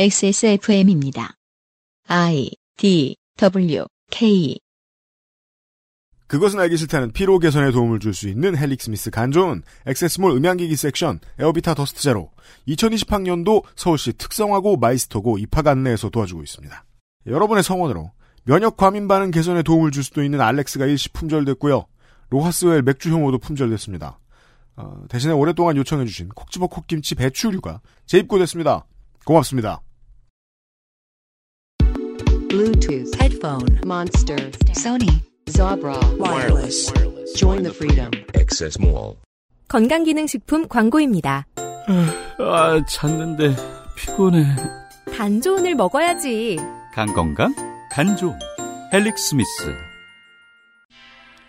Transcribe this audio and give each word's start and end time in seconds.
XSFM입니다. 0.00 1.34
I 2.06 2.52
D 2.76 3.16
W 3.36 3.84
K 4.12 4.56
그것은 6.28 6.60
알기 6.60 6.76
싫다는 6.76 7.10
피로 7.10 7.40
개선에 7.40 7.72
도움을 7.72 7.98
줄 7.98 8.14
수 8.14 8.28
있는 8.28 8.56
헬릭스미스 8.56 8.80
간 8.80 9.10
좋은, 9.10 9.64
액세스몰 9.86 10.30
음향기기 10.36 10.76
섹션, 10.76 11.18
에어비타 11.40 11.74
더스트 11.74 12.00
제로, 12.00 12.30
2020학년도 12.68 13.64
서울시 13.74 14.12
특성화고 14.12 14.76
마이스터고 14.76 15.38
입학 15.38 15.66
안내에서 15.66 16.10
도와주고 16.10 16.44
있습니다. 16.44 16.84
여러분의 17.26 17.64
성원으로 17.64 18.12
면역 18.44 18.76
과민 18.76 19.08
반응 19.08 19.32
개선에 19.32 19.64
도움을 19.64 19.90
줄 19.90 20.04
수도 20.04 20.22
있는 20.22 20.40
알렉스가 20.40 20.86
일시 20.86 21.08
품절됐고요. 21.08 21.86
로하스웰 22.30 22.82
맥주 22.82 23.10
효모도 23.10 23.38
품절됐습니다. 23.38 24.20
어, 24.76 25.02
대신에 25.08 25.32
오랫동안 25.32 25.76
요청해주신 25.76 26.28
콕집어 26.36 26.68
콕김치 26.68 27.16
배추류가 27.16 27.80
재입고됐습니다. 28.06 28.86
고맙습니다. 29.24 29.82
Bluetooth, 32.78 33.14
headphone, 33.20 33.80
Monster, 33.84 34.36
Sony, 34.72 35.22
Jabra, 35.46 35.96
wireless. 36.18 36.92
Join 37.36 37.62
the 37.62 37.72
freedom. 37.72 38.10
Access 38.36 38.78
Mall. 38.80 39.16
건강기능식품 39.68 40.68
광고입니다. 40.68 41.46
아, 42.38 42.84
잤는데 42.86 43.54
피곤해. 43.96 44.44
간 45.16 45.40
좋은을 45.40 45.74
먹어야지. 45.74 46.56
간 46.94 47.12
건강, 47.12 47.54
간 47.90 48.16
좋은 48.16 48.38
헬릭스미스. 48.92 49.74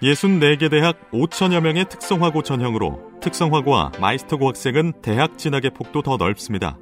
64개 0.02 0.72
대학 0.72 1.12
5천여 1.12 1.60
명의 1.62 1.86
특성화고 1.88 2.42
전형으로 2.42 3.20
특성화고와 3.22 3.92
마이스터고 4.00 4.48
학생은 4.48 4.94
대학 5.02 5.38
진학의 5.38 5.72
폭도 5.72 6.02
더 6.02 6.18
넓습니다. 6.18 6.78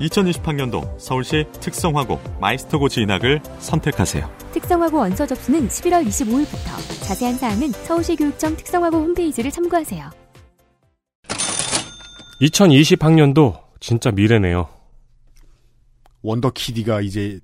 2020학년도 0.00 0.98
서울시 0.98 1.46
특성화고 1.60 2.20
마이스터고 2.40 2.88
진학을 2.88 3.40
선택하세요. 3.58 4.28
특성화고 4.52 4.98
원서 4.98 5.26
접수는 5.26 5.68
11월 5.68 6.06
25일부터. 6.06 7.04
자세한 7.06 7.36
사항은 7.36 7.72
서울시 7.72 8.16
교육청 8.16 8.56
특성화고 8.56 8.96
홈페이지를 8.96 9.50
참고하세요. 9.50 10.10
2020학년도 12.42 13.58
진짜 13.80 14.10
미래네요. 14.10 14.68
원더키디가 16.22 17.00
이제 17.00 17.38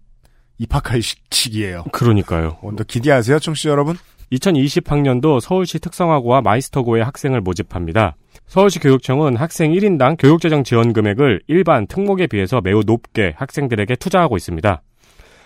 입학할 0.58 1.00
시- 1.02 1.16
시기예요. 1.30 1.84
그러니까요. 1.92 2.58
원더키디 2.62 3.10
아세요, 3.10 3.38
청취자 3.38 3.70
여러분? 3.70 3.96
2020학년도 4.32 5.40
서울시 5.40 5.78
특성화고와 5.78 6.40
마이스터고의 6.42 7.04
학생을 7.04 7.40
모집합니다. 7.40 8.16
서울시 8.52 8.80
교육청은 8.80 9.36
학생 9.36 9.72
1인당 9.72 10.16
교육재정 10.18 10.62
지원 10.62 10.92
금액을 10.92 11.40
일반 11.46 11.86
특목에 11.86 12.26
비해서 12.26 12.60
매우 12.60 12.82
높게 12.84 13.32
학생들에게 13.34 13.96
투자하고 13.96 14.36
있습니다. 14.36 14.82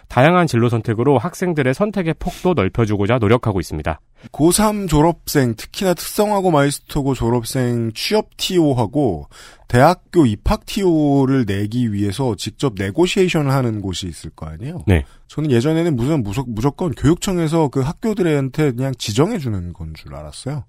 다양한 0.08 0.48
진로 0.48 0.68
선택으로 0.68 1.16
학생들의 1.16 1.72
선택의 1.72 2.16
폭도 2.18 2.54
넓혀주고자 2.54 3.18
노력하고 3.18 3.60
있습니다. 3.60 4.00
고3 4.32 4.88
졸업생, 4.88 5.54
특히나 5.54 5.94
특성화고 5.94 6.50
마이스터고 6.50 7.14
졸업생 7.14 7.92
취업 7.94 8.36
TO하고 8.38 9.28
대학교 9.68 10.26
입학 10.26 10.66
TO를 10.66 11.44
내기 11.46 11.92
위해서 11.92 12.34
직접 12.34 12.74
네고시에이션을 12.76 13.52
하는 13.52 13.82
곳이 13.82 14.08
있을 14.08 14.30
거 14.30 14.46
아니에요? 14.46 14.82
네. 14.88 15.04
저는 15.28 15.52
예전에는 15.52 15.94
무슨 15.94 16.24
무조, 16.24 16.42
무조건 16.42 16.90
교육청에서 16.90 17.68
그 17.68 17.82
학교들한테 17.82 18.72
그냥 18.72 18.92
지정해주는 18.98 19.74
건 19.74 19.94
줄 19.94 20.12
알았어요. 20.12 20.64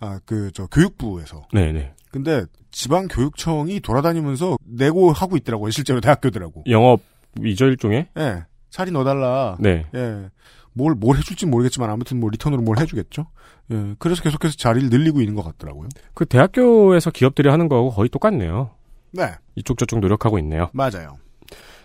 아, 0.00 0.18
그, 0.24 0.50
저, 0.52 0.66
교육부에서. 0.66 1.46
네네. 1.52 1.94
근데 2.10 2.44
지방 2.70 3.06
교육청이 3.08 3.80
돌아다니면서 3.80 4.56
내고하고 4.64 5.36
있더라고요, 5.36 5.70
실제로 5.70 6.00
대학교들하고. 6.00 6.64
영업 6.68 7.00
위조 7.38 7.66
일종의? 7.66 8.08
예. 8.18 8.44
자리 8.70 8.90
넣어달라. 8.90 9.56
네. 9.60 9.86
예. 9.94 10.30
뭘, 10.72 10.94
뭘 10.94 11.16
해줄지 11.18 11.46
모르겠지만 11.46 11.90
아무튼 11.90 12.18
뭐 12.20 12.30
리턴으로 12.30 12.62
뭘 12.62 12.78
해주겠죠? 12.78 13.26
예. 13.72 13.94
그래서 13.98 14.22
계속해서 14.22 14.56
자리를 14.56 14.88
늘리고 14.88 15.20
있는 15.20 15.34
것 15.34 15.42
같더라고요. 15.42 15.88
그 16.14 16.24
대학교에서 16.24 17.10
기업들이 17.10 17.48
하는 17.48 17.68
거하고 17.68 17.90
거의 17.90 18.08
똑같네요. 18.08 18.70
네. 19.12 19.30
이쪽 19.56 19.78
저쪽 19.78 20.00
노력하고 20.00 20.38
있네요. 20.38 20.70
맞아요. 20.72 21.18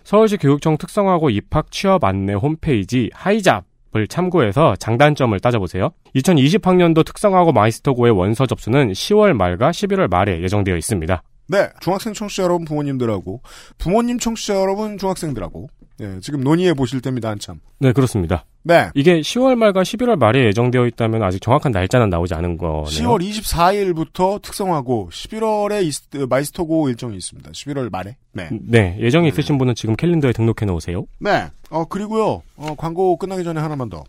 서울시 0.04 0.36
교육청 0.36 0.78
특성화고 0.78 1.30
입학 1.30 1.72
취업 1.72 2.04
안내 2.04 2.32
홈페이지 2.34 3.10
하이잡 3.12 3.64
을 3.96 4.06
참고해서 4.06 4.76
장단점을 4.76 5.38
따져보세요. 5.40 5.90
2020학년도 6.14 7.04
특성화고 7.04 7.52
마이스터고의 7.52 8.12
원서 8.12 8.46
접수는 8.46 8.92
10월 8.92 9.32
말과 9.32 9.70
11월 9.70 10.08
말에 10.08 10.42
예정되어 10.42 10.76
있습니다. 10.76 11.22
네. 11.48 11.68
중학생 11.80 12.12
청취자 12.12 12.42
여러분 12.42 12.64
부모님들하고, 12.64 13.40
부모님 13.78 14.18
청취자 14.18 14.54
여러분 14.54 14.98
중학생들하고, 14.98 15.68
예. 16.00 16.18
지금 16.20 16.40
논의해 16.40 16.74
보실 16.74 17.00
때입니다, 17.00 17.30
한참. 17.30 17.60
네, 17.78 17.92
그렇습니다. 17.92 18.44
네. 18.62 18.90
이게 18.94 19.20
10월 19.20 19.54
말과 19.56 19.82
11월 19.82 20.16
말에 20.18 20.44
예정되어 20.46 20.86
있다면 20.86 21.22
아직 21.22 21.40
정확한 21.40 21.72
날짜는 21.72 22.10
나오지 22.10 22.34
않은 22.34 22.58
거네요. 22.58 22.84
10월 22.84 23.22
24일부터 23.22 24.42
특성화고, 24.42 25.10
11월에 25.12 26.28
마이스터고 26.28 26.88
일정이 26.88 27.16
있습니다. 27.16 27.50
11월 27.50 27.90
말에. 27.90 28.16
네. 28.32 28.48
네, 28.52 28.96
예정이 29.00 29.28
있으신 29.28 29.56
분은 29.58 29.74
지금 29.74 29.96
캘린더에 29.96 30.32
등록해 30.32 30.66
놓으세요. 30.66 31.06
네. 31.18 31.46
어, 31.70 31.84
그리고요, 31.86 32.42
어, 32.56 32.74
광고 32.76 33.16
끝나기 33.16 33.44
전에 33.44 33.60
하나만 33.60 33.88
더. 33.88 34.04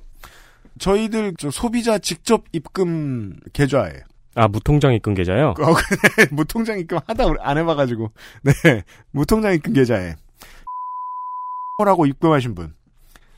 저희들 0.79 1.33
저 1.37 1.49
소비자 1.49 1.97
직접 1.97 2.43
입금 2.51 3.35
계좌에 3.53 3.93
아, 4.35 4.47
무통장 4.47 4.93
입금 4.93 5.15
계좌요? 5.15 5.55
어, 5.59 5.73
그래. 5.73 6.27
무통장 6.31 6.77
입금 6.79 6.99
하다 7.07 7.25
안 7.39 7.57
해봐가지고 7.57 8.11
네 8.43 8.83
무통장 9.11 9.53
입금 9.53 9.73
계좌에 9.73 10.15
라고 11.85 12.07
입금하신 12.07 12.55
분 12.55 12.73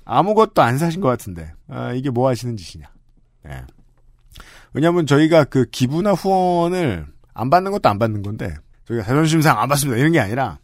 아무것도 0.05 0.61
안 0.61 0.77
사신 0.77 1.01
것 1.01 1.09
같은데 1.09 1.51
아, 1.67 1.91
이게 1.91 2.09
뭐 2.09 2.29
하시는 2.29 2.55
짓이냐? 2.55 2.87
네. 3.43 3.61
왜냐하면 4.73 5.05
저희가 5.05 5.43
그 5.43 5.65
기부나 5.65 6.13
후원을 6.13 7.05
안 7.33 7.49
받는 7.49 7.73
것도 7.73 7.89
안 7.89 7.99
받는 7.99 8.21
건데 8.21 8.55
저희가 8.85 9.03
자존심상 9.03 9.59
안 9.59 9.67
받습니다 9.67 9.99
이런 9.99 10.13
게 10.13 10.21
아니라 10.21 10.57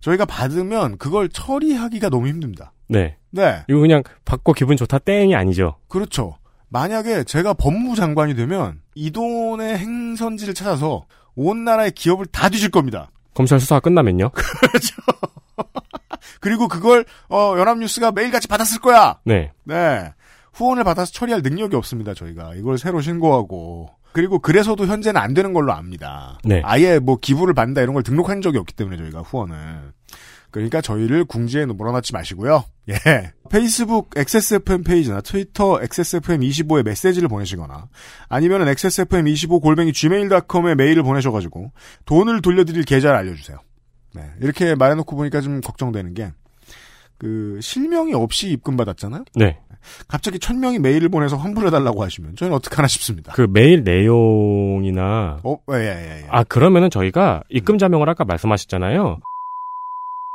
저희가 0.00 0.26
받으면 0.26 0.98
그걸 0.98 1.30
처리하기가 1.30 2.10
너무 2.10 2.28
힘듭니다. 2.28 2.74
네. 2.88 3.16
네. 3.30 3.64
이거 3.68 3.78
그냥 3.80 4.02
받고 4.26 4.52
기분 4.52 4.76
좋다 4.76 4.98
땡이 4.98 5.34
아니죠. 5.34 5.76
그렇죠. 5.88 6.36
만약에 6.68 7.24
제가 7.24 7.54
법무부 7.54 7.96
장관이 7.96 8.34
되면 8.34 8.82
이 8.94 9.10
돈의 9.10 9.78
행선지를 9.78 10.52
찾아서 10.52 11.06
온 11.36 11.64
나라의 11.64 11.92
기업을 11.92 12.26
다 12.26 12.50
뒤질 12.50 12.70
겁니다. 12.70 13.10
검찰 13.32 13.58
수사가 13.60 13.80
끝나면요? 13.80 14.28
그 14.34 14.42
리고 16.42 16.68
그걸 16.68 17.04
어, 17.28 17.54
연합뉴스가 17.58 18.12
매일같이 18.12 18.48
받았을 18.48 18.80
거야. 18.80 19.18
네. 19.24 19.52
네. 19.64 20.12
후원을 20.52 20.84
받아서 20.84 21.12
처리할 21.12 21.42
능력이 21.42 21.76
없습니다. 21.76 22.14
저희가 22.14 22.54
이걸 22.54 22.78
새로 22.78 23.00
신고하고 23.00 23.90
그리고 24.12 24.38
그래서도 24.38 24.86
현재는 24.86 25.20
안 25.20 25.34
되는 25.34 25.52
걸로 25.52 25.72
압니다. 25.72 26.38
네. 26.44 26.62
아예 26.64 27.00
뭐 27.00 27.16
기부를 27.16 27.52
받는다 27.52 27.82
이런 27.82 27.94
걸 27.94 28.04
등록한 28.04 28.42
적이 28.42 28.58
없기 28.58 28.74
때문에 28.74 28.96
저희가 28.96 29.20
후원을 29.20 29.92
그러니까 30.52 30.80
저희를 30.80 31.24
궁지에 31.24 31.66
몰아넣지 31.66 32.12
마시고요. 32.12 32.62
예. 32.88 33.32
페이스북 33.50 34.10
XSFM 34.14 34.84
페이지나 34.84 35.20
트위터 35.20 35.80
XSFM25에 35.80 36.84
메시지를 36.84 37.28
보내시거나 37.28 37.88
아니면은 38.28 38.72
XSFM25 38.72 39.60
골뱅이 39.60 39.92
gmail.com에 39.92 40.76
메일을 40.76 41.02
보내셔가지고 41.02 41.72
돈을 42.04 42.40
돌려드릴 42.40 42.84
계좌를 42.84 43.16
알려주세요. 43.16 43.58
네. 44.14 44.30
이렇게 44.40 44.74
말해놓고 44.74 45.16
보니까 45.16 45.40
좀 45.40 45.60
걱정되는 45.60 46.14
게, 46.14 46.32
그, 47.18 47.58
실명이 47.60 48.14
없이 48.14 48.50
입금받았잖아요? 48.50 49.24
네. 49.34 49.58
갑자기 50.08 50.38
천 50.38 50.60
명이 50.60 50.78
메일을 50.78 51.08
보내서 51.08 51.36
환불해달라고 51.36 52.02
하시면 52.02 52.36
저희는 52.36 52.56
어떡하나 52.56 52.88
싶습니다. 52.88 53.32
그 53.32 53.46
메일 53.50 53.84
내용이나 53.84 55.40
어, 55.42 55.58
예, 55.72 55.76
예, 55.76 56.22
예. 56.22 56.26
아 56.30 56.42
그러면은 56.42 56.88
저희가 56.88 57.42
입금 57.50 57.76
자명을 57.76 58.08
아까 58.08 58.24
말씀하셨잖아요. 58.24 59.18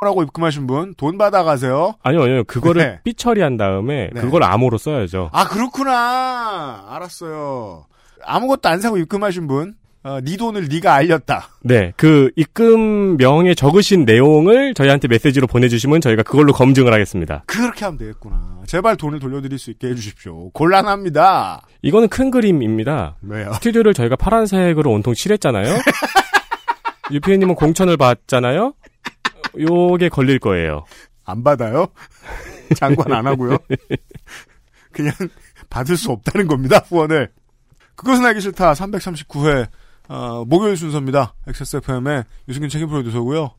라고 0.02 0.24
입금하신 0.24 0.66
분, 0.66 0.94
돈 0.96 1.18
받아가세요. 1.18 1.96
아니요, 2.04 2.24
아니요. 2.24 2.44
그거를 2.46 2.82
네. 2.82 3.00
삐 3.04 3.14
처리한 3.14 3.58
다음에 3.58 4.10
네. 4.14 4.22
그걸 4.22 4.44
암호로 4.44 4.78
써야죠. 4.78 5.30
아, 5.34 5.46
그렇구나. 5.50 6.86
알았어요. 6.88 7.86
아무것도 8.24 8.70
안 8.70 8.80
사고 8.80 8.98
입금하신 8.98 9.48
분, 9.48 9.76
어, 10.02 10.22
네 10.22 10.38
돈을 10.38 10.68
네가 10.70 10.94
알렸다. 10.94 11.50
네, 11.62 11.92
그 11.98 12.32
입금명에 12.38 13.54
적으신 13.54 14.06
내용을 14.06 14.74
저희한테 14.74 15.10
메시지로 15.10 15.46
보내주시면 15.48 16.00
저희가 16.00 16.24
그걸로 16.24 16.54
검증을 16.54 16.94
하겠습니다. 16.94 17.44
그렇게 17.48 17.84
하면 17.86 17.98
되겠구나. 17.98 18.62
제발 18.66 18.96
돈을 18.96 19.20
돌려드릴 19.20 19.60
수 19.60 19.72
있게 19.72 19.88
해주십시오. 19.90 20.52
곤란합니다. 20.52 21.68
이거는 21.82 22.08
큰 22.08 22.32
그림입니다. 22.32 23.18
왜요? 23.24 23.52
스튜디오를 23.54 23.94
저희가 23.94 24.16
파란색으로 24.16 24.90
온통 24.90 25.14
칠했잖아요. 25.14 25.66
유피님은 27.12 27.56
공천을 27.56 27.98
받잖아요. 27.98 28.74
요게 29.60 30.10
걸릴 30.10 30.40
거예요. 30.40 30.86
안 31.26 31.44
받아요? 31.44 31.88
장관 32.76 33.12
안 33.12 33.28
하고요. 33.28 33.58
그냥 34.92 35.12
받을 35.70 35.98
수 35.98 36.12
없다는 36.12 36.48
겁니다. 36.48 36.78
후원을. 36.88 37.30
그것은 37.96 38.26
알기 38.26 38.40
싫다. 38.42 38.74
339회 38.74 39.68
어, 40.10 40.44
목요일 40.46 40.76
순서입니다. 40.76 41.36
XSFM의 41.48 42.26
유승균 42.48 42.70
책임 42.70 42.90
프로듀서고요. 42.90 43.52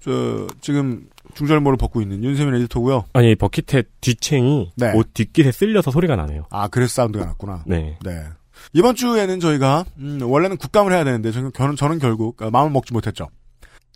저 0.00 0.48
지금 0.60 1.08
중절모를 1.34 1.76
벗고 1.76 2.02
있는 2.02 2.22
윤세민 2.24 2.54
에디터고요. 2.56 3.04
아니 3.12 3.36
버킷의 3.36 3.84
뒤챙이 4.00 4.72
네. 4.76 4.92
옷 4.94 5.14
뒷깃에 5.14 5.52
쓸려서 5.52 5.92
소리가 5.92 6.16
나네요. 6.16 6.46
아 6.50 6.66
그래서 6.66 6.92
사운드가 6.94 7.24
났구나. 7.24 7.62
네. 7.66 7.96
네. 8.04 8.24
이번 8.72 8.96
주에는 8.96 9.38
저희가 9.38 9.84
음, 9.98 10.20
원래는 10.22 10.56
국감을 10.56 10.92
해야 10.92 11.04
되는데 11.04 11.30
저는, 11.30 11.52
저는, 11.76 11.98
결국 12.00 12.42
어, 12.42 12.50
마음을 12.50 12.72
먹지 12.72 12.92
못했죠. 12.92 13.28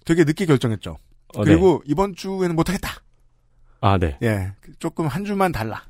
되게 0.05 0.23
늦게 0.23 0.47
결정했죠. 0.47 0.99
어, 1.35 1.45
그리고 1.45 1.83
이번 1.85 2.15
주에는 2.15 2.55
못하겠다. 2.55 2.89
네. 2.89 2.97
아 3.81 3.99
네. 3.99 4.17
예, 4.23 4.53
조금 4.79 5.09
한 5.09 5.25
주만 5.25 5.51
달라. 5.51 5.83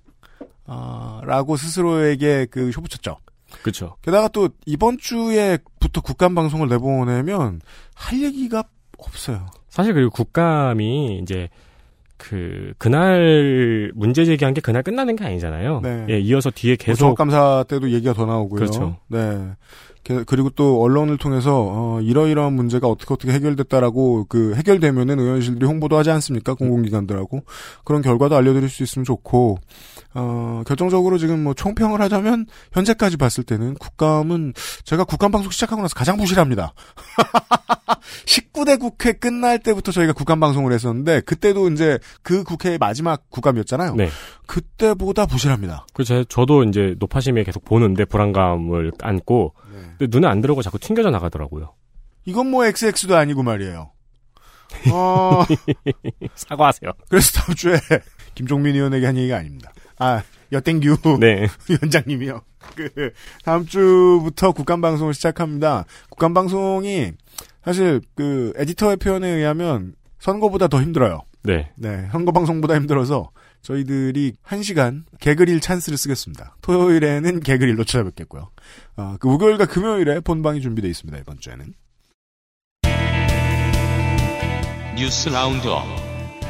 아, 0.64 1.20
라고 1.24 1.56
스스로에게 1.56 2.46
그 2.50 2.72
쇼붙였죠. 2.72 3.18
그렇죠. 3.62 3.96
게다가 4.02 4.28
또 4.28 4.48
이번 4.66 4.98
주에부터 4.98 6.00
국감 6.00 6.34
방송을 6.34 6.68
내보내면 6.68 7.60
할 7.94 8.22
얘기가 8.22 8.64
없어요. 8.98 9.46
사실 9.68 9.94
그리고 9.94 10.10
국감이 10.10 11.18
이제 11.22 11.48
그 12.16 12.72
그날 12.78 13.92
문제 13.94 14.24
제기한 14.24 14.54
게 14.54 14.60
그날 14.60 14.82
끝나는 14.82 15.16
게 15.16 15.24
아니잖아요. 15.24 15.80
네. 15.82 16.06
예, 16.08 16.18
이어서 16.18 16.50
뒤에 16.50 16.76
계속 16.76 17.14
감사 17.14 17.64
때도 17.68 17.90
얘기가 17.90 18.14
더 18.14 18.24
나오고요. 18.24 18.58
그렇죠. 18.58 18.96
네. 19.08 19.52
게- 20.06 20.22
그리고 20.24 20.50
또 20.50 20.80
언론을 20.82 21.18
통해서 21.18 21.66
어, 21.68 22.00
이러이러한 22.00 22.52
문제가 22.52 22.86
어떻게 22.86 23.12
어떻게 23.12 23.32
해결됐다라고 23.32 24.26
그 24.28 24.54
해결되면은 24.54 25.18
의원실들이 25.18 25.66
홍보도 25.66 25.96
하지 25.96 26.10
않습니까? 26.12 26.54
공공기관들하고 26.54 27.40
그런 27.84 28.02
결과도 28.02 28.36
알려드릴 28.36 28.68
수 28.68 28.84
있으면 28.84 29.04
좋고 29.04 29.58
어, 30.14 30.62
결정적으로 30.66 31.18
지금 31.18 31.42
뭐 31.42 31.54
총평을 31.54 32.00
하자면 32.00 32.46
현재까지 32.72 33.16
봤을 33.16 33.42
때는 33.42 33.74
국감은 33.74 34.54
제가 34.84 35.02
국감 35.04 35.32
방송 35.32 35.50
시작하고 35.50 35.82
나서 35.82 35.94
가장 35.94 36.16
부실합니다. 36.16 36.72
19대 38.26 38.78
국회 38.78 39.12
끝날 39.12 39.58
때부터 39.58 39.92
저희가 39.92 40.12
국감 40.12 40.40
방송을 40.40 40.72
했었는데 40.72 41.20
그때도 41.22 41.68
이제 41.70 41.98
그 42.22 42.44
국회의 42.44 42.78
마지막 42.78 43.28
국감이었잖아요. 43.30 43.94
네. 43.96 44.08
그때보다 44.46 45.26
부실합니다. 45.26 45.86
그래서 45.92 46.22
저도 46.24 46.62
이제 46.64 46.94
노파심에 46.98 47.42
계속 47.44 47.64
보는데 47.64 48.04
불안감을 48.04 48.92
안고 49.00 49.54
근데 49.98 50.06
눈에 50.08 50.26
안 50.26 50.40
들어오고 50.40 50.62
자꾸 50.62 50.78
튕겨져 50.78 51.10
나가더라고요. 51.10 51.74
이건 52.24 52.50
뭐 52.50 52.64
XX도 52.66 53.16
아니고 53.16 53.42
말이에요. 53.42 53.92
어, 54.92 55.44
사과하세요. 56.34 56.90
그래서 57.08 57.40
다음 57.40 57.54
주에 57.54 57.78
김종민 58.34 58.74
의원에게 58.74 59.06
한 59.06 59.16
얘기가 59.16 59.36
아닙니다. 59.36 59.72
아, 59.98 60.22
여땡규 60.52 61.18
네. 61.20 61.46
위원장님이요. 61.68 62.40
그 62.74 63.12
다음 63.44 63.64
주부터 63.64 64.52
국감 64.52 64.80
방송을 64.80 65.14
시작합니다. 65.14 65.84
국감 66.10 66.34
방송이 66.34 67.12
사실 67.64 68.00
그 68.14 68.52
에디터의 68.56 68.96
표현에 68.96 69.28
의하면 69.28 69.94
선거보다 70.18 70.68
더 70.68 70.80
힘들어요. 70.82 71.20
네. 71.42 71.70
네, 71.76 72.08
선거 72.10 72.32
방송보다 72.32 72.74
힘들어서 72.74 73.30
저희들이 73.62 74.34
한 74.42 74.62
시간 74.62 75.04
개그릴 75.20 75.60
찬스를 75.60 75.98
쓰겠습니다. 75.98 76.56
토요일에는 76.62 77.40
개그릴로 77.40 77.84
찾아뵙겠고요. 77.84 78.50
어, 78.96 79.16
그 79.18 79.26
목요일과 79.26 79.66
금요일에 79.66 80.20
본방이 80.20 80.60
준비되어 80.60 80.90
있습니다. 80.90 81.18
이번 81.18 81.38
주에는. 81.38 81.74
뉴스 84.96 85.28
roundup 85.28 85.84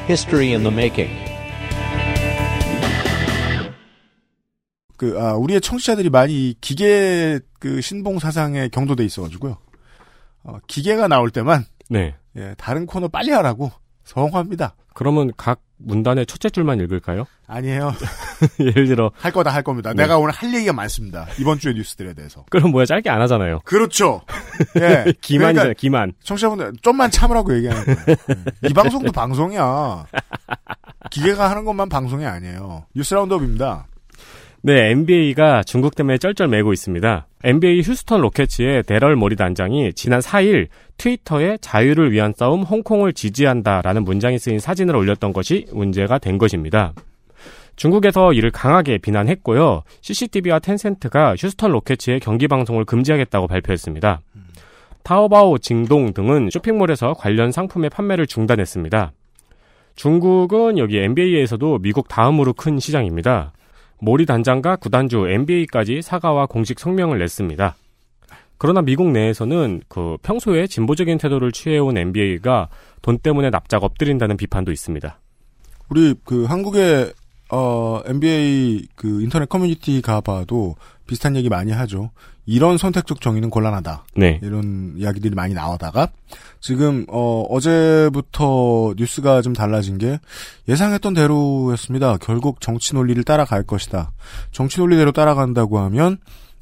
History 0.09 0.53
in 0.53 0.63
the 0.63 0.73
making. 0.73 1.13
그, 4.97 5.21
아, 5.21 5.35
우리의 5.35 5.61
청취자들이 5.61 6.11
많이 6.11 6.51
이 6.51 6.55
기계 6.61 7.41
그 7.59 7.81
신봉 7.81 8.19
사상에 8.19 8.69
경도돼 8.69 9.05
있어가지고요. 9.05 9.59
어, 10.45 10.59
기계가 10.67 11.09
나올 11.09 11.31
때만, 11.31 11.65
네. 11.91 12.15
예, 12.37 12.55
다른 12.57 12.87
코너 12.87 13.09
빨리 13.09 13.31
하라고 13.33 13.73
성화합니다. 14.05 14.77
그러면 14.97 15.31
각 15.37 15.61
문단의 15.77 16.25
첫째 16.25 16.49
줄만 16.49 16.81
읽을까요? 16.81 17.27
아니에요. 17.47 17.93
예를 18.59 18.87
들어 18.87 19.13
할 19.15 19.31
거다 19.31 19.53
할 19.53 19.63
겁니다. 19.63 19.93
네. 19.93 20.05
내가 20.05 20.17
오늘 20.17 20.33
할 20.33 20.55
얘기가 20.55 20.73
많습니다. 20.73 21.27
이번 21.39 21.59
주의 21.59 21.75
뉴스들에 21.75 22.15
대해서. 22.15 22.47
그럼 22.49 22.71
뭐야 22.71 22.87
짧게 22.87 23.11
안 23.11 23.21
하잖아요. 23.21 23.61
그렇죠. 23.67 24.23
예. 24.81 25.13
기만이잖아요. 25.21 25.55
그러니까 25.55 25.75
기만. 25.75 26.15
청취자분들 26.25 26.73
좀만 26.81 27.11
참으라고 27.11 27.55
얘기하는 27.57 27.85
거예요. 27.85 27.99
예. 28.09 28.69
이 28.71 28.73
방송도 28.73 29.13
방송이야. 29.13 30.07
기계가 31.11 31.51
하는 31.51 31.67
것만 31.67 31.91
방송이 31.91 32.25
아니에요. 32.25 32.87
뉴스 32.95 33.13
roundup입니다. 33.13 33.87
네, 34.67 34.91
NBA가 34.91 35.63
중국 35.63 35.95
때문에 35.95 36.19
쩔쩔매고 36.19 36.73
있습니다. 36.73 37.29
NBA 37.45 37.83
휴스턴 37.83 38.21
로켓츠의 38.21 38.83
데럴 38.83 39.15
모리 39.15 39.37
단장이 39.37 39.93
지난 39.93 40.19
4일 40.19 40.67
트위터에 40.99 41.59
자유를 41.61 42.11
위한 42.11 42.33
싸움 42.37 42.65
홍콩을 42.65 43.13
지지한다라는 43.13 44.03
문장이 44.03 44.41
쓰인 44.41 44.59
사진을 44.59 44.97
올렸던 44.97 45.33
것이 45.33 45.67
문제가 45.73 46.19
된 46.19 46.37
것입니다. 46.37 46.95
중국에서 47.77 48.33
이를 48.33 48.51
강하게 48.51 48.99
비난했고요. 48.99 49.85
CCTV와 50.01 50.59
텐센트가 50.59 51.37
휴스턴 51.39 51.71
로켓츠의 51.71 52.19
경기 52.19 52.49
방송을 52.49 52.85
금지하겠다고 52.87 53.47
발표했습니다. 53.47 54.21
타오바오, 55.05 55.59
징동 55.59 56.13
등은 56.13 56.49
쇼핑몰에서 56.51 57.15
관련 57.15 57.53
상품의 57.53 57.91
판매를 57.91 58.27
중단했습니다. 58.27 59.13
중국은 59.95 60.79
여기 60.79 60.99
NBA에서도 60.99 61.79
미국 61.79 62.09
다음으로 62.09 62.53
큰 62.53 62.81
시장입니다. 62.81 63.53
모리 63.99 64.27
단장과 64.27 64.77
구단주 64.77 65.29
NBA까지 65.29 66.03
사과와 66.03 66.47
공식 66.47 66.79
성명을 66.79 67.19
냈습니다. 67.19 67.77
그러나 68.59 68.83
미국 68.83 69.11
내에서는 69.11 69.83
그 69.89 70.17
평소에 70.23 70.67
진보적인 70.67 71.19
태도를 71.19 71.53
취해온 71.53 71.97
NBA가 71.97 72.69
돈 73.03 73.19
때문에 73.19 73.51
납작 73.51 73.85
엎드린다는 73.85 74.37
비판도 74.37 74.73
있습니다. 74.73 75.19
우리 75.91 76.15
그 76.25 76.45
한국의 76.45 77.13
어 77.53 78.01
NBA 78.07 78.89
그 78.97 79.23
인터넷 79.23 79.49
커뮤니티 79.49 80.01
가봐도 80.03 80.75
비슷한 81.07 81.37
얘기 81.37 81.49
많이 81.49 81.71
하죠. 81.71 82.11
이런 82.47 82.79
선택적 82.79 83.21
정의는 83.21 83.51
곤란하다. 83.51 84.05
네. 84.17 84.41
이런 84.43 84.95
이야기들이 84.97 85.35
많이 85.35 85.53
나오다가 85.53 86.09
지금 86.61 87.05
어 87.09 87.43
어제부터 87.51 88.95
뉴스가 88.97 89.43
좀 89.43 89.53
달라진 89.53 89.99
게 89.99 90.21
예상했던 90.69 91.15
대로였습니다. 91.15 92.19
결국 92.19 92.61
정치 92.61 92.95
논리를 92.95 93.23
따라갈 93.25 93.65
것이다. 93.65 94.13
정치 94.53 94.79
논리대로 94.79 95.13
따라간다고 95.13 95.81
하면 95.81 96.19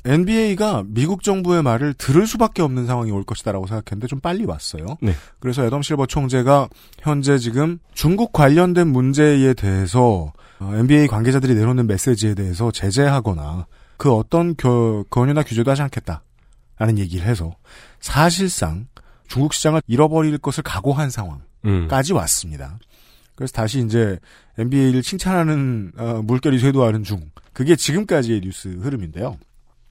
NBA가 0.06 0.84
미국 0.86 1.22
정부의 1.22 1.62
말을 1.62 1.94
들을 1.94 2.26
수밖에 2.26 2.60
없는 2.62 2.86
상황이 2.86 3.10
올 3.10 3.24
것이다라고 3.24 3.66
생각했는데 3.66 4.06
좀 4.06 4.20
빨리 4.20 4.44
왔어요. 4.44 4.84
네. 5.00 5.12
그래서 5.38 5.64
애덤 5.64 5.82
실버 5.82 6.06
총재가 6.06 6.68
현재 7.00 7.38
지금 7.38 7.78
중국 7.94 8.32
관련된 8.32 8.88
문제에 8.88 9.54
대해서 9.54 10.32
어, 10.60 10.72
NBA 10.74 11.08
관계자들이 11.08 11.54
내놓는 11.54 11.86
메시지에 11.86 12.34
대해서 12.34 12.70
제재하거나 12.70 13.66
그 13.96 14.12
어떤 14.12 14.56
겨- 14.56 15.04
권유나 15.10 15.42
규제도 15.44 15.70
하지 15.70 15.82
않겠다라는 15.82 16.98
얘기를 16.98 17.26
해서 17.26 17.54
사실상 18.00 18.86
중국 19.28 19.54
시장을 19.54 19.82
잃어버릴 19.86 20.38
것을 20.38 20.62
각오한 20.62 21.10
상황까지 21.10 22.12
음. 22.12 22.16
왔습니다. 22.16 22.78
그래서 23.34 23.52
다시 23.52 23.80
이제 23.84 24.18
NBA를 24.58 25.02
칭찬하는 25.02 25.92
어, 25.96 26.22
물결이 26.22 26.58
쇄도하는 26.58 27.02
중 27.04 27.30
그게 27.52 27.74
지금까지의 27.76 28.40
뉴스 28.42 28.68
흐름인데요. 28.68 29.38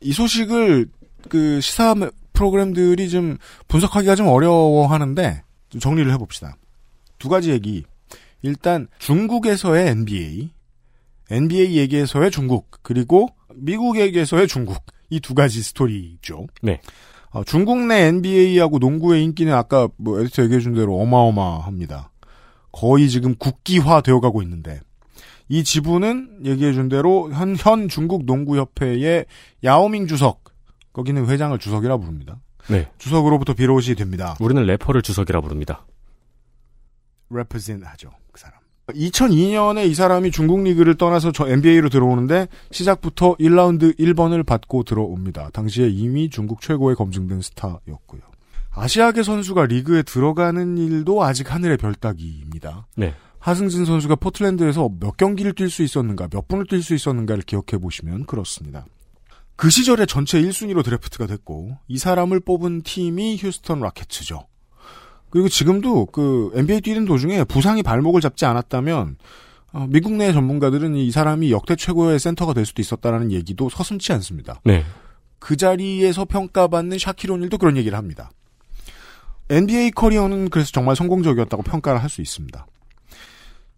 이 0.01 0.13
소식을 0.13 0.87
그 1.29 1.59
시사 1.61 1.95
프로그램들이 2.33 3.09
좀 3.09 3.37
분석하기가 3.67 4.15
좀 4.15 4.27
어려워하는데 4.27 5.43
좀 5.69 5.79
정리를 5.81 6.11
해봅시다. 6.13 6.55
두 7.19 7.29
가지 7.29 7.51
얘기. 7.51 7.83
일단 8.41 8.87
중국에서의 8.99 9.87
NBA, 9.89 10.51
NBA에게서의 11.31 12.31
중국, 12.31 12.69
그리고 12.81 13.29
미국에게서의 13.55 14.47
중국 14.47 14.83
이 15.09 15.19
두 15.19 15.35
가지 15.35 15.61
스토리죠. 15.61 16.47
네. 16.61 16.81
어, 17.29 17.43
중국 17.43 17.79
내 17.85 18.07
NBA하고 18.07 18.79
농구의 18.79 19.23
인기는 19.23 19.53
아까 19.53 19.87
뭐 19.97 20.19
에디터 20.19 20.43
얘기해 20.43 20.59
준 20.59 20.73
대로 20.73 20.99
어마어마합니다. 20.99 22.11
거의 22.71 23.09
지금 23.09 23.35
국기화 23.35 24.01
되어가고 24.01 24.41
있는데 24.41 24.79
이 25.49 25.63
지부는 25.63 26.45
얘기해 26.45 26.73
준 26.73 26.89
대로 26.89 27.31
현, 27.31 27.55
현 27.55 27.87
중국 27.87 28.25
농구협회의 28.25 29.25
야오밍 29.63 30.07
주석 30.07 30.43
거기는 30.93 31.27
회장을 31.27 31.57
주석이라 31.59 31.97
부릅니다. 31.97 32.39
네. 32.69 32.89
주석으로부터 32.97 33.53
비롯이 33.53 33.95
됩니다. 33.95 34.35
우리는 34.39 34.63
래퍼를 34.63 35.01
주석이라 35.01 35.41
부릅니다. 35.41 35.85
represent 37.31 37.85
하죠. 37.85 38.11
그 38.93 38.99
사람. 38.99 39.31
2002년에 39.31 39.89
이 39.89 39.93
사람이 39.93 40.31
중국 40.31 40.63
리그를 40.63 40.95
떠나서 40.95 41.31
저 41.31 41.47
NBA로 41.47 41.89
들어오는데 41.89 42.47
시작부터 42.71 43.35
1라운드 43.35 43.97
1번을 43.99 44.45
받고 44.45 44.83
들어옵니다. 44.83 45.49
당시에 45.51 45.89
이미 45.89 46.29
중국 46.29 46.61
최고의 46.61 46.95
검증된 46.95 47.41
스타였고요. 47.41 48.21
아시아계 48.71 49.23
선수가 49.23 49.67
리그에 49.67 50.01
들어가는 50.03 50.77
일도 50.77 51.23
아직 51.23 51.53
하늘의 51.53 51.77
별 51.77 51.93
따기입니다. 51.93 52.87
네. 52.95 53.13
하승진 53.39 53.85
선수가 53.85 54.15
포틀랜드에서 54.15 54.89
몇 54.99 55.17
경기를 55.17 55.53
뛸 55.53 55.69
수 55.69 55.83
있었는가, 55.83 56.29
몇 56.29 56.47
분을 56.47 56.65
뛸 56.65 56.81
수 56.81 56.93
있었는가를 56.95 57.43
기억해 57.43 57.77
보시면 57.79 58.25
그렇습니다. 58.25 58.85
그 59.55 59.69
시절에 59.69 60.05
전체 60.05 60.41
1순위로 60.41 60.83
드래프트가 60.83 61.27
됐고 61.27 61.77
이 61.87 61.97
사람을 61.97 62.39
뽑은 62.39 62.83
팀이 62.83 63.37
휴스턴 63.37 63.81
라켓츠죠. 63.81 64.47
그리고 65.33 65.49
지금도 65.49 66.05
그 66.05 66.51
NBA 66.53 66.81
뛰는 66.81 67.05
도중에 67.05 67.43
부상이 67.45 67.81
발목을 67.81 68.21
잡지 68.21 68.45
않았다면 68.45 69.17
어, 69.71 69.87
미국 69.89 70.13
내 70.13 70.31
전문가들은 70.31 70.95
이 70.95 71.09
사람이 71.09 71.51
역대 71.51 71.75
최고의 71.75 72.19
센터가 72.19 72.53
될 72.53 72.67
수도 72.67 72.83
있었다라는 72.83 73.31
얘기도 73.31 73.67
서슴치 73.67 74.13
않습니다. 74.13 74.61
네. 74.63 74.85
그 75.39 75.57
자리에서 75.57 76.25
평가받는 76.25 76.99
샤키로닐도 76.99 77.57
그런 77.57 77.77
얘기를 77.77 77.97
합니다. 77.97 78.29
NBA 79.49 79.89
커리어는 79.89 80.49
그래서 80.51 80.69
정말 80.71 80.95
성공적이었다고 80.95 81.63
평가를 81.63 81.99
할 81.99 82.11
수 82.11 82.21
있습니다. 82.21 82.67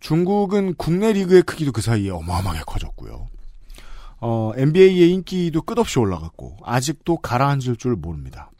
중국은 0.01 0.75
국내 0.75 1.13
리그의 1.13 1.43
크기도 1.43 1.71
그 1.71 1.81
사이에 1.81 2.09
어마어마하게 2.09 2.63
커졌고요. 2.67 3.27
어, 4.19 4.51
NBA의 4.57 5.09
인기도 5.09 5.61
끝없이 5.61 5.99
올라갔고 5.99 6.57
아직도 6.65 7.19
가라앉을 7.19 7.77
줄 7.77 7.95
모릅니다. 7.95 8.51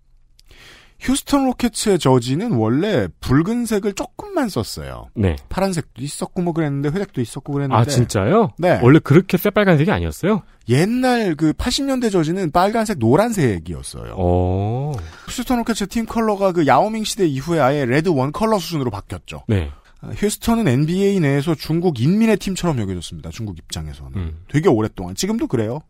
휴스턴 1.00 1.46
로켓츠의 1.46 2.00
저지는 2.00 2.54
원래 2.54 3.08
붉은색을 3.20 3.94
조금만 3.94 4.50
썼어요. 4.50 5.10
네. 5.14 5.36
파란색도 5.50 6.02
있었고 6.02 6.42
뭐 6.42 6.54
그랬는데 6.54 6.90
회색도 6.90 7.22
있었고 7.22 7.54
그랬는데 7.54 7.80
아, 7.80 7.86
진짜요? 7.86 8.54
네. 8.58 8.80
원래 8.82 9.00
그렇게 9.00 9.38
새빨간색이 9.38 9.92
아니었어요? 9.92 10.44
옛날 10.70 11.36
그 11.36 11.54
80년대 11.54 12.12
저지는 12.12 12.52
빨간색 12.52 12.98
노란색이었어요. 12.98 14.16
어. 14.18 14.94
휴스턴 15.28 15.60
로켓츠 15.60 15.88
팀 15.88 16.06
컬러가 16.06 16.54
그 16.54 16.66
야오밍 16.66 17.04
시대 17.04 17.28
이후에 17.28 17.60
아예 17.60 17.86
red 17.86 18.10
one 18.10 18.32
color 18.32 18.58
수준으로 18.58 18.90
바뀌었죠. 18.90 19.44
네. 19.48 19.70
아, 20.02 20.10
휴스턴은 20.10 20.68
NBA 20.68 21.20
내에서 21.20 21.56
중국 21.56 22.00
인민의 22.00 22.38
팀처럼 22.38 22.80
여겨졌습니다. 22.80 23.30
중국 23.30 23.58
입장에서는. 23.58 24.12
음. 24.16 24.38
되게 24.48 24.70
오랫동안. 24.70 25.14
지금도 25.14 25.48
그래요. 25.48 25.82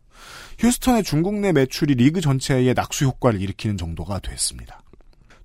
휴스턴의 0.58 1.04
중국 1.04 1.34
내 1.34 1.52
매출이 1.52 1.94
리그 1.94 2.20
전체에 2.20 2.72
낙수 2.74 3.04
효과를 3.04 3.40
일으키는 3.40 3.76
정도가 3.76 4.20
됐습니다. 4.20 4.80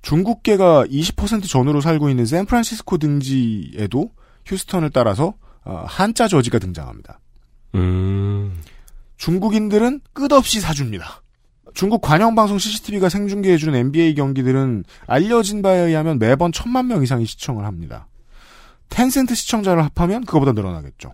중국계가 0.02 0.86
20% 0.86 1.48
전후로 1.50 1.82
살고 1.82 2.10
있는 2.10 2.26
샌프란시스코 2.26 2.98
등지에도 2.98 4.12
휴스턴을 4.46 4.90
따라서 4.90 5.36
어, 5.64 5.84
한자 5.88 6.28
저지가 6.28 6.60
등장합니다. 6.60 7.20
음. 7.76 8.60
중국인들은 9.18 10.02
끝없이 10.14 10.60
사줍니다. 10.60 11.22
중국 11.74 12.02
관영방송 12.02 12.58
CCTV가 12.58 13.08
생중계해주는 13.08 13.74
NBA 13.74 14.16
경기들은 14.16 14.84
알려진 15.06 15.62
바에 15.62 15.80
의하면 15.80 16.20
매번 16.20 16.52
천만 16.52 16.88
명 16.88 17.04
이상이 17.04 17.26
시청을 17.26 17.66
합니다. 17.66 18.08
텐센트 18.90 19.36
시청자를 19.36 19.84
합하면 19.86 20.26
그거보다 20.26 20.52
늘어나겠죠. 20.52 21.14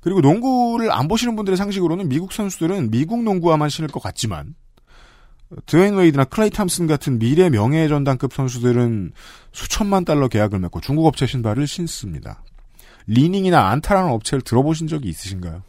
그리고 0.00 0.20
농구를 0.20 0.92
안 0.92 1.08
보시는 1.08 1.36
분들의 1.36 1.56
상식으로는 1.56 2.08
미국 2.08 2.32
선수들은 2.32 2.90
미국 2.90 3.22
농구화만 3.22 3.68
신을 3.68 3.88
것 3.88 4.02
같지만 4.02 4.54
드웨인 5.66 5.94
웨이드나 5.94 6.24
클레이 6.24 6.50
탐슨 6.50 6.86
같은 6.86 7.18
미래 7.18 7.50
명예 7.50 7.88
전당급 7.88 8.32
선수들은 8.32 9.12
수천만 9.52 10.04
달러 10.04 10.28
계약을 10.28 10.58
맺고 10.58 10.80
중국 10.80 11.06
업체 11.06 11.26
신발을 11.26 11.66
신습니다. 11.66 12.42
리닝이나 13.06 13.68
안타라는 13.70 14.10
업체를 14.10 14.42
들어보신 14.42 14.86
적이 14.86 15.08
있으신가요? 15.08 15.62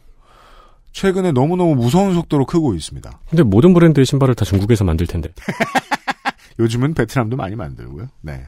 최근에 0.92 1.32
너무너무 1.32 1.74
무서운 1.74 2.14
속도로 2.14 2.46
크고 2.46 2.74
있습니다. 2.74 3.10
근데 3.28 3.42
모든 3.42 3.74
브랜드의 3.74 4.06
신발을 4.06 4.34
다 4.34 4.44
중국에서 4.44 4.84
만들 4.84 5.06
텐데. 5.06 5.30
요즘은 6.58 6.94
베트남도 6.94 7.36
많이 7.36 7.56
만들고요. 7.56 8.08
네. 8.20 8.46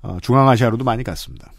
어, 0.00 0.18
중앙아시아로도 0.22 0.84
많이 0.84 1.02
갔습니다. 1.04 1.52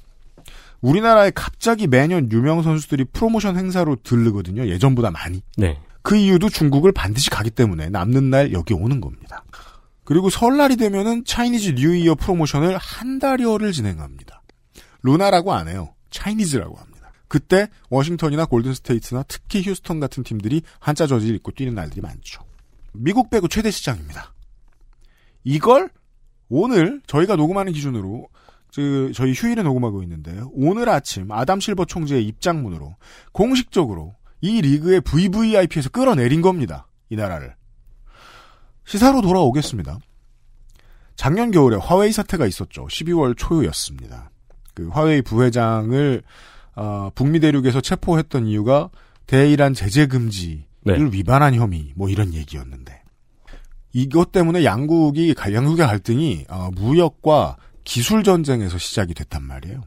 우리나라에 0.81 1.31
갑자기 1.33 1.87
매년 1.87 2.31
유명 2.31 2.61
선수들이 2.61 3.05
프로모션 3.05 3.57
행사로 3.57 3.97
들르거든요. 4.03 4.67
예전보다 4.67 5.11
많이. 5.11 5.41
네. 5.57 5.79
그 6.03 6.15
이유도 6.17 6.49
중국을 6.49 6.91
반드시 6.91 7.29
가기 7.29 7.49
때문에 7.49 7.89
남는 7.89 8.29
날 8.29 8.51
여기 8.51 8.73
오는 8.73 9.01
겁니다. 9.01 9.43
그리고 10.03 10.29
설날이 10.29 10.75
되면은 10.75 11.23
Chinese 11.25 11.71
New 11.71 11.90
Year 11.90 12.15
프로모션을 12.15 12.77
한 12.77 13.19
달여를 13.19 13.71
진행합니다. 13.71 14.43
Lunar라고 15.01 15.53
안 15.53 15.69
해요. 15.69 15.95
Chinese라고 16.11 16.75
합니다. 16.75 17.11
그때 17.29 17.69
워싱턴이나 17.89 18.45
골든스테이트나 18.45 19.23
특히 19.27 19.63
휴스턴 19.63 19.99
같은 19.99 20.23
팀들이 20.23 20.61
한자 20.79 21.07
저지를 21.07 21.37
입고 21.37 21.51
뛰는 21.53 21.73
날들이 21.73 22.01
많죠. 22.01 22.43
미국 22.91 23.29
빼고 23.29 23.47
최대 23.47 23.71
시장입니다. 23.71 24.33
이걸 25.43 25.89
오늘 26.49 27.01
저희가 27.07 27.35
녹음하는 27.35 27.73
기준으로 27.73 28.27
그 28.75 29.11
저희 29.15 29.33
휴일에 29.33 29.63
녹음하고 29.63 30.03
있는데 30.03 30.41
오늘 30.51 30.89
아침 30.89 31.31
아담 31.31 31.59
실버 31.59 31.85
총재의 31.85 32.25
입장문으로 32.25 32.95
공식적으로 33.31 34.15
이 34.43 34.59
리그의 34.61 34.99
VVIP에서 34.99 35.89
끌어내린 35.89 36.41
겁니다. 36.41 36.85
이 37.09 37.15
나라를. 37.15 37.55
시사로 38.85 39.21
돌아오겠습니다. 39.21 39.99
작년 41.15 41.49
겨울에 41.49 41.77
화웨이 41.77 42.11
사태가 42.11 42.45
있었죠. 42.47 42.85
12월 42.87 43.35
초였습니다. 43.37 44.31
그 44.73 44.89
화웨이 44.89 45.21
부회장을 45.21 46.21
어, 46.75 47.09
북미 47.15 47.39
대륙에서 47.39 47.79
체포했던 47.79 48.47
이유가 48.47 48.89
대이란 49.27 49.73
제재 49.73 50.07
금지를 50.07 50.65
네. 50.83 50.97
위반한 51.09 51.55
혐의 51.55 51.93
뭐 51.95 52.09
이런 52.09 52.33
얘기였는데 52.33 53.01
이것 53.93 54.33
때문에 54.33 54.65
양국이 54.65 55.35
양국의 55.37 55.87
갈등이 55.87 56.47
어, 56.49 56.69
무역과 56.75 57.55
기술 57.85 58.23
전쟁에서 58.23 58.77
시작이 58.77 59.13
됐단 59.13 59.41
말이에요. 59.41 59.83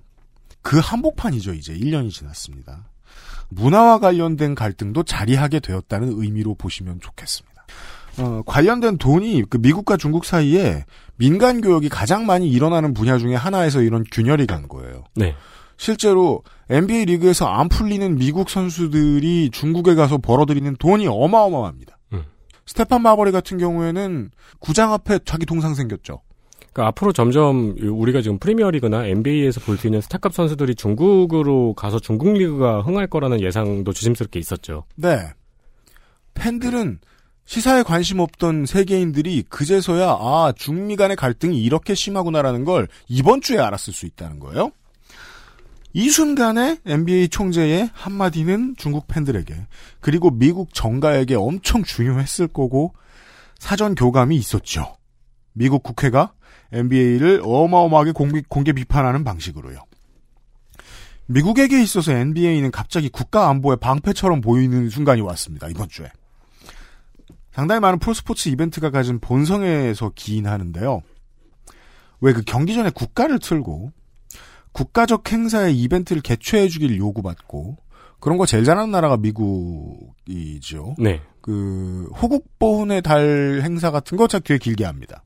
그 0.62 0.78
한복판이죠. 0.78 1.52
이제 1.52 1.74
1년이 1.74 2.10
지났습니다. 2.10 2.88
문화와 3.48 3.98
관련된 3.98 4.54
갈등도 4.54 5.02
자리하게 5.04 5.60
되었다는 5.60 6.14
의미로 6.16 6.54
보시면 6.54 7.00
좋겠습니다. 7.00 7.66
어, 8.18 8.42
관련된 8.46 8.98
돈이 8.98 9.44
그 9.48 9.58
미국과 9.58 9.96
중국 9.96 10.24
사이에 10.24 10.84
민간 11.16 11.60
교역이 11.60 11.88
가장 11.88 12.26
많이 12.26 12.50
일어나는 12.50 12.94
분야 12.94 13.18
중에 13.18 13.34
하나에서 13.34 13.82
이런 13.82 14.04
균열이 14.10 14.46
간 14.46 14.68
거예요. 14.68 15.04
네. 15.14 15.34
실제로 15.76 16.42
NBA 16.70 17.04
리그에서 17.04 17.46
안 17.46 17.68
풀리는 17.68 18.16
미국 18.16 18.48
선수들이 18.48 19.50
중국에 19.52 19.94
가서 19.94 20.18
벌어들이는 20.18 20.76
돈이 20.76 21.06
어마어마합니다. 21.06 21.98
음. 22.14 22.24
스테판 22.64 23.02
마버리 23.02 23.30
같은 23.30 23.58
경우에는 23.58 24.30
구장 24.58 24.92
앞에 24.92 25.20
자기 25.24 25.44
동상 25.44 25.74
생겼죠. 25.74 26.22
그러니까 26.76 26.88
앞으로 26.88 27.12
점점 27.12 27.74
우리가 27.80 28.20
지금 28.20 28.38
프리미어리그나 28.38 29.06
NBA에서 29.06 29.60
볼 29.60 29.78
수 29.78 29.86
있는 29.86 30.02
스타급 30.02 30.34
선수들이 30.34 30.74
중국으로 30.74 31.72
가서 31.72 31.98
중국 31.98 32.34
리그가 32.34 32.82
흥할 32.82 33.06
거라는 33.06 33.40
예상도 33.40 33.92
조심스럽게 33.92 34.38
있었죠. 34.38 34.84
네. 34.94 35.18
팬들은 36.34 36.98
시사에 37.46 37.82
관심 37.82 38.20
없던 38.20 38.66
세계인들이 38.66 39.44
그제서야 39.48 40.18
아 40.20 40.52
중미 40.54 40.96
간의 40.96 41.16
갈등이 41.16 41.62
이렇게 41.62 41.94
심하구나라는 41.94 42.64
걸 42.64 42.88
이번 43.08 43.40
주에 43.40 43.58
알았을 43.58 43.94
수 43.94 44.04
있다는 44.04 44.38
거예요. 44.38 44.70
이 45.94 46.10
순간에 46.10 46.78
NBA 46.84 47.28
총재의 47.28 47.88
한마디는 47.94 48.74
중국 48.76 49.06
팬들에게 49.06 49.54
그리고 50.00 50.30
미국 50.30 50.74
정가에게 50.74 51.36
엄청 51.36 51.82
중요했을 51.84 52.48
거고 52.48 52.92
사전 53.58 53.94
교감이 53.94 54.36
있었죠. 54.36 54.96
미국 55.54 55.82
국회가 55.82 56.32
NBA를 56.76 57.40
어마어마하게 57.44 58.12
공개, 58.12 58.42
공개 58.48 58.72
비판하는 58.72 59.24
방식으로요. 59.24 59.78
미국에게 61.26 61.82
있어서 61.82 62.12
NBA는 62.12 62.70
갑자기 62.70 63.08
국가 63.08 63.48
안보의 63.48 63.78
방패처럼 63.80 64.40
보이는 64.40 64.88
순간이 64.88 65.20
왔습니다. 65.22 65.68
이번 65.68 65.88
주에. 65.88 66.10
상당히 67.52 67.80
많은 67.80 67.98
프로스포츠 67.98 68.48
이벤트가 68.50 68.90
가진 68.90 69.18
본성에서 69.18 70.12
기인하는데요. 70.14 71.02
왜 72.20 72.32
그 72.32 72.42
경기 72.42 72.74
전에 72.74 72.90
국가를 72.90 73.38
틀고 73.38 73.92
국가적 74.72 75.30
행사의 75.32 75.78
이벤트를 75.78 76.22
개최해 76.22 76.68
주길 76.68 76.96
요구받고 76.98 77.76
그런 78.20 78.38
거 78.38 78.46
제일 78.46 78.64
잘하는 78.64 78.90
나라가 78.90 79.16
미국이죠. 79.16 80.96
네. 80.98 81.20
그 81.40 82.10
호국보훈의 82.20 83.02
달 83.02 83.60
행사 83.62 83.90
같은 83.90 84.16
거 84.18 84.26
되게 84.26 84.58
길게 84.58 84.84
합니다. 84.84 85.22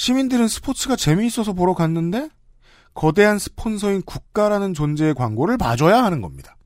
시민들은 0.00 0.48
스포츠가 0.48 0.96
재미있어서 0.96 1.52
보러 1.52 1.74
갔는데 1.74 2.30
거대한 2.94 3.38
스폰서인 3.38 4.00
국가라는 4.00 4.72
존재의 4.72 5.12
광고를 5.12 5.58
봐줘야 5.58 6.02
하는 6.02 6.22
겁니다. 6.22 6.56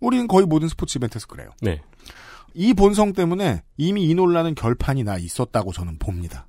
우리는 0.00 0.28
거의 0.28 0.46
모든 0.46 0.68
스포츠 0.68 0.96
이벤트에서 0.96 1.26
그래요. 1.26 1.50
네. 1.62 1.82
이 2.54 2.72
본성 2.72 3.12
때문에 3.12 3.64
이미 3.76 4.08
이 4.08 4.14
논란은 4.14 4.54
결판이 4.54 5.02
나 5.02 5.18
있었다고 5.18 5.72
저는 5.72 5.98
봅니다. 5.98 6.46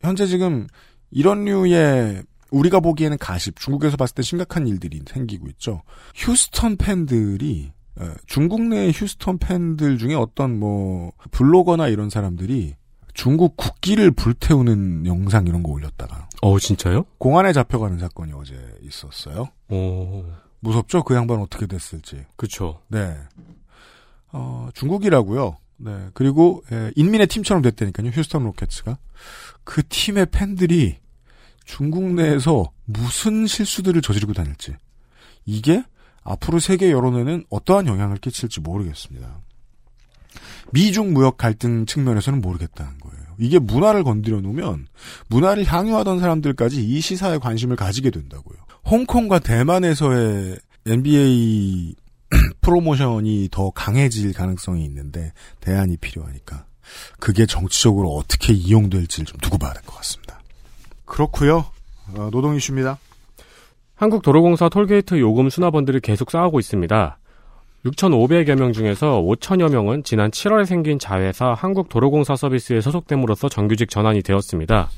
현재 0.00 0.24
지금 0.26 0.68
이런 1.10 1.44
류의 1.44 2.22
우리가 2.50 2.80
보기에는 2.80 3.18
가십, 3.18 3.60
중국에서 3.60 3.98
봤을 3.98 4.14
때 4.14 4.22
심각한 4.22 4.66
일들이 4.66 5.02
생기고 5.06 5.48
있죠. 5.48 5.82
휴스턴 6.14 6.78
팬들이 6.78 7.72
어, 7.96 8.10
중국 8.24 8.62
내 8.62 8.90
휴스턴 8.90 9.36
팬들 9.36 9.98
중에 9.98 10.14
어떤 10.14 10.58
뭐 10.58 11.12
블로거나 11.30 11.88
이런 11.88 12.08
사람들이 12.08 12.74
중국 13.16 13.56
국기를 13.56 14.10
불태우는 14.10 15.06
영상 15.06 15.46
이런 15.46 15.62
거 15.62 15.72
올렸다가 15.72 16.28
어, 16.42 16.58
진짜요? 16.58 17.06
공안에 17.16 17.54
잡혀가는 17.54 17.98
사건이 17.98 18.32
어제 18.34 18.54
있었어요. 18.82 19.48
오. 19.70 20.22
무섭죠? 20.60 21.02
그 21.02 21.14
양반 21.14 21.40
어떻게 21.40 21.66
됐을지. 21.66 22.26
그쵸. 22.36 22.82
네. 22.88 23.16
어, 24.32 24.68
중국이라고요. 24.74 25.56
네. 25.78 26.08
그리고 26.12 26.62
예, 26.70 26.92
인민의 26.94 27.26
팀처럼 27.28 27.62
됐다니까요. 27.62 28.10
휴스턴 28.10 28.44
로켓츠가 28.44 28.98
그 29.64 29.82
팀의 29.88 30.26
팬들이 30.26 30.98
중국 31.64 32.04
내에서 32.12 32.70
무슨 32.84 33.46
실수들을 33.46 34.02
저지르고 34.02 34.34
다닐지 34.34 34.74
이게 35.46 35.82
앞으로 36.22 36.58
세계 36.58 36.90
여론에는 36.90 37.46
어떠한 37.48 37.86
영향을 37.86 38.18
끼칠지 38.18 38.60
모르겠습니다. 38.60 39.40
미중 40.72 41.12
무역 41.12 41.36
갈등 41.36 41.86
측면에서는 41.86 42.40
모르겠다는 42.40 42.98
거예요. 42.98 43.05
이게 43.38 43.58
문화를 43.58 44.04
건드려 44.04 44.40
놓으면 44.40 44.86
문화를 45.28 45.64
향유하던 45.64 46.20
사람들까지 46.20 46.82
이 46.82 47.00
시사에 47.00 47.38
관심을 47.38 47.76
가지게 47.76 48.10
된다고요. 48.10 48.56
홍콩과 48.88 49.40
대만에서의 49.40 50.58
NBA 50.86 51.94
프로모션이 52.60 53.48
더 53.50 53.70
강해질 53.70 54.32
가능성이 54.32 54.84
있는데 54.84 55.32
대안이 55.60 55.96
필요하니까 55.96 56.64
그게 57.18 57.46
정치적으로 57.46 58.10
어떻게 58.14 58.52
이용될지를 58.52 59.26
좀 59.26 59.38
두고 59.40 59.58
봐야 59.58 59.72
될 59.72 59.82
것 59.82 59.96
같습니다. 59.96 60.40
그렇고요. 61.04 61.66
어, 62.14 62.28
노동 62.30 62.54
이슈입니다. 62.56 62.98
한국도로공사 63.96 64.68
톨게이트 64.68 65.18
요금 65.20 65.48
수납원들이 65.50 66.00
계속 66.00 66.30
쌓아오고 66.30 66.60
있습니다. 66.60 67.18
6,500여 67.86 68.58
명 68.58 68.72
중에서 68.72 69.22
5천여 69.22 69.70
명은 69.70 70.02
지난 70.02 70.30
7월에 70.30 70.66
생긴 70.66 70.98
자회사 70.98 71.54
한국도로공사 71.54 72.34
서비스에 72.34 72.80
소속됨으로써 72.80 73.48
정규직 73.48 73.90
전환이 73.90 74.22
되었습니다. 74.22 74.90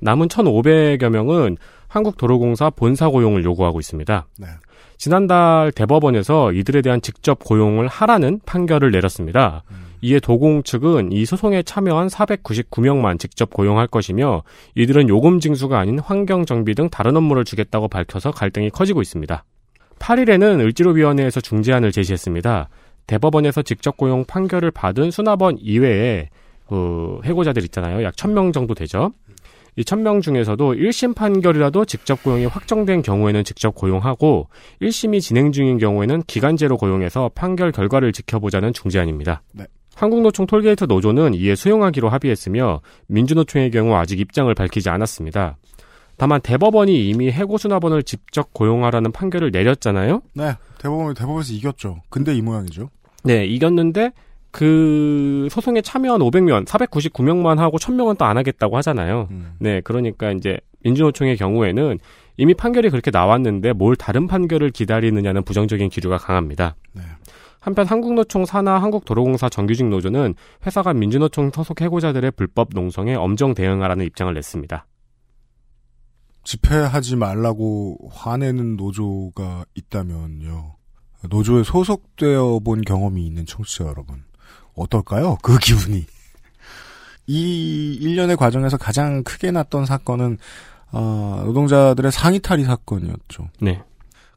남은 0.00 0.28
1,500여 0.28 1.08
명은 1.08 1.56
한국도로공사 1.88 2.70
본사 2.70 3.08
고용을 3.08 3.44
요구하고 3.44 3.80
있습니다. 3.80 4.26
네. 4.38 4.46
지난달 4.98 5.72
대법원에서 5.72 6.52
이들에 6.52 6.80
대한 6.80 7.02
직접 7.02 7.40
고용을 7.40 7.88
하라는 7.88 8.40
판결을 8.46 8.92
내렸습니다. 8.92 9.64
이에 10.00 10.20
도공 10.20 10.62
측은 10.62 11.12
이 11.12 11.24
소송에 11.24 11.62
참여한 11.62 12.08
499명만 12.08 13.18
직접 13.18 13.50
고용할 13.50 13.86
것이며 13.88 14.42
이들은 14.74 15.08
요금 15.08 15.40
징수가 15.40 15.78
아닌 15.78 15.98
환경 15.98 16.44
정비 16.44 16.74
등 16.74 16.88
다른 16.88 17.16
업무를 17.16 17.44
주겠다고 17.44 17.88
밝혀서 17.88 18.30
갈등이 18.30 18.70
커지고 18.70 19.02
있습니다. 19.02 19.44
8일에는 20.02 20.60
을지로위원회에서 20.60 21.40
중재안을 21.40 21.92
제시했습니다. 21.92 22.68
대법원에서 23.06 23.62
직접 23.62 23.96
고용 23.96 24.24
판결을 24.24 24.72
받은 24.72 25.10
수납원 25.12 25.58
이외에 25.60 26.28
그 26.68 27.20
해고자들 27.24 27.62
있잖아요. 27.64 28.02
약 28.02 28.16
1000명 28.16 28.52
정도 28.52 28.74
되죠. 28.74 29.12
이 29.76 29.82
1000명 29.82 30.20
중에서도 30.20 30.74
1심 30.74 31.14
판결이라도 31.14 31.84
직접 31.84 32.22
고용이 32.22 32.46
확정된 32.46 33.02
경우에는 33.02 33.44
직접 33.44 33.74
고용하고 33.74 34.48
1심이 34.82 35.20
진행 35.20 35.52
중인 35.52 35.78
경우에는 35.78 36.22
기간제로 36.26 36.76
고용해서 36.76 37.30
판결 37.34 37.72
결과를 37.72 38.12
지켜보자는 38.12 38.72
중재안입니다. 38.72 39.42
네. 39.52 39.64
한국노총 39.94 40.46
톨게이트 40.46 40.84
노조는 40.84 41.34
이에 41.34 41.54
수용하기로 41.54 42.08
합의했으며 42.08 42.80
민주노총의 43.06 43.70
경우 43.70 43.94
아직 43.94 44.20
입장을 44.20 44.52
밝히지 44.54 44.88
않았습니다. 44.90 45.56
다만 46.16 46.40
대법원이 46.40 47.08
이미 47.08 47.30
해고 47.30 47.58
수납원을 47.58 48.02
직접 48.04 48.52
고용하라는 48.52 49.12
판결을 49.12 49.50
내렸잖아요. 49.50 50.22
네. 50.34 50.54
대법원, 50.78 51.14
대법원에서 51.14 51.52
이겼죠. 51.52 52.02
근데 52.10 52.34
이 52.34 52.42
모양이죠. 52.42 52.90
네, 53.24 53.44
이겼는데 53.46 54.12
그 54.50 55.48
소송에 55.50 55.80
참여한 55.80 56.20
500명, 56.20 56.66
499명만 56.66 57.56
하고 57.56 57.78
1000명은 57.78 58.18
또 58.18 58.24
안 58.26 58.36
하겠다고 58.36 58.76
하잖아요. 58.78 59.28
음. 59.30 59.54
네, 59.58 59.80
그러니까 59.80 60.30
이제 60.32 60.58
민주노총의 60.84 61.36
경우에는 61.36 61.98
이미 62.36 62.54
판결이 62.54 62.90
그렇게 62.90 63.10
나왔는데 63.10 63.72
뭘 63.72 63.96
다른 63.96 64.26
판결을 64.26 64.70
기다리느냐는 64.70 65.42
부정적인 65.44 65.88
기류가 65.90 66.18
강합니다. 66.18 66.76
네. 66.92 67.02
한편 67.60 67.86
한국노총 67.86 68.44
산하 68.44 68.82
한국도로공사 68.82 69.48
정규직 69.48 69.86
노조는 69.86 70.34
회사가 70.66 70.92
민주노총 70.94 71.50
소속 71.54 71.80
해고자들의 71.80 72.32
불법 72.32 72.70
농성에 72.74 73.14
엄정 73.14 73.54
대응하라는 73.54 74.04
입장을 74.06 74.34
냈습니다. 74.34 74.84
집회하지 76.44 77.16
말라고 77.16 77.98
화내는 78.12 78.76
노조가 78.76 79.64
있다면요. 79.74 80.76
노조에 81.28 81.62
소속되어 81.62 82.60
본 82.60 82.82
경험이 82.82 83.26
있는 83.26 83.46
청취자 83.46 83.84
여러분. 83.84 84.24
어떨까요? 84.74 85.38
그 85.42 85.58
기분이. 85.58 86.04
이 87.26 87.98
일련의 88.00 88.36
과정에서 88.36 88.76
가장 88.76 89.22
크게 89.22 89.52
났던 89.52 89.86
사건은 89.86 90.38
어, 90.90 91.42
노동자들의 91.46 92.10
상의 92.12 92.40
탈의 92.40 92.64
사건이었죠. 92.64 93.48
네. 93.60 93.82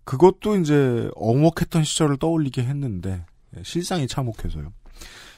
그것도 0.04 0.58
이제 0.58 1.10
어목했던 1.16 1.84
시절을 1.84 2.18
떠올리게 2.18 2.64
했는데 2.64 3.26
예, 3.58 3.64
실상이 3.64 4.08
참혹해서요. 4.08 4.72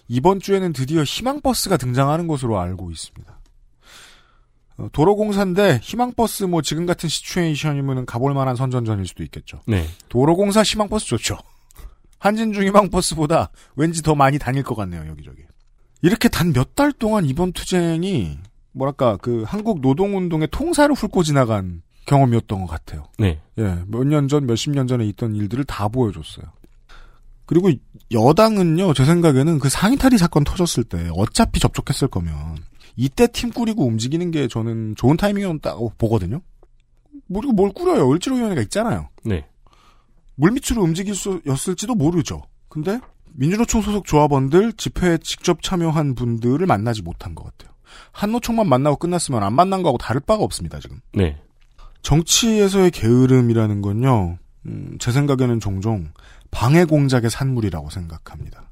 이번 0.10 0.40
주에는 0.40 0.74
드디어 0.74 1.04
희망버스가 1.04 1.78
등장하는 1.78 2.28
것으로 2.28 2.60
알고 2.60 2.92
있습니다. 2.92 3.37
어, 4.78 4.88
도로공사인데 4.92 5.80
희망버스 5.82 6.44
뭐 6.46 6.62
지금 6.62 6.86
같은 6.86 7.10
시츄에이션이면 7.10 8.06
가볼 8.06 8.34
만한 8.34 8.56
선전전일 8.56 9.06
수도 9.08 9.24
있겠죠. 9.24 9.62
네. 9.68 9.86
도로공사 10.10 10.62
희망버스 10.64 11.06
좋죠. 11.08 11.38
한진중 12.20 12.64
희망버스보다 12.66 13.50
왠지 13.76 14.02
더 14.02 14.16
많이 14.16 14.40
다닐 14.40 14.64
것 14.64 14.76
같네요, 14.76 15.08
여기저기. 15.08 15.44
이렇게 16.02 16.30
단 16.30 16.52
몇 16.54 16.76
달 16.76 16.92
동안 16.92 17.26
이번 17.26 17.52
투쟁이 17.54 18.38
뭐랄까 18.72 19.18
그 19.18 19.44
한국 19.48 19.82
노동운동의 19.82 20.50
통사를 20.52 20.94
훑고 20.94 21.24
지나간 21.24 21.82
경험이었던 22.06 22.62
것 22.62 22.68
같아요. 22.68 23.06
네. 23.18 23.40
예, 23.58 23.84
몇 23.88 24.04
년 24.06 24.28
전, 24.28 24.46
몇십 24.46 24.72
년 24.74 24.88
전에 24.88 25.06
있던 25.08 25.36
일들을 25.36 25.64
다 25.66 25.88
보여줬어요. 25.88 26.46
그리고 27.46 27.72
여당은요, 28.12 28.94
제 28.94 29.06
생각에는 29.06 29.60
그 29.60 29.70
상의탈의 29.70 30.18
사건 30.20 30.44
터졌을 30.44 30.84
때 30.84 31.10
어차피 31.14 31.60
접촉했을 31.60 32.08
거면 32.10 32.34
이때 32.98 33.28
팀 33.28 33.52
꾸리고 33.52 33.86
움직이는 33.86 34.32
게 34.32 34.48
저는 34.48 34.96
좋은 34.98 35.16
타이밍이었다고 35.16 35.94
보거든요. 35.98 36.42
모르고 37.28 37.54
뭘 37.54 37.72
꾸려요. 37.72 38.12
을지로위원회가 38.12 38.62
있잖아요. 38.64 39.10
네. 39.24 39.46
물밑으로 40.36 40.82
움직일 40.82 41.16
수였을지도 41.16 41.96
모르죠. 41.96 42.42
근데 42.68 43.00
민주노총 43.34 43.82
소속 43.82 44.06
조합원들 44.06 44.74
집회에 44.74 45.20
직접 45.20 45.62
참여한 45.62 46.16
분들을 46.16 46.66
만나지 46.66 47.04
못한 47.04 47.36
것 47.36 47.44
같아요. 47.44 47.76
한노총만 48.12 48.68
만나고 48.68 48.98
끝났으면 48.98 49.44
안 49.44 49.54
만난 49.54 49.84
거하고 49.84 49.98
다를 49.98 50.20
바가 50.20 50.44
없습니다, 50.44 50.80
지금. 50.80 51.00
네. 51.14 51.40
정치에서의 52.02 52.92
게으름이라는 52.92 53.82
건요, 53.82 54.38
음, 54.66 54.98
제 55.00 55.12
생각에는 55.12 55.60
종종 55.60 56.12
방해 56.52 56.86
공작의 56.86 57.30
산물이라고 57.30 57.90
생각합니다. 57.90 58.72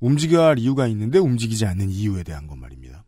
움직여야 0.00 0.46
할 0.48 0.58
이유가 0.58 0.86
있는데 0.88 1.18
움직이지 1.18 1.66
않는 1.66 1.90
이유에 1.90 2.22
대한 2.22 2.46
것 2.46 2.56
말입니다. 2.56 2.99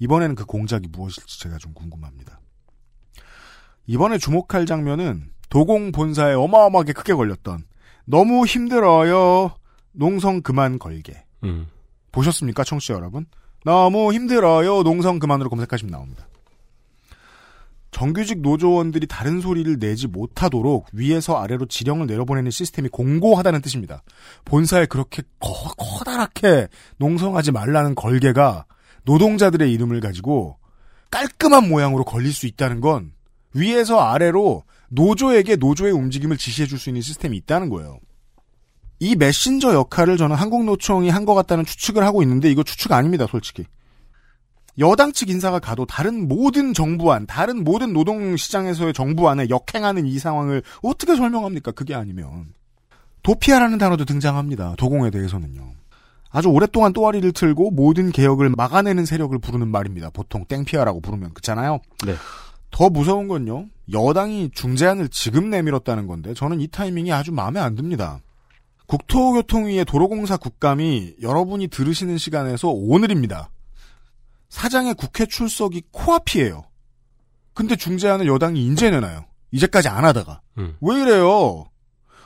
이번에는 0.00 0.34
그 0.34 0.44
공작이 0.44 0.88
무엇일지 0.90 1.38
제가 1.40 1.58
좀 1.58 1.72
궁금합니다. 1.72 2.40
이번에 3.86 4.18
주목할 4.18 4.66
장면은 4.66 5.30
도공 5.48 5.92
본사에 5.92 6.34
어마어마하게 6.34 6.92
크게 6.92 7.14
걸렸던 7.14 7.64
너무 8.04 8.46
힘들어요. 8.46 9.54
농성 9.92 10.42
그만 10.42 10.78
걸게. 10.78 11.24
음. 11.44 11.66
보셨습니까, 12.12 12.64
청취자 12.64 12.94
여러분? 12.94 13.26
너무 13.64 14.12
힘들어요. 14.12 14.82
농성 14.82 15.18
그만으로 15.18 15.50
검색하시면 15.50 15.90
나옵니다. 15.90 16.26
정규직 17.90 18.40
노조원들이 18.40 19.06
다른 19.08 19.40
소리를 19.40 19.78
내지 19.78 20.06
못하도록 20.06 20.86
위에서 20.92 21.42
아래로 21.42 21.66
지령을 21.66 22.06
내려보내는 22.06 22.50
시스템이 22.50 22.88
공고하다는 22.88 23.60
뜻입니다. 23.62 24.02
본사에 24.44 24.86
그렇게 24.86 25.22
커, 25.40 25.50
커다랗게 25.76 26.68
농성하지 26.98 27.50
말라는 27.50 27.96
걸개가 27.96 28.64
노동자들의 29.10 29.72
이름을 29.72 30.00
가지고 30.00 30.56
깔끔한 31.10 31.68
모양으로 31.68 32.04
걸릴 32.04 32.32
수 32.32 32.46
있다는 32.46 32.80
건 32.80 33.10
위에서 33.54 33.98
아래로 33.98 34.62
노조에게 34.90 35.56
노조의 35.56 35.92
움직임을 35.92 36.36
지시해 36.36 36.68
줄 36.68 36.78
수 36.78 36.90
있는 36.90 37.02
시스템이 37.02 37.36
있다는 37.38 37.68
거예요. 37.70 37.98
이 39.00 39.16
메신저 39.16 39.74
역할을 39.74 40.16
저는 40.16 40.36
한국노총이 40.36 41.08
한 41.10 41.24
것 41.24 41.34
같다는 41.34 41.64
추측을 41.64 42.04
하고 42.04 42.22
있는데 42.22 42.50
이거 42.50 42.62
추측 42.62 42.92
아닙니다, 42.92 43.26
솔직히. 43.28 43.64
여당 44.78 45.12
측 45.12 45.28
인사가 45.28 45.58
가도 45.58 45.86
다른 45.86 46.28
모든 46.28 46.72
정부안, 46.72 47.26
다른 47.26 47.64
모든 47.64 47.92
노동시장에서의 47.92 48.92
정부안에 48.92 49.48
역행하는 49.48 50.06
이 50.06 50.18
상황을 50.20 50.62
어떻게 50.82 51.16
설명합니까? 51.16 51.72
그게 51.72 51.94
아니면. 51.96 52.54
도피아라는 53.24 53.78
단어도 53.78 54.04
등장합니다. 54.04 54.76
도공에 54.78 55.10
대해서는요. 55.10 55.79
아주 56.30 56.48
오랫동안 56.48 56.92
또아리를 56.92 57.30
틀고 57.32 57.72
모든 57.72 58.12
개혁을 58.12 58.50
막아내는 58.50 59.04
세력을 59.04 59.36
부르는 59.38 59.68
말입니다. 59.68 60.10
보통 60.10 60.44
땡피아라고 60.46 61.00
부르면 61.00 61.30
그렇잖아요. 61.34 61.80
네. 62.06 62.14
더 62.70 62.88
무서운 62.88 63.26
건요. 63.26 63.66
여당이 63.92 64.50
중재안을 64.54 65.08
지금 65.08 65.50
내밀었다는 65.50 66.06
건데 66.06 66.34
저는 66.34 66.60
이 66.60 66.68
타이밍이 66.68 67.12
아주 67.12 67.32
마음에 67.32 67.58
안 67.58 67.74
듭니다. 67.74 68.20
국토교통위의 68.86 69.84
도로공사 69.84 70.36
국감이 70.36 71.14
여러분이 71.22 71.68
들으시는 71.68 72.18
시간에서 72.18 72.68
오늘입니다. 72.68 73.50
사장의 74.48 74.94
국회 74.94 75.26
출석이 75.26 75.82
코앞이에요. 75.92 76.62
근데 77.54 77.76
중재안을 77.76 78.26
여당이 78.26 78.64
인제 78.64 78.90
내놔요. 78.90 79.24
이제까지 79.52 79.88
안 79.88 80.04
하다가. 80.04 80.40
음. 80.58 80.76
왜 80.80 81.02
이래요? 81.02 81.69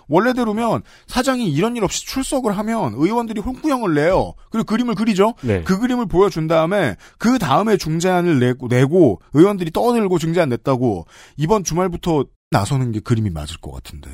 원래대로면 0.09 0.83
사장이 1.07 1.51
이런 1.51 1.77
일 1.77 1.85
없이 1.85 2.07
출석을 2.07 2.57
하면 2.59 2.95
의원들이 2.95 3.40
홍구형을 3.40 3.95
내요. 3.95 4.35
그리고 4.51 4.64
그림을 4.64 4.95
그리죠. 4.95 5.35
네. 5.43 5.62
그 5.62 5.79
그림을 5.79 6.07
보여준 6.07 6.47
다음에 6.47 6.97
그 7.19 7.38
다음에 7.38 7.77
중재안을 7.77 8.38
내고, 8.38 8.69
내고 8.69 9.21
의원들이 9.33 9.71
떠들고 9.71 10.19
중재안 10.19 10.49
냈다고 10.51 11.07
이번 11.37 11.64
주말부터 11.64 12.25
나서는 12.51 12.93
게 12.93 13.01
그림이 13.01 13.31
맞을 13.31 13.59
것 13.59 13.73
같은데 13.73 14.11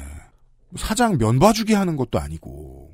사장 0.76 1.18
면봐주기 1.18 1.74
하는 1.74 1.96
것도 1.96 2.18
아니고 2.18 2.92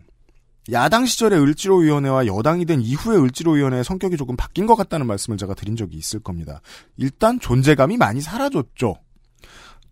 야당 0.72 1.06
시절의 1.06 1.40
을지로위원회와 1.40 2.26
여당이 2.26 2.64
된 2.64 2.80
이후의 2.80 3.22
을지로위원회의 3.22 3.84
성격이 3.84 4.16
조금 4.16 4.36
바뀐 4.36 4.66
것 4.66 4.74
같다는 4.74 5.06
말씀을 5.06 5.38
제가 5.38 5.54
드린 5.54 5.76
적이 5.76 5.96
있을 5.96 6.20
겁니다. 6.20 6.60
일단 6.96 7.38
존재감이 7.38 7.96
많이 7.96 8.20
사라졌죠. 8.20 8.96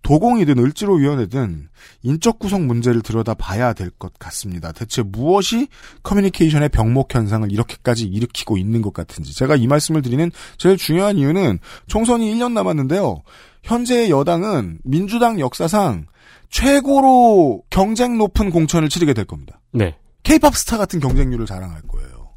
도공이든 0.05 0.59
을지로위원회든 0.59 1.69
인적 2.03 2.39
구성 2.39 2.67
문제를 2.67 3.01
들여다봐야 3.01 3.73
될 3.73 3.91
것 3.99 4.13
같습니다. 4.19 4.71
대체 4.73 5.03
무엇이 5.03 5.69
커뮤니케이션의 6.03 6.69
병목 6.69 7.13
현상을 7.15 7.51
이렇게까지 7.51 8.05
일으키고 8.05 8.59
있는 8.59 8.83
것 8.83 8.93
같은지 8.93 9.35
제가 9.35 9.57
이 9.57 9.67
말씀을 9.67 10.03
드리는 10.03 10.31
제일 10.59 10.77
중요한 10.77 11.17
이유는 11.17 11.59
총선이 11.87 12.33
1년 12.35 12.53
남았는데요. 12.53 13.23
현재의 13.63 14.11
여당은 14.11 14.81
민주당 14.85 15.41
역사상 15.41 16.07
최고로 16.51 17.63
경쟁 17.71 18.19
높은 18.19 18.51
공천을 18.51 18.89
치르게 18.91 19.15
될 19.15 19.25
겁니다. 19.25 19.61
네. 19.73 19.97
케이팝 20.23 20.55
스타 20.55 20.77
같은 20.77 21.01
경쟁률을 21.01 21.47
자랑할 21.47 21.81
거예요. 21.83 22.31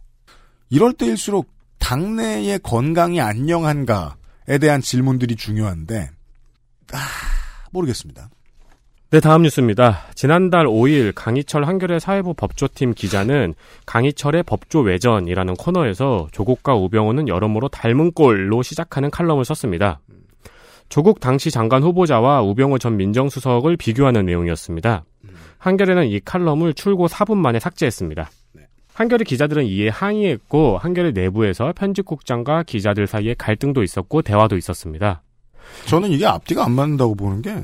이럴 0.70 0.94
때일수록 0.94 1.50
당내의 1.80 2.60
건강이 2.64 3.20
안녕한가에 3.22 4.58
대한 4.60 4.82
질문들이 4.82 5.36
중요한데 5.36 6.10
아, 6.94 6.98
모르겠습니다. 7.78 8.30
네, 9.10 9.22
다음 9.22 9.44
뉴스입니다. 9.44 10.00
지난달 10.16 10.66
5일 10.66 11.14
강희철 11.16 11.64
한겨레 11.64 12.00
사회부 12.00 12.34
법조팀 12.34 12.94
기자는 12.94 13.54
강희철의 13.86 14.44
법조 14.44 14.82
외전이라는 14.82 15.54
코너에서 15.54 16.28
조국과 16.34 16.76
우병우는 16.76 17.30
여러모로 17.30 17.70
닮은 17.70 18.12
꼴로 18.12 18.64
시작하는 18.64 19.10
칼럼을 19.10 19.46
썼습니다. 19.46 20.02
조국 20.90 21.22
당시 21.22 21.52
장관 21.52 21.84
후보자와 21.84 22.42
우병우 22.42 22.80
전 22.80 22.98
민정수석을 22.98 23.78
비교하는 23.78 24.26
내용이었습니다. 24.26 25.06
한겨레는 25.58 26.08
이 26.08 26.20
칼럼을 26.20 26.74
출고 26.74 27.08
4분 27.08 27.38
만에 27.38 27.60
삭제했습니다. 27.60 28.30
한겨레 28.94 29.24
기자들은 29.24 29.66
이에 29.68 29.90
항의했고 29.90 30.80
한겨레 30.80 31.12
내부에서 31.12 31.72
편집국장과 31.74 32.64
기자들 32.64 33.08
사이에 33.08 33.36
갈등도 33.38 33.84
있었고 33.84 34.22
대화도 34.22 34.58
있었습니다. 34.58 35.22
저는 35.86 36.12
이게 36.12 36.26
앞뒤가 36.26 36.66
안 36.66 36.72
맞는다고 36.74 37.16
보는 37.16 37.42
게 37.42 37.64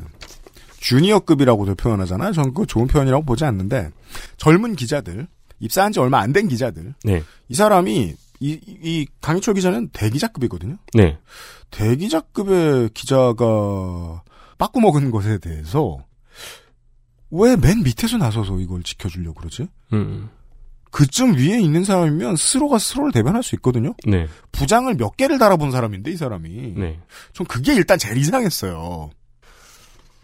주니어급이라고도 0.79 1.75
표현하잖아요. 1.75 2.33
저는 2.33 2.53
그거 2.53 2.65
좋은 2.65 2.87
표현이라고 2.87 3.23
보지 3.25 3.45
않는데 3.45 3.89
젊은 4.37 4.75
기자들 4.75 5.27
입사한 5.59 5.91
지 5.93 5.99
얼마 5.99 6.19
안 6.19 6.33
된 6.33 6.47
기자들 6.47 6.93
네. 7.03 7.23
이 7.49 7.55
사람이 7.55 8.13
이, 8.39 8.59
이 8.81 9.07
강희철 9.21 9.53
기자는 9.53 9.89
대기자급이거든요. 9.93 10.77
네. 10.93 11.17
대기자급의 11.71 12.89
기자가 12.93 14.21
빠꾸 14.57 14.81
먹은 14.81 15.11
것에 15.11 15.37
대해서 15.37 15.97
왜 17.31 17.55
맨 17.55 17.81
밑에서 17.83 18.17
나서서 18.17 18.59
이걸 18.59 18.83
지켜주려고 18.83 19.35
그러지? 19.39 19.67
음. 19.93 20.29
그쯤 20.93 21.35
위에 21.37 21.59
있는 21.59 21.83
사람이면 21.83 22.35
스스로가 22.35 22.77
스스로를 22.77 23.11
대변할 23.11 23.41
수 23.41 23.55
있거든요. 23.55 23.95
네. 24.05 24.27
부장을 24.51 24.93
몇 24.95 25.17
개를 25.17 25.39
달아본 25.39 25.71
사람인데 25.71 26.11
이 26.11 26.15
사람이. 26.15 26.75
네. 26.77 26.99
전 27.33 27.47
그게 27.47 27.73
일단 27.73 27.97
제일 27.97 28.17
이상했어요. 28.17 29.09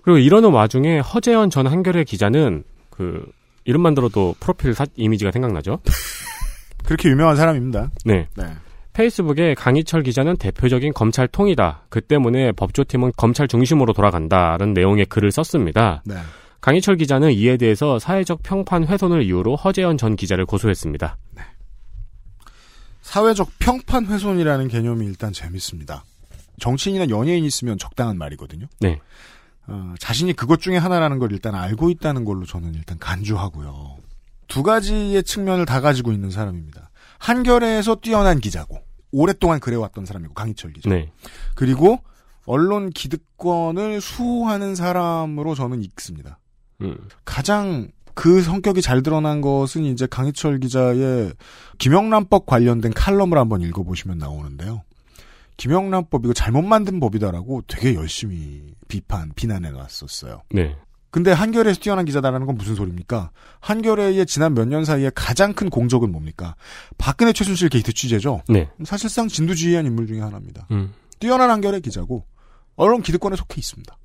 그리고 0.04 0.20
이러는 0.20 0.52
와중에 0.52 1.00
허재현 1.00 1.50
전 1.50 1.66
한겨레 1.66 2.04
기자는 2.04 2.64
그 2.92 3.26
이름만 3.66 3.96
들어도 3.96 4.36
프로필 4.40 4.76
사, 4.76 4.86
이미지가 4.96 5.32
생각나죠. 5.32 5.80
그렇게 6.86 7.10
유명한 7.10 7.36
사람입니다. 7.36 7.90
네. 8.06 8.28
네. 8.38 8.46
페이스북에 8.94 9.56
강희철 9.56 10.04
기자는 10.04 10.38
대표적인 10.38 10.94
검찰 10.94 11.28
통이다. 11.28 11.86
그 11.90 12.00
때문에 12.00 12.52
법조팀은 12.52 13.14
검찰 13.18 13.48
중심으로 13.48 13.94
돌아간다는 13.94 14.74
내용의 14.74 15.08
글을 15.08 15.32
썼습니다. 15.32 16.04
네. 16.06 16.16
강희철 16.62 16.98
기자는 16.98 17.32
이에 17.32 17.58
대해서 17.58 18.00
사회적 18.00 18.44
평판 18.44 18.86
훼손을 18.86 19.24
이유로 19.24 19.56
허재현 19.56 19.98
전 19.98 20.16
기자를 20.16 20.46
고소했습니다. 20.46 21.18
사회적 23.02 23.50
평판 23.60 24.06
훼손이라는 24.06 24.68
개념이 24.68 25.06
일단 25.06 25.34
재밌습니다. 25.34 26.04
정치인이나 26.60 27.10
연예인이 27.10 27.48
있으면 27.48 27.78
적당한 27.78 28.18
말이거든요. 28.18 28.68
네. 28.82 29.00
어, 29.68 29.94
자신이 30.00 30.34
그것 30.34 30.60
중에 30.60 30.78
하나라는 30.78 31.20
걸 31.20 31.32
일단 31.32 31.56
알고 31.56 31.90
있다는 31.90 32.26
걸로 32.26 32.46
저는 32.46 32.76
일단 32.76 32.98
간주하고요. 33.00 33.98
두 34.48 34.64
가지의 34.64 35.24
측면을 35.24 35.66
다 35.66 35.80
가지고 35.80 36.12
있는 36.12 36.30
사람입니다. 36.30 36.90
한겨레에서 37.20 37.96
뛰어난 37.96 38.40
기자고 38.40 38.82
오랫동안 39.12 39.60
그래왔던 39.60 40.06
사람이고 40.06 40.34
강희철 40.34 40.74
기자. 40.74 40.90
네. 40.90 41.12
그리고 41.56 42.00
언론 42.46 42.90
기득권을 42.90 44.02
수호하는 44.02 44.76
사람으로 44.76 45.56
저는 45.56 45.84
읽습니다. 45.84 46.40
음. 46.82 46.98
가장 47.26 47.90
그 48.14 48.42
성격이 48.42 48.82
잘 48.82 49.02
드러난 49.02 49.40
것은 49.42 49.84
이제 49.86 50.06
강희철 50.06 50.60
기자의 50.60 51.34
김영란법 51.78 52.46
관련된 52.46 52.92
칼럼을 52.94 53.38
한번 53.38 53.62
읽어보시면 53.62 54.18
나오는데요. 54.18 54.82
김영란법 55.58 56.26
이거 56.26 56.34
잘못 56.34 56.62
만든 56.64 57.00
법이다라고 57.00 57.64
되게 57.68 57.96
열심히 57.96 58.74
비판, 58.88 59.32
비난해 59.36 59.72
놨었어요. 59.72 60.42
네. 60.52 60.76
근데 61.12 61.32
한겨레에서 61.32 61.80
뛰어난 61.80 62.06
기자다라는 62.06 62.46
건 62.46 62.56
무슨 62.56 62.76
소리입니까? 62.76 63.32
한겨레의 63.62 64.26
지난 64.28 64.54
몇 64.54 64.66
년 64.68 64.86
사이에 64.86 65.10
가장 65.16 65.54
큰 65.54 65.70
공적은 65.70 66.12
뭡니까? 66.12 66.56
박근혜 66.98 67.34
최순실 67.34 67.70
게이트 67.70 67.94
취재죠. 67.94 68.44
네. 68.48 68.70
사실상 68.86 69.28
진두지휘한 69.28 69.86
인물 69.86 70.08
중에 70.08 70.20
하나입니다. 70.22 70.68
음. 70.72 70.94
뛰어난 71.20 71.50
한겨레 71.50 71.80
기자고 71.80 72.26
언론 72.76 73.02
기득권에 73.02 73.36
속해 73.36 73.56
있습니다. 73.58 73.98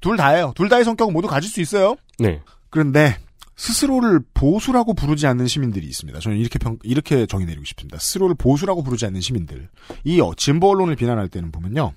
둘 0.00 0.16
다예요. 0.16 0.52
둘 0.54 0.68
다의 0.68 0.84
성격은 0.84 1.12
모두 1.12 1.28
가질 1.28 1.50
수 1.50 1.60
있어요. 1.60 1.96
네. 2.18 2.40
그런데 2.70 3.18
스스로를 3.56 4.20
보수라고 4.34 4.92
부르지 4.94 5.26
않는 5.26 5.46
시민들이 5.46 5.86
있습니다. 5.86 6.18
저는 6.20 6.36
이렇게 6.36 6.58
평, 6.58 6.78
이렇게 6.82 7.26
정의 7.26 7.46
내리고 7.46 7.64
싶습니다. 7.64 7.98
스스로를 7.98 8.34
보수라고 8.36 8.82
부르지 8.82 9.06
않는 9.06 9.20
시민들. 9.20 9.68
이 10.04 10.20
어, 10.20 10.32
진보 10.36 10.70
언론을 10.70 10.96
비난할 10.96 11.28
때는 11.28 11.50
보면요. 11.52 11.92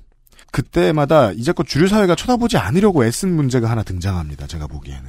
그때마다 0.52 1.32
이제껏 1.34 1.68
주류 1.68 1.88
사회가 1.88 2.16
쳐다보지 2.16 2.58
않으려고 2.58 3.06
애쓴 3.06 3.36
문제가 3.36 3.70
하나 3.70 3.84
등장합니다. 3.84 4.48
제가 4.48 4.68
보기에는. 4.68 5.04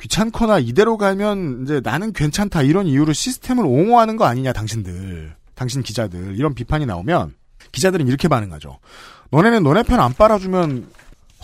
귀찮거나 0.00 0.58
이대로 0.58 0.96
가면 0.96 1.62
이제 1.64 1.80
나는 1.82 2.12
괜찮다 2.12 2.62
이런 2.62 2.86
이유로 2.86 3.12
시스템을 3.12 3.64
옹호하는 3.64 4.16
거 4.16 4.24
아니냐 4.24 4.52
당신들. 4.52 5.34
당신 5.54 5.82
기자들 5.82 6.36
이런 6.36 6.54
비판이 6.54 6.84
나오면 6.86 7.34
기자들은 7.72 8.08
이렇게 8.08 8.26
반응하죠. 8.26 8.78
너네는 9.30 9.62
너네 9.62 9.84
편 9.84 10.00
안 10.00 10.12
빨아주면 10.12 10.88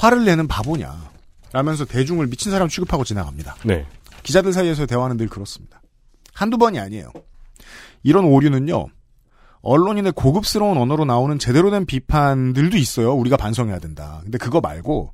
화를 0.00 0.24
내는 0.24 0.48
바보냐. 0.48 1.10
라면서 1.52 1.84
대중을 1.84 2.28
미친 2.28 2.50
사람 2.50 2.68
취급하고 2.68 3.04
지나갑니다. 3.04 3.56
네. 3.64 3.86
기자들 4.22 4.52
사이에서의 4.52 4.86
대화는 4.86 5.18
늘 5.18 5.28
그렇습니다. 5.28 5.82
한두 6.32 6.56
번이 6.56 6.78
아니에요. 6.78 7.12
이런 8.02 8.24
오류는요, 8.24 8.86
언론인의 9.60 10.12
고급스러운 10.12 10.78
언어로 10.78 11.04
나오는 11.04 11.38
제대로 11.38 11.70
된 11.70 11.84
비판들도 11.84 12.78
있어요. 12.78 13.12
우리가 13.14 13.36
반성해야 13.36 13.78
된다. 13.78 14.20
근데 14.22 14.38
그거 14.38 14.60
말고, 14.60 15.12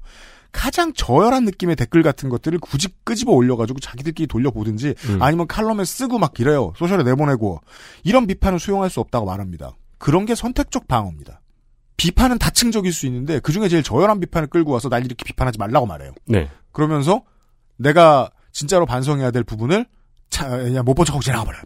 가장 0.52 0.92
저열한 0.92 1.44
느낌의 1.46 1.74
댓글 1.74 2.04
같은 2.04 2.28
것들을 2.28 2.58
굳이 2.60 2.88
끄집어 3.02 3.32
올려가지고 3.32 3.80
자기들끼리 3.80 4.28
돌려보든지, 4.28 4.94
음. 5.08 5.22
아니면 5.22 5.48
칼럼에 5.48 5.84
쓰고 5.84 6.18
막 6.18 6.38
이래요. 6.38 6.72
소셜에 6.76 7.02
내보내고, 7.02 7.60
이런 8.04 8.28
비판을 8.28 8.60
수용할 8.60 8.88
수 8.88 9.00
없다고 9.00 9.26
말합니다. 9.26 9.72
그런 9.98 10.26
게 10.26 10.36
선택적 10.36 10.86
방어입니다. 10.86 11.40
비판은 11.96 12.38
다층적일 12.38 12.92
수 12.92 13.06
있는데, 13.06 13.40
그 13.40 13.52
중에 13.52 13.68
제일 13.68 13.82
저열한 13.82 14.20
비판을 14.20 14.48
끌고 14.48 14.72
와서 14.72 14.88
날 14.88 15.04
이렇게 15.04 15.24
비판하지 15.24 15.58
말라고 15.58 15.86
말해요. 15.86 16.12
네. 16.26 16.48
그러면서, 16.72 17.22
내가 17.76 18.30
진짜로 18.52 18.86
반성해야 18.86 19.30
될 19.30 19.44
부분을 19.44 19.86
차, 20.30 20.48
그냥 20.48 20.84
못 20.84 20.94
본 20.94 21.04
척하고 21.06 21.22
지나가버려요. 21.22 21.62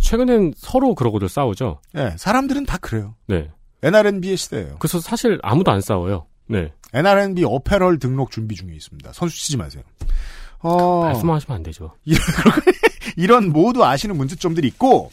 최근엔 0.00 0.52
서로 0.56 0.94
그러고들 0.94 1.28
싸우죠. 1.28 1.80
예, 1.96 2.14
사람들은 2.18 2.66
다 2.66 2.76
그래요. 2.78 3.14
네. 3.26 3.50
NRNB의 3.82 4.36
시대예요. 4.36 4.76
그래서 4.78 5.00
사실 5.00 5.38
아무도 5.42 5.70
안 5.70 5.80
싸워요. 5.80 6.26
네. 6.46 6.72
NRNB 6.92 7.44
어페럴 7.44 7.98
등록 7.98 8.30
준비 8.30 8.54
중에 8.54 8.72
있습니다. 8.74 9.12
선수 9.12 9.36
치지 9.38 9.56
마세요. 9.56 9.82
어, 10.60 11.02
말씀하시면 11.04 11.56
안 11.56 11.62
되죠. 11.62 11.92
이런 13.16 13.50
모두 13.52 13.84
아시는 13.84 14.16
문제점들이 14.16 14.66
있고 14.68 15.10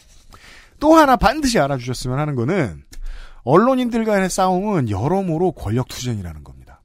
또 0.79 0.93
하나 0.95 1.15
반드시 1.15 1.59
알아주셨으면 1.59 2.17
하는 2.19 2.35
거는 2.35 2.83
언론인들 3.43 4.05
간의 4.05 4.29
싸움은 4.29 4.89
여러모로 4.89 5.53
권력 5.53 5.87
투쟁이라는 5.87 6.43
겁니다. 6.43 6.81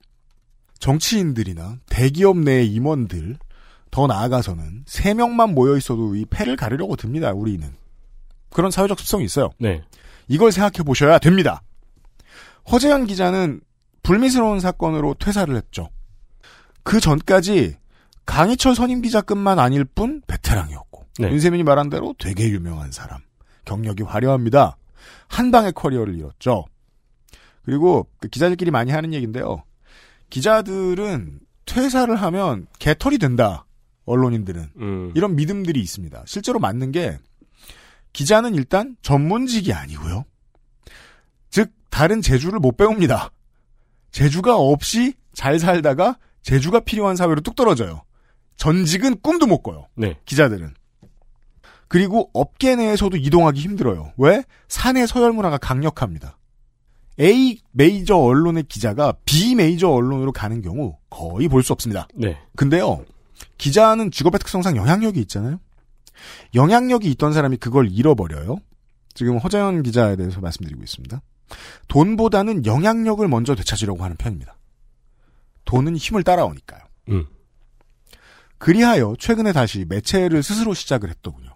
정치인들이나 0.79 1.79
대기업 1.87 2.39
내 2.39 2.63
임원들 2.65 3.37
더 3.91 4.07
나아가서는 4.07 4.85
세 4.87 5.15
명만 5.15 5.55
모여 5.55 5.77
있어도 5.77 6.15
이 6.17 6.25
패를 6.27 6.57
가르려고 6.57 6.97
듭니다. 6.97 7.33
우리는 7.33 7.69
그런 8.51 8.71
사회적 8.71 8.99
습성이 8.99 9.25
있어요. 9.25 9.51
네. 9.59 9.83
이걸 10.29 10.53
생각해 10.53 10.85
보셔야 10.85 11.19
됩니다. 11.19 11.63
허재현 12.71 13.07
기자는 13.07 13.61
불미스러운 14.03 14.61
사건으로 14.61 15.15
퇴사를 15.15 15.55
했죠. 15.55 15.89
그 16.83 17.01
전까지 17.01 17.77
강희철 18.25 18.75
선임 18.75 19.03
기자급만 19.03 19.59
아닐 19.59 19.85
뿐 19.85 20.23
베테랑이었고 20.27 21.07
네. 21.19 21.31
윤세민이 21.31 21.63
말한 21.65 21.91
대로 21.91 22.15
되게 22.19 22.49
유명한 22.49 22.93
사람. 22.93 23.21
경력이 23.65 24.03
화려합니다. 24.03 24.77
한 25.29 25.51
방의 25.51 25.73
커리어를 25.73 26.17
이뤘죠. 26.17 26.65
그리고 27.65 28.09
그 28.21 28.29
기자들끼리 28.29 28.71
많이 28.71 28.93
하는 28.93 29.13
얘기인데요. 29.13 29.63
기자들은 30.31 31.41
퇴사를 31.67 32.15
하면 32.15 32.67
개털이 32.79 33.19
된다. 33.19 33.67
언론인들은 34.05 34.71
음. 34.77 35.13
이런 35.15 35.35
믿음들이 35.35 35.81
있습니다. 35.81 36.23
실제로 36.27 36.59
맞는 36.59 36.93
게 36.93 37.19
기자는 38.13 38.55
일단 38.55 38.97
전문직이 39.03 39.73
아니고요. 39.73 40.25
즉 41.51 41.73
다른 41.91 42.23
재주를 42.23 42.61
못 42.61 42.77
배웁니다. 42.77 43.31
재주가 44.13 44.57
없이 44.57 45.15
잘 45.35 45.59
살다가 45.59 46.19
재주가 46.43 46.81
필요한 46.81 47.17
사회로 47.17 47.41
뚝 47.41 47.57
떨어져요. 47.57 48.03
전직은 48.57 49.21
꿈도 49.21 49.47
못 49.47 49.63
꿔요. 49.63 49.89
네. 49.97 50.19
기자들은. 50.25 50.73
그리고 51.89 52.31
업계 52.35 52.77
내에서도 52.77 53.17
이동하기 53.17 53.61
힘들어요. 53.61 54.13
왜? 54.17 54.43
사내 54.69 55.07
서열 55.07 55.33
문화가 55.33 55.57
강력합니다. 55.59 56.37
A 57.21 57.59
메이저 57.73 58.17
언론의 58.17 58.65
기자가 58.65 59.15
B 59.25 59.55
메이저 59.55 59.89
언론으로 59.89 60.33
가는 60.33 60.61
경우 60.63 60.97
거의 61.09 61.49
볼 61.49 61.63
수 61.63 61.73
없습니다. 61.73 62.07
네. 62.15 62.37
근데요, 62.57 63.05
기자는 63.59 64.11
직업의 64.11 64.39
특성상 64.41 64.77
영향력이 64.77 65.21
있잖아요? 65.21 65.59
영향력이 66.55 67.11
있던 67.13 67.33
사람이 67.33 67.57
그걸 67.59 67.91
잃어버려요? 67.91 68.59
지금 69.15 69.39
허재현 69.39 69.83
기자에 69.83 70.17
대해서 70.17 70.41
말씀드리고 70.41 70.83
있습니다. 70.83 71.23
돈보다는 71.89 72.67
영향력을 72.67 73.27
먼저 73.29 73.55
되찾으려고 73.55 74.05
하는 74.05 74.17
편입니다. 74.17 74.57
돈은 75.65 75.97
힘을 75.97 76.23
따라오니까요. 76.23 76.81
음. 77.11 77.27
그리하여 78.59 79.15
최근에 79.19 79.53
다시 79.53 79.87
매체를 79.89 80.43
스스로 80.43 80.75
시작을 80.75 81.09
했더군요. 81.11 81.56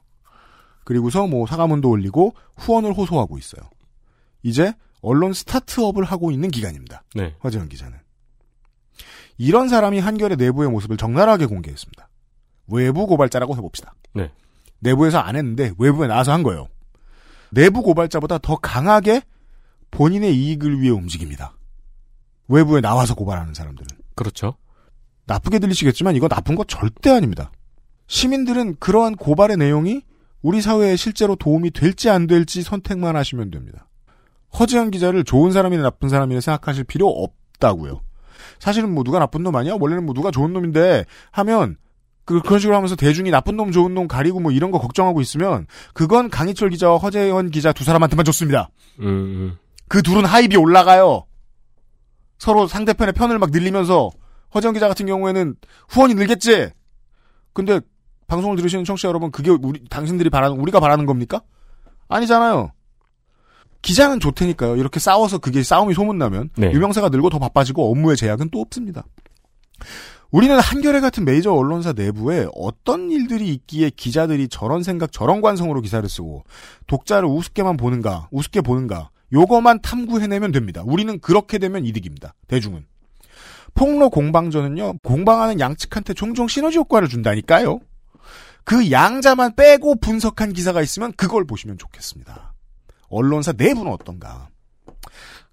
그리고서 0.84 1.26
뭐 1.26 1.46
사과문도 1.46 1.88
올리고 1.88 2.34
후원을 2.56 2.92
호소하고 2.92 3.38
있어요. 3.38 3.62
이제 4.42 4.74
언론 5.02 5.32
스타트업을 5.32 6.04
하고 6.04 6.30
있는 6.30 6.50
기간입니다. 6.50 7.04
네. 7.14 7.34
허재현 7.42 7.68
기자는. 7.68 7.98
이런 9.38 9.68
사람이 9.68 9.98
한겨레 10.00 10.36
내부의 10.36 10.70
모습을 10.70 10.96
적나라하게 10.96 11.46
공개했습니다. 11.46 12.08
외부 12.68 13.06
고발자라고 13.06 13.56
해봅시다. 13.56 13.94
네. 14.14 14.30
내부에서 14.80 15.18
안 15.18 15.36
했는데 15.36 15.72
외부에 15.78 16.06
나와서 16.08 16.32
한 16.32 16.42
거예요. 16.42 16.68
내부 17.50 17.82
고발자보다 17.82 18.38
더 18.38 18.56
강하게 18.56 19.22
본인의 19.90 20.36
이익을 20.36 20.80
위해 20.80 20.90
움직입니다. 20.90 21.54
외부에 22.48 22.80
나와서 22.80 23.14
고발하는 23.14 23.54
사람들은. 23.54 23.88
그렇죠. 24.14 24.54
나쁘게 25.26 25.58
들리시겠지만 25.58 26.16
이거 26.16 26.28
나쁜 26.28 26.54
거 26.54 26.64
절대 26.64 27.10
아닙니다. 27.10 27.50
시민들은 28.08 28.76
그러한 28.80 29.16
고발의 29.16 29.56
내용이 29.56 30.02
우리 30.42 30.60
사회에 30.60 30.96
실제로 30.96 31.36
도움이 31.36 31.70
될지 31.70 32.08
안 32.08 32.26
될지 32.26 32.62
선택만 32.62 33.16
하시면 33.16 33.50
됩니다. 33.50 33.88
허재현 34.58 34.90
기자를 34.90 35.24
좋은 35.24 35.52
사람이나 35.52 35.82
나쁜 35.82 36.08
사람이라 36.08 36.40
생각하실 36.40 36.84
필요 36.84 37.08
없다고요. 37.08 38.00
사실은 38.58 38.92
뭐 38.92 39.04
누가 39.04 39.18
나쁜 39.18 39.42
놈 39.42 39.54
아니야? 39.54 39.76
원래는 39.78 40.04
뭐 40.04 40.14
누가 40.14 40.30
좋은 40.30 40.52
놈인데 40.52 41.04
하면 41.30 41.76
그, 42.24 42.40
그런 42.42 42.58
식으로 42.58 42.76
하면서 42.76 42.96
대중이 42.96 43.30
나쁜 43.30 43.56
놈 43.56 43.72
좋은 43.72 43.94
놈 43.94 44.08
가리고 44.08 44.40
뭐 44.40 44.52
이런 44.52 44.70
거 44.70 44.78
걱정하고 44.78 45.20
있으면 45.20 45.66
그건 45.94 46.30
강희철 46.30 46.70
기자와 46.70 46.98
허재현 46.98 47.50
기자 47.50 47.72
두 47.72 47.84
사람한테만 47.84 48.24
좋습니다. 48.24 48.70
음, 49.00 49.06
음. 49.06 49.58
그 49.88 50.02
둘은 50.02 50.24
하입이 50.24 50.56
올라가요. 50.56 51.26
서로 52.38 52.66
상대편의 52.66 53.12
편을 53.12 53.38
막 53.38 53.50
늘리면서 53.50 54.10
허정 54.54 54.72
기자 54.72 54.88
같은 54.88 55.06
경우에는 55.06 55.56
후원이 55.88 56.14
늘겠지. 56.14 56.70
근데 57.52 57.80
방송을 58.30 58.56
들으시는 58.56 58.84
청취자 58.84 59.08
여러분 59.08 59.32
그게 59.32 59.50
우리 59.50 59.84
당신들이 59.90 60.30
바라는 60.30 60.56
우리가 60.58 60.78
바라는 60.78 61.04
겁니까? 61.04 61.42
아니잖아요. 62.08 62.70
기자는 63.82 64.20
좋테니까요. 64.20 64.76
이렇게 64.76 65.00
싸워서 65.00 65.38
그게 65.38 65.62
싸움이 65.62 65.94
소문나면 65.94 66.50
네. 66.56 66.70
유명세가 66.72 67.08
늘고 67.08 67.30
더 67.30 67.38
바빠지고 67.38 67.90
업무의 67.90 68.16
제약은 68.16 68.50
또 68.50 68.60
없습니다. 68.60 69.04
우리는 70.30 70.56
한겨레 70.56 71.00
같은 71.00 71.24
메이저 71.24 71.52
언론사 71.52 71.92
내부에 71.92 72.46
어떤 72.54 73.10
일들이 73.10 73.48
있기에 73.48 73.90
기자들이 73.90 74.46
저런 74.46 74.84
생각, 74.84 75.10
저런 75.10 75.40
관성으로 75.40 75.80
기사를 75.80 76.08
쓰고 76.08 76.44
독자를 76.86 77.28
우습게만 77.28 77.76
보는가, 77.76 78.28
우습게 78.30 78.60
보는가, 78.60 79.10
요거만 79.32 79.80
탐구해내면 79.82 80.52
됩니다. 80.52 80.82
우리는 80.86 81.18
그렇게 81.18 81.58
되면 81.58 81.84
이득입니다. 81.84 82.34
대중은. 82.46 82.84
폭로 83.74 84.08
공방전은요, 84.10 84.98
공방하는 85.02 85.58
양측한테 85.58 86.14
종종 86.14 86.46
시너지 86.46 86.78
효과를 86.78 87.08
준다니까요. 87.08 87.80
그 88.70 88.92
양자만 88.92 89.56
빼고 89.56 89.96
분석한 89.96 90.52
기사가 90.52 90.80
있으면 90.80 91.12
그걸 91.14 91.44
보시면 91.44 91.76
좋겠습니다. 91.76 92.54
언론사 93.08 93.52
내부는 93.56 93.90
어떤가. 93.90 94.48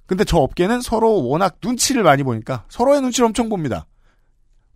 근데 0.06 0.24
저 0.24 0.38
업계는 0.38 0.82
서로 0.82 1.28
워낙 1.28 1.58
눈치를 1.64 2.04
많이 2.04 2.22
보니까 2.22 2.66
서로의 2.70 3.02
눈치를 3.02 3.26
엄청 3.26 3.50
봅니다. 3.50 3.88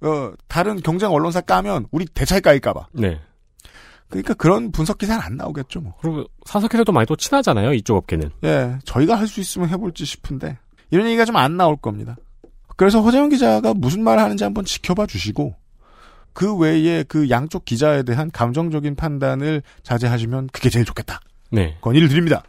어, 0.02 0.32
다른 0.48 0.78
경쟁 0.82 1.12
언론사 1.12 1.42
까면 1.42 1.86
우리 1.92 2.06
대차에 2.06 2.40
까일까봐. 2.40 2.88
네. 2.94 3.22
그러니까 4.10 4.34
그런 4.34 4.72
분석 4.72 4.98
기사는 4.98 5.22
안 5.24 5.38
나오겠죠, 5.38 5.80
뭐. 5.82 5.94
그리고 6.02 6.26
사석에서도 6.48 6.92
많이 6.92 7.06
또 7.06 7.16
친하잖아요. 7.16 7.74
이쪽 7.76 7.96
업계는. 7.98 8.32
예, 8.44 8.80
저희가 8.86 9.20
할 9.20 9.28
수 9.28 9.40
있으면 9.40 9.70
해볼지 9.70 10.04
싶은데 10.04 10.58
이런 10.90 11.06
얘기가 11.06 11.26
좀 11.26 11.36
안 11.36 11.58
나올 11.58 11.78
겁니다. 11.78 12.18
그래서 12.76 13.02
허재영 13.04 13.30
기자가 13.30 13.76
무슨 13.76 14.04
말을 14.04 14.24
하는지 14.24 14.44
한번 14.44 14.66
지켜봐 14.66 15.06
주시고 15.06 15.61
그 16.34 16.56
외에 16.56 17.04
그 17.04 17.30
양쪽 17.30 17.66
기자에 17.66 18.04
대한 18.04 18.32
감정적인 18.32 18.96
판단을 18.96 19.62
자제하시면 19.84 20.48
그게 20.54 20.70
제일 20.70 20.86
좋겠다. 20.86 21.20
네. 21.52 21.78
건의를 21.82 22.08
드립니다. 22.10 22.44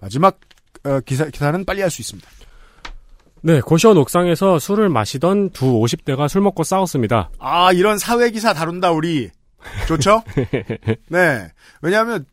마지막 0.00 0.38
어, 0.84 1.00
기사 1.00 1.26
기사는 1.26 1.64
빨리 1.64 1.80
할 1.80 1.90
수 1.90 2.02
있습니다. 2.02 2.28
네, 3.44 3.60
고시원 3.60 3.96
옥상에서 3.96 4.58
술을 4.58 4.88
마시던 4.88 5.50
두 5.50 5.66
50대가 5.66 6.28
술 6.28 6.42
먹고 6.42 6.62
싸웠습니다. 6.62 7.30
아 7.38 7.72
이런 7.72 7.98
사회 7.98 8.30
기사 8.30 8.52
다룬다 8.52 8.90
우리 8.92 9.30
좋죠? 9.88 10.22
네. 11.08 11.48
왜냐하면 11.80 12.24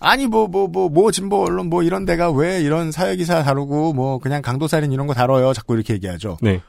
아니 0.00 0.26
뭐 0.26 0.46
뭐 0.48 0.66
뭐 0.68 0.88
뭐 0.88 1.10
진보 1.10 1.44
언론 1.44 1.68
뭐 1.68 1.82
이런 1.82 2.04
데가 2.04 2.30
왜 2.30 2.60
이런 2.60 2.90
사회 2.92 3.16
기사 3.16 3.42
다루고 3.42 3.92
뭐 3.92 4.18
그냥 4.18 4.42
강도 4.42 4.66
살인 4.68 4.90
이런 4.92 5.06
거 5.06 5.14
다뤄요. 5.14 5.52
자꾸 5.52 5.74
이렇게 5.74 5.94
얘기하죠. 5.94 6.38
네. 6.40 6.60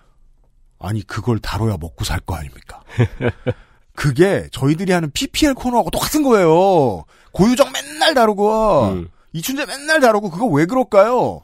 아니 0.80 1.02
그걸 1.06 1.40
다뤄야 1.40 1.78
먹고 1.80 2.06
살 2.06 2.20
거 2.22 2.36
아닙니까? 2.36 2.82
그게 4.00 4.48
저희들이 4.54 4.94
하는 4.94 5.12
PPL 5.12 5.56
코너하고 5.56 5.90
똑같은 5.90 6.24
거예요. 6.24 7.04
고유정 7.34 7.70
맨날 7.74 8.14
다루고 8.14 8.84
음. 8.92 9.10
이춘재 9.34 9.66
맨날 9.66 10.00
다루고 10.00 10.30
그거 10.30 10.46
왜 10.46 10.66
그럴까요? 10.66 11.42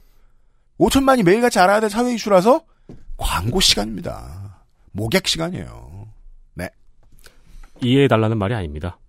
5천만이 0.80 1.24
매일같이 1.24 1.60
알아야 1.60 1.82
될 1.82 1.90
사회 1.90 2.14
이슈라서 2.14 2.62
광고 3.18 3.60
시간입니다. 3.60 4.62
모객 4.94 5.28
시간이에요. 5.28 6.08
네. 6.54 6.70
이해해달라는 7.82 8.38
말이 8.38 8.54
아닙니다. 8.54 9.00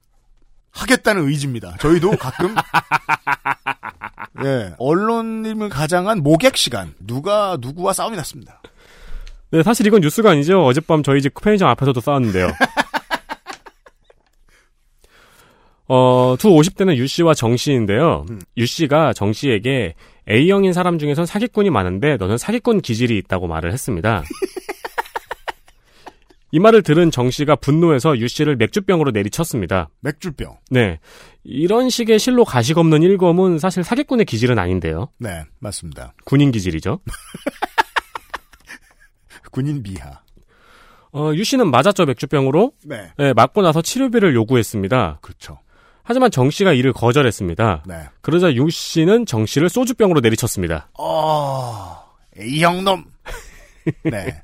하겠다는 0.73 1.29
의지입니다. 1.29 1.77
저희도 1.79 2.17
가끔 2.17 2.53
예 4.45 4.75
언론임을 4.79 5.69
가장한 5.69 6.25
모객 6.25 6.57
시간 6.57 6.95
누가 6.99 7.57
누구와 7.61 7.93
싸움이 7.93 8.17
났습니다. 8.17 8.61
네, 9.53 9.63
사실 9.63 9.87
이건 9.87 10.01
뉴스가 10.01 10.33
아니죠. 10.33 10.65
어젯밤 10.67 11.05
저희 11.05 11.23
집 11.23 11.33
편의점 11.35 11.69
앞에서도 11.69 12.01
싸웠는데요. 12.01 12.51
어, 15.89 16.35
두 16.39 16.51
50대는 16.51 16.97
유 16.97 17.07
씨와 17.07 17.35
정 17.35 17.57
씨인데요. 17.57 18.27
유 18.57 18.67
씨가 18.67 19.13
정 19.13 19.33
씨에게 19.33 19.95
A형인 20.29 20.73
사람 20.73 20.99
중에선 20.99 21.27
사기꾼이 21.27 21.71
많은데 21.71 22.17
너는 22.17 22.39
사기꾼 22.39 22.81
기질이 22.81 23.17
있다고 23.19 23.47
말을 23.47 23.73
했습니다. 23.73 24.25
이 26.53 26.59
말을 26.59 26.83
들은 26.83 27.11
정 27.11 27.31
씨가 27.31 27.57
분노해서 27.57 28.19
유 28.19 28.29
씨를 28.29 28.57
맥주병으로 28.57 29.11
내리쳤습니다. 29.11 29.89
맥주병. 30.01 30.57
네. 30.71 30.99
이런 31.45 31.91
식의 31.91 32.19
실로 32.19 32.45
가식 32.45 32.79
없는 32.79 33.03
일검은 33.03 33.59
사실 33.59 33.85
사기꾼의 33.85 34.25
기질은 34.27 34.59
아닌데요. 34.59 35.09
네 35.19 35.45
맞습니다. 35.61 36.15
군인 36.25 36.51
기질이죠. 36.51 37.01
군인 39.53 39.83
비하. 39.83 40.21
어, 41.13 41.33
유 41.35 41.45
씨는 41.45 41.71
맞았죠, 41.71 42.05
맥주병으로. 42.05 42.73
네 42.85 43.13
네, 43.17 43.33
맞고 43.33 43.63
나서 43.63 43.81
치료비를 43.83 44.35
요구했습니다. 44.35 45.19
그렇죠. 45.23 45.59
하지만 46.07 46.31
정 46.31 46.51
씨가 46.51 46.73
이를 46.73 46.93
거절했습니다. 46.93 47.83
네. 47.85 47.95
그러자 48.21 48.55
유 48.55 48.71
씨는 48.71 49.27
정 49.27 49.45
씨를 49.45 49.69
소주병으로 49.69 50.21
내리쳤습니다. 50.21 50.89
어 50.97 51.99
A형 52.39 52.85
놈. 52.85 53.05
네. 54.05 54.41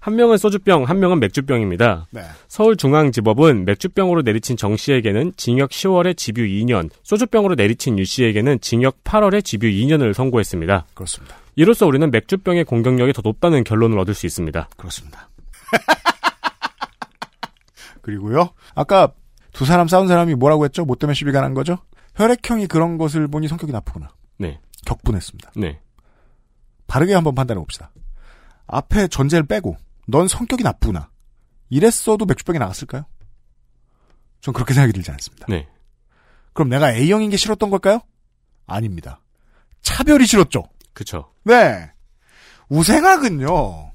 한 0.00 0.14
명은 0.14 0.38
소주병, 0.38 0.84
한 0.84 1.00
명은 1.00 1.20
맥주병입니다. 1.20 2.06
네. 2.10 2.22
서울중앙지법은 2.48 3.64
맥주병으로 3.64 4.22
내리친 4.22 4.56
정 4.56 4.76
씨에게는 4.76 5.32
징역 5.36 5.70
10월에 5.70 6.16
집유 6.16 6.44
2년, 6.44 6.90
소주병으로 7.02 7.56
내리친 7.56 7.98
유 7.98 8.04
씨에게는 8.04 8.60
징역 8.60 9.02
8월에 9.04 9.44
집유 9.44 9.68
2년을 9.68 10.14
선고했습니다. 10.14 10.86
그렇습니다. 10.94 11.36
이로써 11.56 11.86
우리는 11.86 12.08
맥주병의 12.10 12.64
공격력이 12.64 13.12
더 13.12 13.22
높다는 13.24 13.64
결론을 13.64 13.98
얻을 13.98 14.14
수 14.14 14.26
있습니다. 14.26 14.68
그렇습니다. 14.76 15.28
그리고요. 18.02 18.50
아까 18.74 19.12
두 19.56 19.64
사람 19.64 19.88
싸운 19.88 20.06
사람이 20.06 20.34
뭐라고 20.34 20.66
했죠? 20.66 20.84
뭐 20.84 20.96
때문에 20.96 21.14
시비가 21.14 21.40
난 21.40 21.54
거죠? 21.54 21.78
혈액형이 22.16 22.66
그런 22.66 22.98
것을 22.98 23.26
보니 23.26 23.48
성격이 23.48 23.72
나쁘구나. 23.72 24.08
네. 24.38 24.60
격분했습니다. 24.84 25.52
네. 25.56 25.80
바르게 26.86 27.14
한번 27.14 27.34
판단해 27.34 27.58
봅시다. 27.58 27.90
앞에 28.66 29.08
전제를 29.08 29.46
빼고 29.46 29.74
넌 30.08 30.28
성격이 30.28 30.62
나쁘구나. 30.62 31.08
이랬어도 31.70 32.26
맥주병이 32.26 32.58
나갔을까요? 32.58 33.06
전 34.42 34.52
그렇게 34.52 34.74
생각이 34.74 34.92
들지 34.92 35.10
않습니다. 35.12 35.46
네. 35.48 35.66
그럼 36.52 36.68
내가 36.68 36.92
A형인 36.92 37.30
게 37.30 37.38
싫었던 37.38 37.70
걸까요? 37.70 38.00
아닙니다. 38.66 39.22
차별이 39.80 40.26
싫었죠. 40.26 40.64
그쵸. 40.92 41.32
네. 41.44 41.90
우생학은요. 42.68 43.92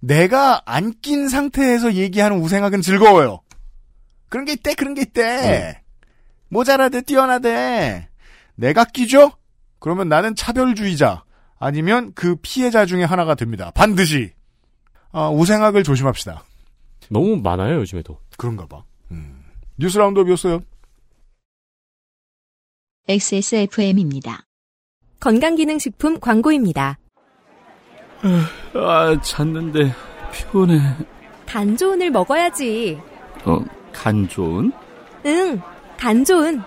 내가 0.00 0.62
안 0.64 0.94
낀 1.00 1.28
상태에서 1.28 1.94
얘기하는 1.94 2.40
우생학은 2.40 2.82
즐거워요. 2.82 3.40
그런 4.30 4.46
게 4.46 4.52
있대, 4.52 4.74
그런 4.74 4.94
게 4.94 5.02
있대. 5.02 5.82
모자라대, 6.48 7.02
뛰어나대. 7.02 8.08
내가 8.54 8.84
끼죠? 8.84 9.32
그러면 9.78 10.08
나는 10.08 10.34
차별주의자. 10.34 11.24
아니면 11.58 12.12
그 12.14 12.36
피해자 12.36 12.86
중에 12.86 13.04
하나가 13.04 13.34
됩니다. 13.34 13.70
반드시. 13.74 14.32
아, 15.12 15.28
우생학을 15.28 15.82
조심합시다. 15.82 16.44
너무 17.10 17.36
많아요, 17.36 17.80
요즘에도. 17.80 18.18
그런가 18.38 18.66
봐. 18.66 18.84
음. 19.10 19.44
뉴스 19.76 19.98
라운드업이었어요. 19.98 20.60
XSFM입니다. 23.08 24.44
건강기능식품 25.18 26.20
광고입니다. 26.20 26.98
아, 28.74 29.20
잤는데 29.20 29.92
피곤해. 30.32 30.78
간조온을 31.46 32.10
먹어야지. 32.10 32.98
어, 33.44 33.58
간 34.02 34.26
좋은? 34.28 34.72
응, 35.26 35.60
간 35.98 36.24
좋은. 36.24 36.62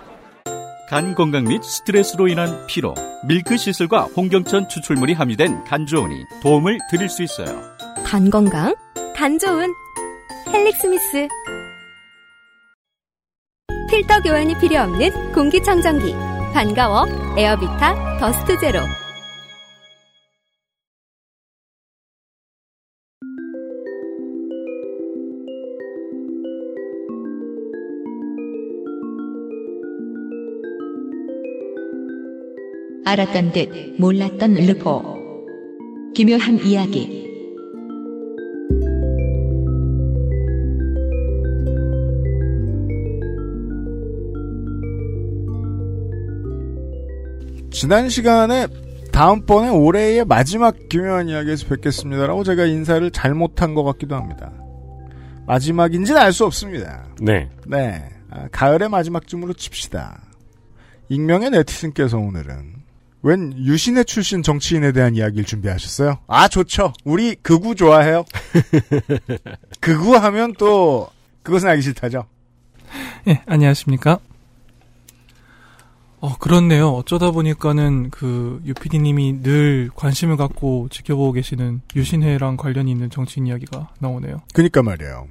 간 0.88 1.16
건강 1.16 1.46
및 1.46 1.64
스트레스로 1.64 2.28
인한 2.28 2.68
피로, 2.68 2.94
milk 3.28 3.58
thistle과 3.58 4.04
홍경천 4.16 4.70
추출물이 4.70 5.14
함유된 5.14 5.64
간조온이 5.64 6.14
도움을 6.44 6.78
드릴 6.92 7.10
수 7.10 7.24
있어요. 7.24 7.60
간 8.06 8.30
건강, 8.30 8.76
간 9.16 9.40
좋은. 9.40 9.74
헬릭스미스. 10.48 11.28
필터 13.90 14.22
교환이 14.22 14.56
필요 14.60 14.82
없는 14.82 15.34
공기청정기. 15.34 16.14
반가워, 16.54 17.08
에어비타 17.36 18.20
더스트 18.20 18.60
제로. 18.60 18.82
알았던 33.14 33.52
듯 33.52 33.70
몰랐던 34.00 34.56
르포. 34.56 35.04
기묘한 36.16 36.58
이야기. 36.66 37.30
지난 47.70 48.10
시간에 48.10 48.66
다음번에 49.12 49.70
올해의 49.70 50.26
마지막 50.26 50.76
기묘한 50.90 51.30
이야기에서 51.30 51.68
뵙겠습니다라고 51.68 52.44
제가 52.44 52.66
인사를 52.66 53.12
잘못한 53.12 53.76
것 53.76 53.84
같기도 53.84 54.16
합니다. 54.16 54.52
마지막인지는 55.46 56.20
알 56.20 56.34
수 56.34 56.46
없습니다. 56.46 57.06
네. 57.22 57.48
네. 57.68 58.10
아, 58.32 58.48
가을의 58.52 58.90
마지막쯤으로 58.90 59.54
칩시다. 59.54 60.20
익명의 61.10 61.52
네티즌께서 61.52 62.18
오늘은 62.18 62.83
웬 63.24 63.54
유신의 63.58 64.04
출신 64.06 64.44
정치인에 64.44 64.92
대한 64.92 65.16
이야기를 65.16 65.46
준비하셨어요? 65.46 66.20
아, 66.28 66.50
좋죠. 66.50 66.92
우리 67.06 67.36
극우 67.36 67.74
좋아해요. 67.74 68.26
극우 69.80 70.16
하면 70.16 70.54
또 70.60 71.08
그것은 71.42 71.70
알기 71.70 71.82
싫다죠. 71.82 72.26
예, 73.28 73.42
안녕하십니까. 73.46 74.20
어, 76.20 76.38
그렇네요. 76.38 76.90
어쩌다 76.90 77.32
보니까는 77.32 78.10
그 78.10 78.62
유피디님이 78.66 79.42
늘 79.42 79.90
관심을 79.96 80.36
갖고 80.36 80.88
지켜보고 80.90 81.32
계시는 81.32 81.82
유신회랑 81.96 82.58
관련이 82.58 82.92
있는 82.92 83.10
정치인 83.10 83.48
이야기가 83.48 83.90
나오네요. 84.00 84.42
그니까 84.54 84.84
말이에요. 84.84 85.28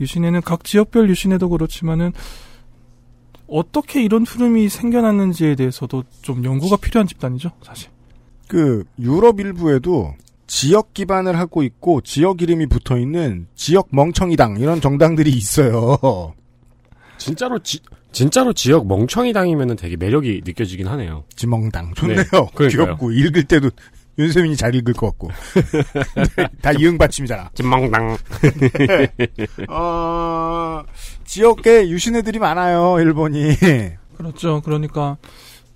유신회는 0.00 0.42
각 0.42 0.64
지역별 0.64 1.08
유신회도 1.10 1.48
그렇지만은 1.48 2.12
어떻게 3.50 4.02
이런 4.02 4.24
흐름이 4.24 4.68
생겨났는지에 4.68 5.54
대해서도 5.56 6.04
좀 6.22 6.44
연구가 6.44 6.76
필요한 6.76 7.06
집단이죠, 7.06 7.50
사실. 7.62 7.90
그 8.46 8.84
유럽 8.98 9.40
일부에도 9.40 10.14
지역 10.46 10.94
기반을 10.94 11.38
하고 11.38 11.62
있고 11.62 12.00
지역 12.00 12.42
이름이 12.42 12.66
붙어 12.66 12.98
있는 12.98 13.46
지역 13.54 13.88
멍청이당 13.90 14.56
이런 14.58 14.80
정당들이 14.80 15.30
있어요. 15.30 16.34
진짜로 17.18 17.58
지, 17.60 17.78
진짜로 18.12 18.52
지역 18.52 18.86
멍청이 18.86 19.32
당이면 19.32 19.76
되게 19.76 19.96
매력이 19.96 20.42
느껴지긴 20.44 20.88
하네요. 20.88 21.24
지멍당 21.36 21.94
좋네요. 21.94 22.22
네. 22.24 22.68
귀엽고 22.68 23.12
읽을 23.12 23.44
때도 23.44 23.70
윤세민이 24.20 24.56
잘 24.56 24.74
읽을 24.74 24.94
것 24.94 25.06
같고 25.06 25.30
다 26.62 26.72
이응 26.72 26.98
받침이잖아. 26.98 27.50
진멍당. 27.54 28.16
어, 29.68 30.82
지역에 31.24 31.88
유신애들이 31.88 32.38
많아요. 32.38 33.00
일본이. 33.00 33.54
그렇죠. 34.16 34.60
그러니까 34.64 35.16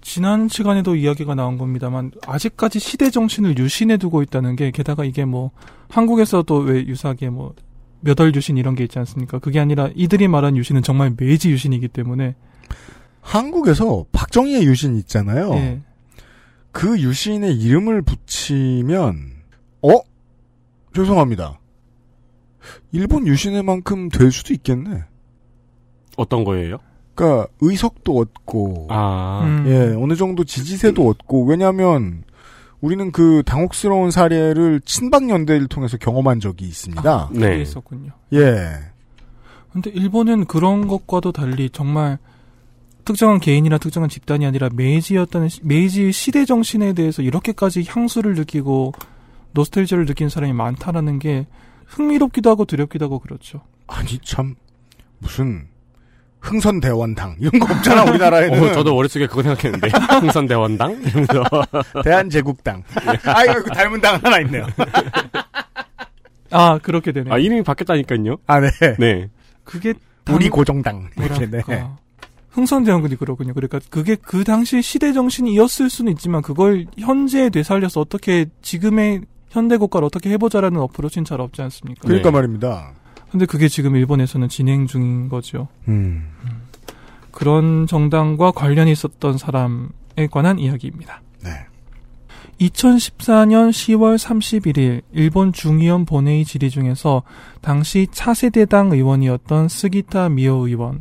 지난 0.01 0.49
시간에도 0.49 0.95
이야기가 0.95 1.35
나온 1.35 1.57
겁니다만 1.57 2.13
아직까지 2.27 2.79
시대 2.79 3.11
정신을 3.11 3.59
유신해 3.59 3.97
두고 3.97 4.23
있다는 4.23 4.55
게 4.55 4.71
게다가 4.71 5.05
이게 5.05 5.25
뭐 5.25 5.51
한국에서도 5.89 6.57
왜 6.59 6.87
유사하게 6.87 7.31
뭐 7.31 7.55
몇월 8.01 8.35
유신 8.35 8.59
이런 8.59 8.75
게 8.75 8.85
있지 8.85 8.99
않습니까? 8.99 9.39
그게 9.39 9.59
아니라 9.59 9.89
이들이 9.95 10.29
말한 10.29 10.59
유신은 10.59 10.83
정말 10.83 11.15
메이지 11.17 11.51
유신이기 11.51 11.89
때문에 11.89 12.35
한국에서 13.23 14.05
박정희의 14.13 14.65
유신 14.65 14.97
있잖아요. 14.99 15.55
예. 15.55 15.81
그 16.75 17.01
유신의 17.01 17.55
이름을 17.55 18.03
붙이면 18.03 19.15
어 19.83 19.91
죄송합니다. 20.93 21.61
일본 22.91 23.29
유신의만큼 23.29 24.09
될 24.09 24.33
수도 24.33 24.53
있겠네. 24.53 25.05
어떤 26.17 26.43
거예요? 26.43 26.79
그러니까 27.15 27.47
의석도 27.61 28.19
얻고 28.19 28.89
아. 28.91 29.45
음. 29.45 29.65
예 29.69 29.95
어느 29.97 30.17
정도 30.17 30.43
지지세도 30.43 31.09
얻고 31.09 31.45
왜냐하면 31.45 32.25
우리는 32.81 33.13
그 33.13 33.45
당혹스러운 33.47 34.11
사례를 34.11 34.81
친박 34.85 35.31
연대를 35.31 35.69
통해서 35.69 35.97
경험한 35.97 36.41
적이 36.41 36.67
있습니다. 36.67 37.09
아, 37.09 37.31
네. 37.33 37.61
있었군요. 37.63 38.11
예. 38.33 38.73
근데 39.73 39.91
일본은 39.91 40.47
그런 40.47 40.89
것과도 40.89 41.31
달리 41.31 41.71
정말 41.71 42.19
특정한 43.05 43.39
개인이나 43.41 43.79
특정한 43.79 44.09
집단이 44.09 44.47
아니라 44.47 44.69
메이지였다는 44.73 45.49
시- 45.49 45.61
메이지 45.63 46.11
시대 46.13 46.45
정신에 46.45 46.93
대해서 46.95 47.23
이렇게까지 47.23 47.85
향수를 47.89 48.35
느끼고 48.35 48.93
노스텔지를 49.53 50.07
느낀 50.07 50.29
사람이 50.29 50.53
많다라는 50.53 51.19
게 51.19 51.47
흥미롭기도 51.87 52.51
하고 52.51 52.65
두렵기도 52.65 53.05
하고 53.05 53.19
그렇죠. 53.19 53.61
아니 53.87 54.19
참 54.25 54.55
무슨 55.19 55.67
흥선 56.41 56.81
대원당 56.81 57.37
이런 57.39 57.59
거 57.59 57.73
없잖아 57.75 58.05
우리나라에는. 58.05 58.63
어, 58.71 58.73
저도 58.73 58.95
머릿속에 58.95 59.27
그거 59.27 59.43
생각했는데. 59.43 59.89
흥선 60.21 60.47
대원당? 60.47 60.93
이러면서. 61.03 61.45
대한제국당. 62.05 62.83
아 63.25 63.45
이거 63.45 63.63
닮은 63.63 64.01
당 64.01 64.19
하나 64.23 64.41
있네요. 64.41 64.67
아 66.51 66.79
그렇게 66.83 67.13
되네. 67.13 67.31
아, 67.33 67.39
이름이 67.39 67.63
바뀌었다니까요? 67.63 68.37
아 68.47 68.61
네. 68.61 68.69
네. 68.99 69.29
그게 69.65 69.95
우리 70.31 70.45
당- 70.45 70.51
고정당 70.51 71.09
이렇게 71.17 71.47
네. 71.51 71.61
흥선대원군이 72.55 73.17
그렇군요. 73.17 73.53
그러니까 73.53 73.81
그게 73.91 74.15
그 74.15 74.45
당시 74.45 74.81
시대 74.81 75.13
정신이었을 75.13 75.91
수는 75.91 76.13
있지만 76.13 76.41
그걸 76.41 76.87
현재에 76.97 77.51
되살려서 77.51 78.01
어떻게 78.01 78.47
지금의 78.63 79.23
현대 79.51 79.77
국가를 79.77 80.07
어떻게 80.07 80.31
해보자라는 80.31 80.81
어프로치는 80.81 81.25
잘 81.25 81.41
없지 81.41 81.63
않습니까? 81.63 82.03
그러니까 82.03 82.31
네. 82.31 82.35
말입니다. 82.35 82.93
근데 83.31 83.47
그게 83.47 83.67
지금 83.67 83.97
일본에서는 83.97 84.49
진행 84.49 84.87
중인 84.87 85.29
거죠. 85.29 85.67
음. 85.89 86.31
그런 87.33 87.89
정당과 87.89 88.53
관련이 88.53 88.93
있었던 88.93 89.37
사람에 89.37 90.29
관한 90.31 90.61
이야기입니다. 90.61 91.23
네. 91.43 91.51
2014년 92.61 93.71
10월 93.71 94.17
31일 94.17 95.03
일본 95.13 95.53
중의원 95.53 96.05
본회의 96.05 96.45
질의 96.45 96.71
중에서 96.71 97.25
당시 97.61 98.07
차세대당 98.13 98.93
의원이었던 98.93 99.67
스기타 99.69 100.29
미오 100.29 100.69
의원의 100.69 101.01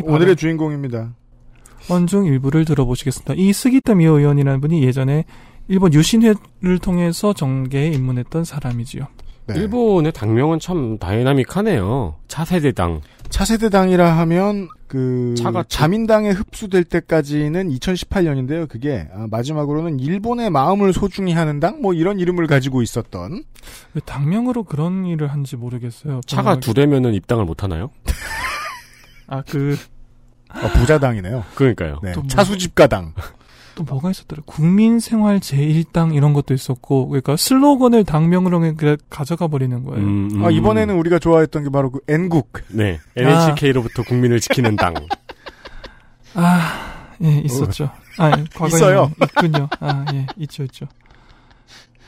오늘의 0.00 0.36
주인공입니다. 0.36 1.14
발언 1.90 2.10
중 2.10 2.24
일부를 2.26 2.64
들어보시겠습니다. 2.64 3.34
이 3.36 3.52
스기타 3.52 3.94
미오 3.94 4.18
의원이라는 4.18 4.60
분이 4.60 4.82
예전에 4.84 5.24
일본 5.68 5.92
유신회를 5.92 6.78
통해서 6.80 7.32
정계에 7.32 7.88
입문했던 7.88 8.44
사람이지요. 8.44 9.06
네. 9.48 9.54
일본의 9.58 10.12
당명은 10.12 10.60
참 10.60 10.98
다이나믹하네요. 10.98 12.14
차세대당. 12.28 13.00
차세대당이라 13.28 14.16
하면 14.18 14.68
그 14.86 15.34
차가 15.36 15.64
자민당에 15.66 16.30
흡수될 16.30 16.84
때까지는 16.84 17.68
2018년인데요. 17.70 18.68
그게 18.68 19.08
아, 19.12 19.26
마지막으로는 19.30 19.98
일본의 19.98 20.50
마음을 20.50 20.92
소중히 20.92 21.32
하는 21.32 21.58
당 21.58 21.80
뭐 21.82 21.94
이런 21.94 22.20
이름을 22.20 22.46
가지고 22.46 22.82
있었던 22.82 23.42
왜 23.94 24.00
당명으로 24.04 24.62
그런 24.64 25.06
일을 25.06 25.28
한지 25.28 25.56
모르겠어요. 25.56 26.20
차가 26.26 26.60
두 26.60 26.74
대면은 26.74 27.14
입당을 27.14 27.44
못 27.44 27.62
하나요? 27.64 27.90
아, 29.32 29.42
그, 29.48 29.76
어, 30.50 30.68
부자당이네요. 30.78 31.44
그러니까요. 31.54 31.98
네, 32.02 32.12
또 32.12 32.20
뭐- 32.20 32.28
차수집가당. 32.28 33.14
또 33.74 33.84
뭐가 33.84 34.10
있었더라. 34.10 34.42
국민생활 34.44 35.40
제1당 35.40 36.14
이런 36.14 36.34
것도 36.34 36.52
있었고, 36.52 37.08
그러니까 37.08 37.36
슬로건을 37.36 38.04
당명으로 38.04 38.60
그냥 38.60 38.76
가져가 39.08 39.48
버리는 39.48 39.82
거예요. 39.82 39.98
음, 40.04 40.28
음. 40.30 40.44
아, 40.44 40.50
이번에는 40.50 40.94
우리가 40.94 41.18
좋아했던 41.18 41.64
게 41.64 41.70
바로 41.70 41.90
그 41.90 42.00
N국. 42.06 42.52
네. 42.68 43.00
NHK로부터 43.16 44.02
국민을 44.02 44.40
지키는 44.40 44.76
당. 44.76 44.92
아, 46.34 47.14
예, 47.22 47.38
있었죠. 47.38 47.90
아, 48.18 48.28
예, 48.38 48.44
과거에 48.54 48.68
있어요. 48.68 49.10
있군요. 49.22 49.68
아, 49.80 50.04
예, 50.12 50.26
있죠, 50.36 50.64
있죠. 50.64 50.86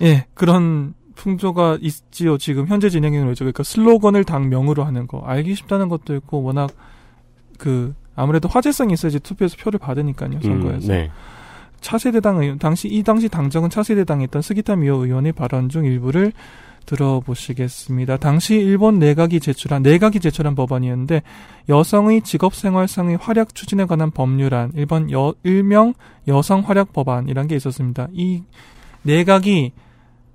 예, 0.02 0.26
그런 0.34 0.92
풍조가 1.14 1.78
있지요. 1.80 2.36
지금 2.38 2.66
현재 2.66 2.90
진행형으로 2.90 3.30
있죠. 3.32 3.44
그러니까 3.44 3.62
슬로건을 3.62 4.24
당명으로 4.24 4.84
하는 4.84 5.06
거. 5.06 5.22
알기 5.24 5.54
쉽다는 5.54 5.88
것도 5.88 6.14
있고, 6.16 6.42
워낙 6.42 6.70
그 7.58 7.94
아무래도 8.16 8.48
화제성이 8.48 8.94
있어야지 8.94 9.20
투표에서 9.20 9.56
표를 9.58 9.78
받으니까요. 9.78 10.40
선거에서. 10.40 10.86
음, 10.86 10.88
네. 10.88 11.10
차세대당 11.80 12.40
의원, 12.40 12.58
당시 12.58 12.88
이 12.88 13.02
당시 13.02 13.28
당정은 13.28 13.68
차세대당에 13.70 14.24
있던 14.24 14.40
스기타 14.40 14.76
미오 14.76 15.04
의원의 15.04 15.32
발언 15.32 15.68
중 15.68 15.84
일부를 15.84 16.32
들어보시겠습니다. 16.86 18.18
당시 18.18 18.54
일본 18.54 18.98
내각이 18.98 19.40
제출한 19.40 19.82
내각이 19.82 20.20
제출한 20.20 20.54
법안이었는데 20.54 21.22
여성의 21.68 22.22
직업 22.22 22.54
생활상의 22.54 23.16
활약 23.20 23.54
추진에 23.54 23.86
관한 23.86 24.10
법률안 24.10 24.72
일본 24.74 25.10
여, 25.10 25.34
일명 25.42 25.94
여성 26.28 26.60
활약 26.60 26.92
법안이란 26.92 27.48
게 27.48 27.56
있었습니다. 27.56 28.08
이 28.12 28.42
내각이 29.02 29.72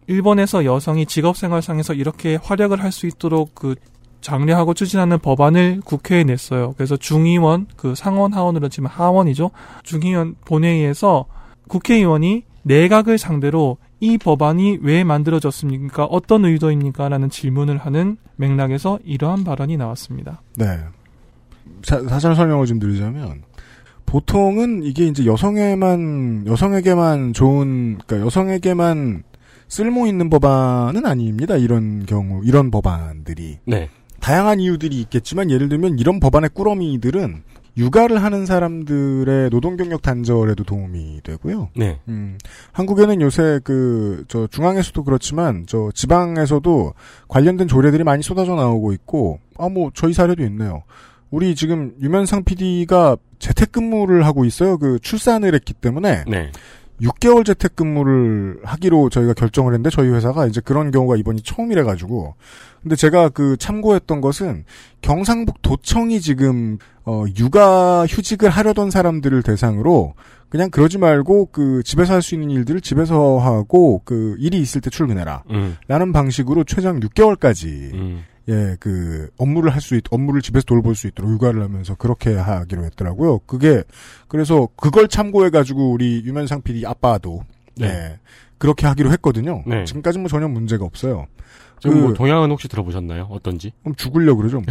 일본에서 0.08 0.66
여성이 0.66 1.06
직업 1.06 1.38
생활상에서 1.38 1.94
이렇게 1.94 2.36
활약을 2.42 2.84
할 2.84 2.92
수 2.92 3.06
있도록 3.08 3.54
그 3.54 3.76
장려하고 4.22 4.74
추진하는 4.74 5.20
법안을 5.20 5.82
국회에 5.86 6.24
냈어요. 6.24 6.74
그래서 6.78 6.98
중의원, 6.98 7.68
그 7.76 7.96
상원 7.96 8.34
하원으로 8.34 8.70
치면 8.70 8.90
하원이죠. 8.92 9.52
중의원 9.84 10.36
본회의에서 10.46 11.26
국회의원이 11.68 12.44
내각을 12.64 13.18
상대로 13.18 13.78
이 14.00 14.18
법안이 14.18 14.80
왜 14.82 15.04
만들어졌습니까? 15.04 16.06
어떤 16.06 16.46
의도입니까? 16.46 17.10
라는 17.10 17.30
질문을 17.30 17.78
하는 17.78 18.18
맥락에서 18.36 19.00
이러한 19.04 19.44
발언이 19.44 19.78
나왔습니다. 19.78 20.42
네. 20.56 20.80
사, 21.84 22.02
사실 22.08 22.36
설명을 22.36 22.66
좀 22.66 22.80
드리자면 22.80 23.44
보통은 24.06 24.84
이게 24.84 25.06
이제 25.06 25.26
여성에만 25.26 26.46
여성에게만 26.48 27.34
좋은 27.34 28.00
그러니까 28.06 28.26
여성에게만 28.26 29.24
쓸모 29.68 30.08
있는 30.08 30.30
법안은 30.30 31.06
아닙니다. 31.06 31.56
이런 31.58 32.06
경우 32.06 32.42
이런 32.44 32.72
법안들이 32.72 33.60
네. 33.66 33.90
다양한 34.20 34.60
이유들이 34.60 35.00
있겠지만 35.02 35.50
예를 35.50 35.70
들면 35.70 36.00
이런 36.00 36.20
법안의 36.20 36.52
꾸러미들은 36.54 37.44
육아를 37.78 38.22
하는 38.22 38.46
사람들의 38.46 39.50
노동 39.52 39.78
경력 39.78 40.02
단절에도 40.02 40.64
도움이 40.64 41.22
되고요. 41.24 41.70
네. 41.76 42.00
음, 42.10 42.38
한국에는 42.74 43.22
요새 43.22 43.60
그, 43.64 44.26
저, 44.28 44.48
중앙에서도 44.48 45.02
그렇지만, 45.04 45.66
저, 45.66 45.90
지방에서도 45.94 46.94
관련된 47.30 47.68
조례들이 47.68 48.04
많이 48.04 48.22
쏟아져 48.22 48.56
나오고 48.56 48.92
있고, 48.94 49.40
아, 49.58 49.70
뭐, 49.70 49.92
저희 49.94 50.14
사례도 50.14 50.44
있네요. 50.44 50.84
우리 51.32 51.56
지금 51.56 51.94
유면상 52.02 52.44
PD가 52.44 53.16
재택근무를 53.38 54.26
하고 54.26 54.44
있어요. 54.44 54.78
그, 54.78 55.00
출산을 55.00 55.54
했기 55.54 55.74
때문에. 55.74 56.26
네. 56.28 56.52
6개월 57.02 57.46
재택근무를 57.46 58.60
하기로 58.64 59.10
저희가 59.10 59.34
결정을 59.34 59.74
했는데, 59.74 59.90
저희 59.90 60.10
회사가 60.10 60.48
이제 60.48 60.62
그런 60.62 60.92
경우가 60.92 61.16
이번이 61.18 61.42
처음이래가지고. 61.42 62.36
근데 62.82 62.96
제가 62.96 63.30
그 63.30 63.58
참고했던 63.58 64.22
것은 64.22 64.64
경상북 65.02 65.62
도청이 65.62 66.22
지금 66.22 66.78
어 67.06 67.26
육아 67.38 68.06
휴직을 68.06 68.50
하려던 68.50 68.90
사람들을 68.90 69.44
대상으로 69.44 70.14
그냥 70.50 70.70
그러지 70.70 70.98
말고 70.98 71.50
그 71.52 71.84
집에서 71.84 72.14
할 72.14 72.22
수 72.22 72.36
있는 72.36 72.50
일들을 72.52 72.80
집에서 72.82 73.38
하고 73.40 74.02
그 74.06 74.36
일이 74.40 74.60
있을 74.60 74.80
때 74.82 74.90
출근해라. 74.90 75.44
음. 75.52 75.76
라는 75.88 76.14
방식으로 76.14 76.64
최장 76.64 77.00
6개월까지 77.02 77.94
음. 77.94 78.24
예, 78.50 78.76
그 78.80 79.30
업무를 79.38 79.74
할 79.74 79.80
수 79.82 79.96
있, 79.96 80.04
업무를 80.12 80.42
집에서 80.42 80.66
돌볼 80.66 80.96
수 80.96 81.08
있도록 81.08 81.32
육아를 81.32 81.62
하면서 81.64 81.96
그렇게 81.96 82.34
하기로 82.36 82.84
했더라고요. 82.86 83.40
그게 83.46 83.84
그래서 84.28 84.68
그걸 84.76 85.08
참고해 85.08 85.50
가지고 85.52 85.92
우리 85.92 86.22
유면상 86.26 86.62
PD 86.64 86.86
아빠도 86.86 87.44
네. 87.78 87.88
예, 87.88 88.20
그렇게 88.58 88.88
하기로 88.88 89.12
했거든요. 89.14 89.64
네. 89.66 89.86
지금까지 89.86 90.20
뭐 90.20 90.28
전혀 90.28 90.48
문제가 90.48 90.84
없어요. 90.86 91.28
지금 91.82 92.00
뭐 92.02 92.08
그- 92.10 92.14
동양은 92.16 92.50
혹시 92.52 92.68
들어보셨나요? 92.68 93.28
어떤지? 93.32 93.72
그럼 93.84 93.96
죽으려 93.96 94.36
그러죠. 94.36 94.62
뭐. 94.62 94.66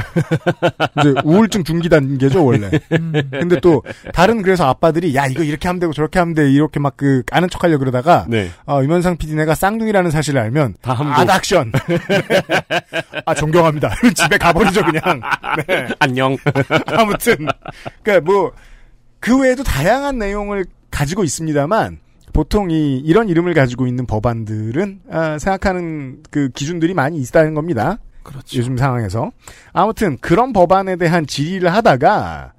이제 1.00 1.14
우울증 1.24 1.64
중기 1.64 1.88
단계죠 1.88 2.44
원래. 2.44 2.70
음. 2.92 3.12
근데 3.30 3.58
또 3.60 3.82
다른 4.12 4.42
그래서 4.42 4.66
아빠들이 4.68 5.14
야 5.14 5.26
이거 5.26 5.42
이렇게 5.42 5.68
하면 5.68 5.80
되고 5.80 5.92
저렇게 5.92 6.18
하면 6.18 6.34
돼 6.34 6.50
이렇게 6.50 6.78
막 6.80 6.94
그 6.98 7.22
아는 7.30 7.48
척하려 7.48 7.78
그러다가 7.78 8.26
네. 8.28 8.50
어, 8.66 8.80
유면상 8.82 9.16
PD네가 9.18 9.54
쌍둥이라는 9.54 10.10
사실을 10.10 10.40
알면 10.40 10.74
다. 10.82 10.96
아닥션. 10.98 11.70
아 13.24 13.34
존경합니다. 13.34 13.94
집에 14.14 14.36
가버리죠 14.38 14.82
그냥. 14.84 15.20
네. 15.66 15.88
안녕. 16.00 16.36
아무튼 16.86 17.46
그러니까 18.02 18.30
뭐 18.32 18.52
그 19.20 19.36
외에도 19.40 19.64
다양한 19.64 20.16
내용을 20.16 20.64
가지고 20.92 21.24
있습니다만 21.24 21.98
보통 22.38 22.70
이 22.70 22.98
이런 22.98 23.28
이름을 23.28 23.52
가지고 23.52 23.88
있는 23.88 24.06
법안들은 24.06 25.00
아, 25.10 25.38
생각하는 25.40 26.22
그 26.30 26.50
기준들이 26.50 26.94
많이 26.94 27.18
있다는 27.18 27.54
겁니다. 27.54 27.98
그렇죠. 28.22 28.58
요즘 28.58 28.76
상황에서 28.76 29.32
아무튼 29.72 30.16
그런 30.20 30.52
법안에 30.52 30.94
대한 30.94 31.26
질의를 31.26 31.74
하다가 31.74 32.52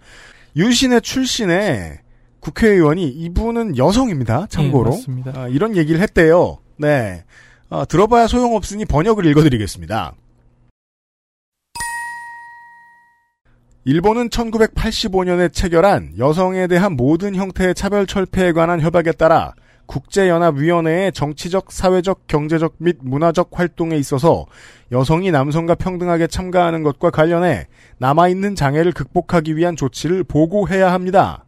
유신의 0.57 1.01
출신의 1.01 1.99
국회의원이 2.41 3.07
이분은 3.07 3.77
여성입니다. 3.77 4.47
참고로 4.49 4.91
네. 4.91 5.31
아, 5.33 5.47
이런 5.47 5.77
얘기를 5.77 6.01
했대요. 6.01 6.57
네, 6.75 7.23
어, 7.69 7.85
들어봐야 7.85 8.27
소용없으니 8.27 8.83
번역을 8.83 9.25
읽어드리겠습니다. 9.27 10.11
일본은 13.85 14.27
1985년에 14.27 15.53
체결한 15.53 16.15
여성에 16.17 16.67
대한 16.67 16.97
모든 16.97 17.33
형태의 17.33 17.75
차별 17.75 18.05
철폐에 18.05 18.51
관한 18.51 18.81
협약에 18.81 19.13
따라 19.13 19.53
국제연합위원회의 19.89 21.11
정치적, 21.11 21.71
사회적, 21.71 22.27
경제적 22.27 22.75
및 22.77 22.97
문화적 23.01 23.49
활동에 23.53 23.97
있어서 23.97 24.45
여성이 24.91 25.31
남성과 25.31 25.75
평등하게 25.75 26.27
참가하는 26.27 26.83
것과 26.83 27.09
관련해 27.09 27.67
남아있는 27.97 28.53
장애를 28.53 28.91
극복하기 28.91 29.57
위한 29.57 29.75
조치를 29.75 30.23
보고해야 30.25 30.93
합니다. 30.93 31.43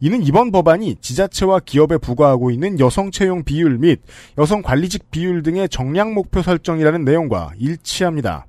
이는 0.00 0.22
이번 0.22 0.52
법안이 0.52 0.96
지자체와 1.00 1.60
기업에 1.60 1.96
부과하고 1.96 2.50
있는 2.50 2.78
여성 2.78 3.10
채용 3.10 3.42
비율 3.42 3.78
및 3.78 4.02
여성 4.36 4.60
관리직 4.60 5.10
비율 5.10 5.42
등의 5.42 5.70
정량 5.70 6.12
목표 6.12 6.42
설정이라는 6.42 7.04
내용과 7.04 7.52
일치합니다. 7.56 8.46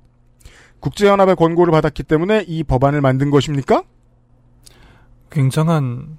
국제연합의 0.80 1.36
권고를 1.36 1.72
받았기 1.72 2.02
때문에 2.02 2.44
이 2.46 2.62
법안을 2.62 3.00
만든 3.00 3.30
것입니까? 3.30 3.84
굉장한 5.30 6.18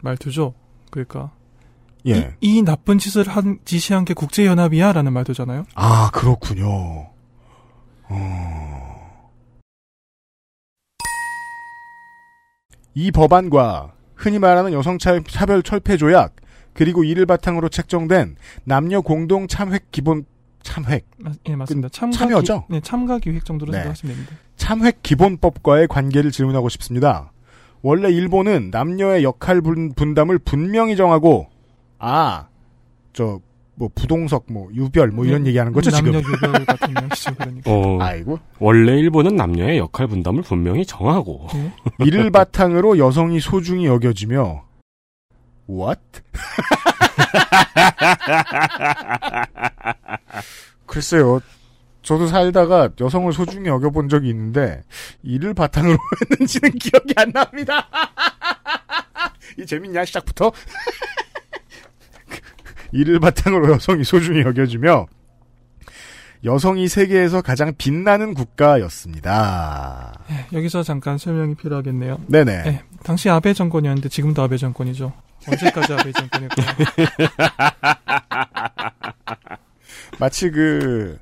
말투죠. 0.00 0.54
그러니까 0.90 1.30
예. 2.06 2.34
이, 2.40 2.58
이 2.58 2.62
나쁜 2.62 2.98
짓을 2.98 3.28
한 3.28 3.58
지시한 3.64 4.04
게 4.04 4.12
국제연합이야라는 4.14 5.12
말투잖아요. 5.12 5.64
아, 5.74 6.10
그렇군요. 6.12 7.06
어... 8.08 9.12
이 12.94 13.10
법안과 13.10 13.92
흔히 14.14 14.38
말하는 14.38 14.72
여성 14.72 14.98
차- 14.98 15.20
차별 15.28 15.62
철폐 15.62 15.96
조약 15.96 16.36
그리고 16.74 17.04
이를 17.04 17.26
바탕으로 17.26 17.68
책정된 17.68 18.36
남녀 18.64 19.00
공동 19.00 19.46
참획 19.48 19.90
기본 19.90 20.24
참획 20.62 21.06
마- 21.18 21.32
예, 21.48 21.56
맞습니다. 21.56 21.88
참가 21.88 22.16
참여죠? 22.16 22.66
기, 22.66 22.72
네, 22.74 22.80
참가 22.80 23.18
기획 23.18 23.44
정도로 23.44 23.72
네. 23.72 23.78
생각하시면 23.78 24.14
됩니다. 24.14 24.36
참획 24.56 25.02
기본법과의 25.02 25.88
관계를 25.88 26.30
질문하고 26.30 26.68
싶습니다. 26.68 27.32
원래 27.82 28.10
일본은 28.10 28.70
남녀의 28.70 29.24
역할 29.24 29.60
분, 29.60 29.92
분담을 29.94 30.38
분명히 30.38 30.94
정하고 30.96 31.48
아, 32.02 32.46
저 33.12 33.40
뭐 33.74 33.88
부동석 33.94 34.44
뭐 34.48 34.68
유별 34.74 35.10
뭐 35.10 35.24
이런 35.24 35.42
네, 35.42 35.48
얘기하는 35.48 35.72
거죠 35.72 35.90
지금. 35.90 36.12
남녀 36.12 36.28
유별 36.28 36.64
같은 36.66 36.92
명시죠. 36.94 37.34
그러니까. 37.34 37.70
어, 37.70 37.98
아이고. 38.00 38.38
원래 38.58 38.98
일본은 38.98 39.34
남녀의 39.34 39.78
역할 39.78 40.06
분담을 40.06 40.42
분명히 40.42 40.84
정하고 40.84 41.48
네. 41.54 41.72
이를 42.06 42.30
바탕으로 42.30 42.98
여성이 42.98 43.40
소중히 43.40 43.86
여겨지며 43.86 44.64
what? 45.68 46.00
글쎄요. 50.86 51.40
저도 52.02 52.26
살다가 52.26 52.90
여성을 53.00 53.32
소중히 53.32 53.68
여겨본 53.68 54.08
적이 54.08 54.30
있는데 54.30 54.82
이를 55.22 55.54
바탕으로 55.54 55.96
했는지는 56.30 56.72
기억이 56.72 57.14
안 57.16 57.30
납니다. 57.32 57.88
이 59.58 59.64
재밌냐 59.64 60.04
시작부터 60.04 60.52
이를 62.92 63.20
바탕으로 63.20 63.72
여성이 63.72 64.04
소중히 64.04 64.42
여겨지며 64.42 65.06
여성이 66.44 66.88
세계에서 66.88 67.40
가장 67.40 67.72
빛나는 67.76 68.34
국가였습니다. 68.34 70.12
예, 70.30 70.56
여기서 70.56 70.82
잠깐 70.82 71.16
설명이 71.16 71.54
필요하겠네요. 71.54 72.20
네네. 72.26 72.52
예, 72.66 72.82
당시 73.04 73.30
아베 73.30 73.54
정권이었는데 73.54 74.08
지금도 74.08 74.42
아베 74.42 74.56
정권이죠. 74.56 75.12
언제까지 75.48 75.92
아베 75.92 76.10
정권일까요? 76.12 76.66
마치 80.18 80.50
그 80.50 81.16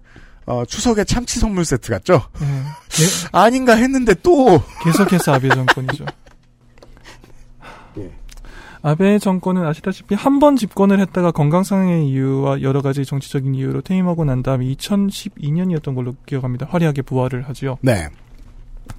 어, 0.46 0.64
추석에 0.64 1.04
참치 1.04 1.38
선물 1.38 1.66
세트 1.66 1.90
같죠? 1.90 2.22
예, 2.40 2.46
예, 2.46 3.04
아닌가 3.32 3.74
했는데 3.74 4.14
또 4.22 4.62
계속해서 4.82 5.34
아베 5.34 5.50
정권이죠. 5.50 6.06
예. 8.84 8.88
아베 8.88 9.18
정권은 9.18 9.64
아시다시피 9.66 10.14
한 10.14 10.38
번 10.40 10.56
집권을 10.56 11.00
했다가 11.00 11.32
건강상의 11.32 12.08
이유와 12.08 12.62
여러 12.62 12.80
가지 12.80 13.04
정치적인 13.04 13.54
이유로 13.54 13.82
퇴임하고 13.82 14.24
난 14.24 14.42
다음에 14.42 14.64
2012년이었던 14.66 15.94
걸로 15.94 16.14
기억합니다. 16.26 16.66
화려하게 16.70 17.02
부활을 17.02 17.42
하지요. 17.42 17.76
네. 17.82 18.08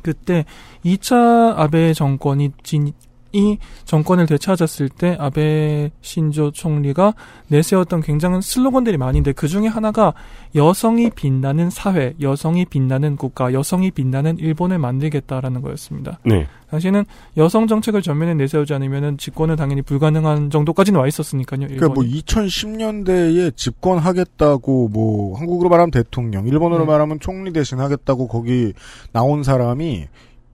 그때 0.03 0.45
2차 0.85 1.53
아베 1.57 1.93
정권이 1.93 2.51
진, 2.63 2.93
이 3.33 3.57
정권을 3.85 4.25
되찾았을 4.25 4.89
때 4.89 5.15
아베 5.19 5.91
신조 6.01 6.51
총리가 6.51 7.13
내세웠던 7.47 8.01
굉장한 8.01 8.41
슬로건들이 8.41 8.97
많은데 8.97 9.31
그 9.31 9.47
중에 9.47 9.67
하나가 9.67 10.13
여성이 10.55 11.09
빛나는 11.09 11.69
사회, 11.69 12.13
여성이 12.21 12.65
빛나는 12.65 13.15
국가, 13.15 13.53
여성이 13.53 13.91
빛나는 13.91 14.37
일본을 14.37 14.79
만들겠다라는 14.79 15.61
거였습니다. 15.61 16.19
네. 16.23 16.47
당시에는 16.69 17.05
여성 17.37 17.67
정책을 17.67 18.01
전면에 18.01 18.33
내세우지 18.33 18.73
않으면 18.73 19.17
집권은 19.17 19.55
당연히 19.57 19.81
불가능한 19.81 20.49
정도까지는 20.49 20.99
와 20.99 21.07
있었으니까요. 21.07 21.67
그러니까 21.67 21.89
뭐 21.89 22.03
일본이. 22.03 22.21
2010년대에 22.23 23.55
집권하겠다고 23.55 24.89
뭐 24.89 25.37
한국으로 25.37 25.69
말하면 25.69 25.91
대통령, 25.91 26.47
일본어로 26.47 26.85
네. 26.85 26.91
말하면 26.91 27.19
총리 27.19 27.51
대신 27.51 27.79
하겠다고 27.79 28.27
거기 28.27 28.73
나온 29.11 29.43
사람이 29.43 30.07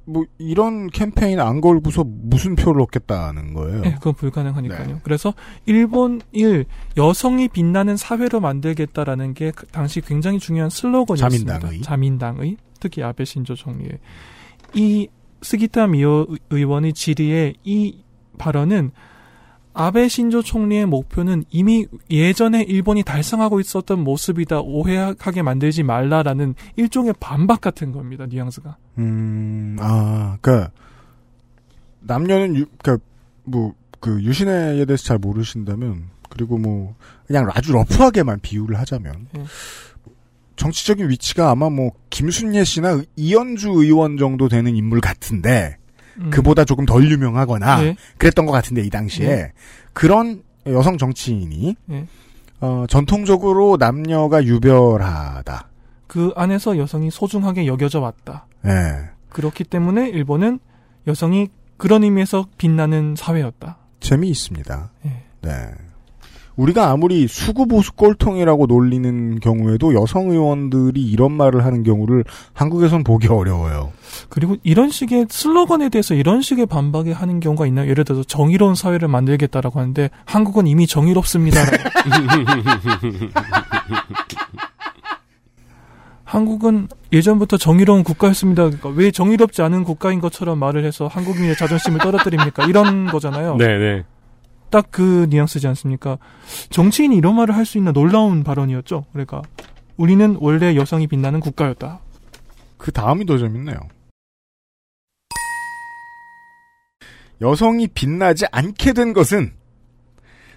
뭐 0.09 0.25
이런 0.37 0.89
캠페인 0.89 1.39
안 1.41 1.59
걸고서 1.59 2.05
무슨 2.07 2.55
표를 2.55 2.81
얻겠다는 2.81 3.53
거예요. 3.53 3.81
네, 3.81 3.95
그건 3.95 4.13
불가능하니까요. 4.13 4.87
네. 4.87 4.95
그래서 5.03 5.33
일본일 5.65 6.65
여성이 6.95 7.49
빛나는 7.49 7.97
사회로 7.97 8.39
만들겠다라는 8.39 9.33
게그 9.33 9.67
당시 9.67 9.99
굉장히 9.99 10.39
중요한 10.39 10.69
슬로건이었습니다. 10.69 11.53
자민당의. 11.59 11.81
자민당의 11.81 12.57
특히 12.79 13.03
아베 13.03 13.25
신조 13.25 13.55
총리의 13.55 13.99
이 14.75 15.09
스기타 15.41 15.87
미오 15.87 16.27
의원의 16.51 16.93
질의의 16.93 17.55
이 17.65 18.03
발언은 18.37 18.91
아베 19.77 20.07
신조 20.07 20.41
총리의 20.41 20.87
목표는 20.87 21.43
이미 21.51 21.85
예전에 22.09 22.63
일본이 22.63 23.03
달성하고 23.03 23.59
있었던 23.59 24.03
모습이다 24.03 24.61
오해하게 24.61 25.43
만들지 25.43 25.83
말라라는 25.83 26.55
일종의 26.77 27.13
반박 27.19 27.61
같은 27.61 27.91
겁니다 27.91 28.25
뉘앙스가. 28.25 28.75
음, 28.97 29.77
아, 29.79 30.37
그니까, 30.41 30.71
남녀는, 32.01 32.55
유, 32.55 32.65
그니까, 32.81 32.97
뭐, 33.43 33.75
그, 33.99 34.19
유신애에 34.23 34.83
대해서 34.85 35.03
잘 35.03 35.19
모르신다면, 35.19 36.05
그리고 36.29 36.57
뭐, 36.57 36.95
그냥 37.27 37.47
아주 37.53 37.71
러프하게만 37.73 38.39
비유를 38.41 38.79
하자면, 38.79 39.27
예. 39.37 39.43
정치적인 40.55 41.07
위치가 41.07 41.51
아마 41.51 41.69
뭐, 41.69 41.91
김순예 42.09 42.63
씨나 42.63 43.03
이현주 43.15 43.69
의원 43.69 44.17
정도 44.17 44.49
되는 44.49 44.75
인물 44.75 45.01
같은데, 45.01 45.77
음. 46.19 46.29
그보다 46.29 46.65
조금 46.65 46.85
덜 46.85 47.09
유명하거나, 47.09 47.83
예. 47.85 47.95
그랬던 48.17 48.45
것 48.45 48.51
같은데, 48.51 48.81
이 48.81 48.89
당시에. 48.89 49.27
예. 49.27 49.51
그런 49.93 50.43
여성 50.67 50.97
정치인이, 50.97 51.75
예. 51.91 52.07
어, 52.59 52.85
전통적으로 52.89 53.77
남녀가 53.77 54.43
유별하다. 54.43 55.67
그 56.07 56.33
안에서 56.35 56.77
여성이 56.77 57.11
소중하게 57.11 57.67
여겨져 57.67 57.99
왔다. 57.99 58.47
예. 58.65 59.09
그렇기 59.29 59.63
때문에 59.65 60.09
일본은 60.09 60.59
여성이 61.05 61.49
그런 61.77 62.03
의미에서 62.03 62.47
빛나는 62.57 63.15
사회였다. 63.15 63.77
재미있습니다. 63.99 64.89
예. 65.05 65.23
네. 65.41 65.71
우리가 66.57 66.89
아무리 66.89 67.27
수구보수 67.27 67.93
꼴통이라고 67.93 68.65
놀리는 68.65 69.39
경우에도 69.39 69.93
여성 69.93 70.31
의원들이 70.31 71.01
이런 71.01 71.31
말을 71.31 71.63
하는 71.63 71.83
경우를 71.83 72.23
한국에선 72.53 73.03
보기 73.03 73.27
어려워요. 73.27 73.93
그리고 74.29 74.57
이런 74.63 74.89
식의 74.89 75.27
슬로건에 75.29 75.89
대해서 75.89 76.15
이런 76.15 76.41
식의 76.41 76.65
반박을 76.65 77.13
하는 77.13 77.39
경우가 77.39 77.67
있나요? 77.67 77.87
예를 77.89 78.03
들어서 78.03 78.23
정의로운 78.23 78.73
사회를 78.75 79.07
만들겠다라고 79.07 79.79
하는데 79.79 80.09
한국은 80.25 80.65
이미 80.67 80.87
정의롭습니다. 80.87 81.61
한국은 86.23 86.87
예전부터 87.13 87.57
정의로운 87.57 88.03
국가였습니다. 88.03 88.63
그러니까 88.63 88.89
왜 88.89 89.11
정의롭지 89.11 89.61
않은 89.61 89.85
국가인 89.85 90.19
것처럼 90.19 90.59
말을 90.59 90.83
해서 90.83 91.07
한국인의 91.07 91.55
자존심을 91.55 91.99
떨어뜨립니까? 91.99 92.65
이런 92.65 93.05
거잖아요. 93.05 93.55
네네. 93.55 94.03
딱 94.69 94.87
그 94.91 95.27
뉘앙스지 95.29 95.67
않습니까? 95.67 96.17
정치인이 96.69 97.15
이런 97.15 97.35
말을 97.35 97.55
할 97.55 97.65
수 97.65 97.77
있나 97.77 97.91
놀라운 97.91 98.43
발언이었죠. 98.43 99.05
그러니까 99.11 99.41
우리는 99.97 100.37
원래 100.39 100.75
여성이 100.75 101.07
빛나는 101.07 101.39
국가였다. 101.39 101.99
그 102.77 102.91
다음이 102.91 103.25
더 103.25 103.37
재밌네요. 103.37 103.77
여성이 107.41 107.87
빛나지 107.87 108.45
않게 108.51 108.93
된 108.93 109.13
것은 109.13 109.53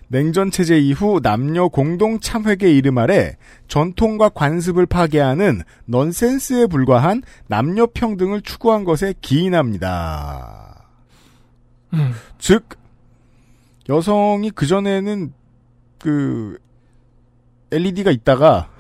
냉전 0.09 0.51
체제 0.51 0.79
이후 0.79 1.21
남녀 1.23 1.69
공동 1.69 2.19
참회계 2.19 2.73
이름 2.73 2.99
아래 2.99 3.37
전통과 3.69 4.29
관습을 4.31 4.87
파괴하는 4.87 5.63
넌센스에 5.85 6.67
불과한 6.67 7.23
남녀 7.47 7.87
평등을 7.87 8.41
추구한 8.43 8.85
것에 8.85 9.15
기인합니다. 9.21 10.89
음. 11.93 12.13
즉 12.39 12.80
여성이 13.91 14.51
그 14.51 14.67
전에는 14.67 15.33
그 15.99 16.57
LED가 17.73 18.11
있다가 18.13 18.71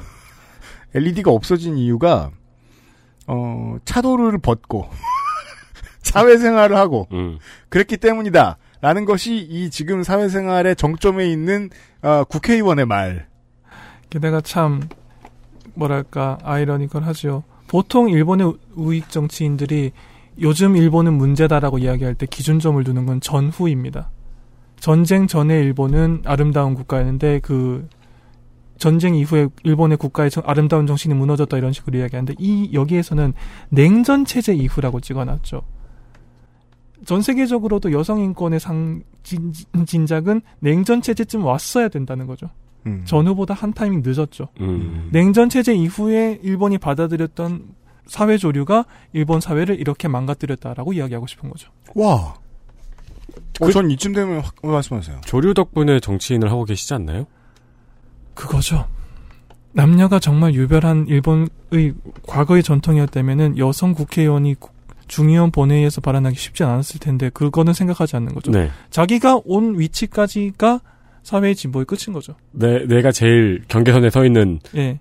LED가 0.94 1.30
없어진 1.30 1.76
이유가 1.76 2.30
어 3.26 3.76
차도를 3.84 4.38
벗고 4.38 4.88
사회생활을 6.02 6.76
하고 6.76 7.06
음. 7.12 7.38
그랬기 7.68 7.96
때문이다. 7.98 8.56
라는 8.80 9.04
것이 9.04 9.36
이 9.36 9.68
지금 9.68 10.02
사회생활의 10.02 10.74
정점에 10.74 11.30
있는 11.30 11.68
어, 12.00 12.24
국회의원의 12.24 12.86
말. 12.86 13.28
게다가 14.08 14.40
참 14.40 14.88
뭐랄까 15.74 16.38
아이러니컬하죠. 16.42 17.42
보통 17.68 18.08
일본의 18.08 18.46
우- 18.46 18.58
우익 18.74 19.10
정치인들이 19.10 19.92
요즘 20.40 20.76
일본은 20.76 21.12
문제다라고 21.12 21.78
이야기할 21.78 22.14
때 22.14 22.24
기준점을 22.24 22.82
두는 22.82 23.04
건 23.04 23.20
전후입니다. 23.20 24.10
전쟁 24.80 25.26
전에 25.26 25.60
일본은 25.60 26.22
아름다운 26.24 26.74
국가였는데 26.74 27.40
그 27.40 27.86
전쟁 28.78 29.14
이후에 29.14 29.48
일본의 29.62 29.98
국가의 29.98 30.30
정- 30.30 30.42
아름다운 30.46 30.86
정신이 30.86 31.14
무너졌다 31.14 31.54
이런 31.56 31.72
식으로 31.72 31.98
이야기하는데 31.98 32.34
이 32.38 32.70
여기에서는 32.72 33.34
냉전 33.68 34.24
체제 34.24 34.54
이후라고 34.54 35.00
찍어놨죠. 35.00 35.60
전 37.04 37.22
세계적으로도 37.22 37.92
여성 37.92 38.20
인권의 38.20 38.58
상 38.60 39.02
진, 39.22 39.52
진작은 39.86 40.40
냉전 40.60 41.02
체제쯤 41.02 41.44
왔어야 41.44 41.88
된다는 41.88 42.26
거죠. 42.26 42.48
음. 42.86 43.02
전후보다 43.04 43.52
한 43.52 43.74
타이밍 43.74 44.02
늦었죠. 44.04 44.48
음. 44.60 45.08
냉전 45.12 45.50
체제 45.50 45.74
이후에 45.74 46.40
일본이 46.42 46.78
받아들였던 46.78 47.74
사회 48.06 48.38
조류가 48.38 48.86
일본 49.12 49.40
사회를 49.40 49.78
이렇게 49.78 50.08
망가뜨렸다라고 50.08 50.94
이야기하고 50.94 51.26
싶은 51.26 51.50
거죠. 51.50 51.70
와. 51.94 52.34
어, 53.60 53.66
그- 53.66 53.72
전 53.72 53.90
이쯤 53.90 54.12
되면 54.12 54.40
확 54.40 54.54
말씀하세요. 54.62 55.20
조류 55.24 55.54
덕분에 55.54 56.00
정치인을 56.00 56.50
하고 56.50 56.64
계시지 56.64 56.94
않나요? 56.94 57.26
그거죠. 58.34 58.86
남녀가 59.72 60.18
정말 60.18 60.54
유별한 60.54 61.06
일본의 61.08 61.48
과거의 62.26 62.62
전통이었다면은 62.62 63.58
여성 63.58 63.94
국회의원이 63.94 64.54
국- 64.56 64.72
중의원 65.06 65.50
본회의에서 65.50 66.00
발언하기 66.00 66.36
쉽지 66.36 66.62
않았을 66.62 67.00
텐데 67.00 67.30
그거는 67.30 67.72
생각하지 67.72 68.16
않는 68.16 68.32
거죠. 68.34 68.52
네. 68.52 68.70
자기가 68.90 69.40
온 69.44 69.78
위치까지가 69.78 70.80
사회의 71.24 71.54
진보의 71.56 71.84
끝인 71.84 72.12
거죠. 72.14 72.34
내, 72.52 72.86
내가 72.86 73.10
제일 73.12 73.62
경계선에 73.68 74.10
서 74.10 74.24
있는, 74.24 74.60
예. 74.76 75.00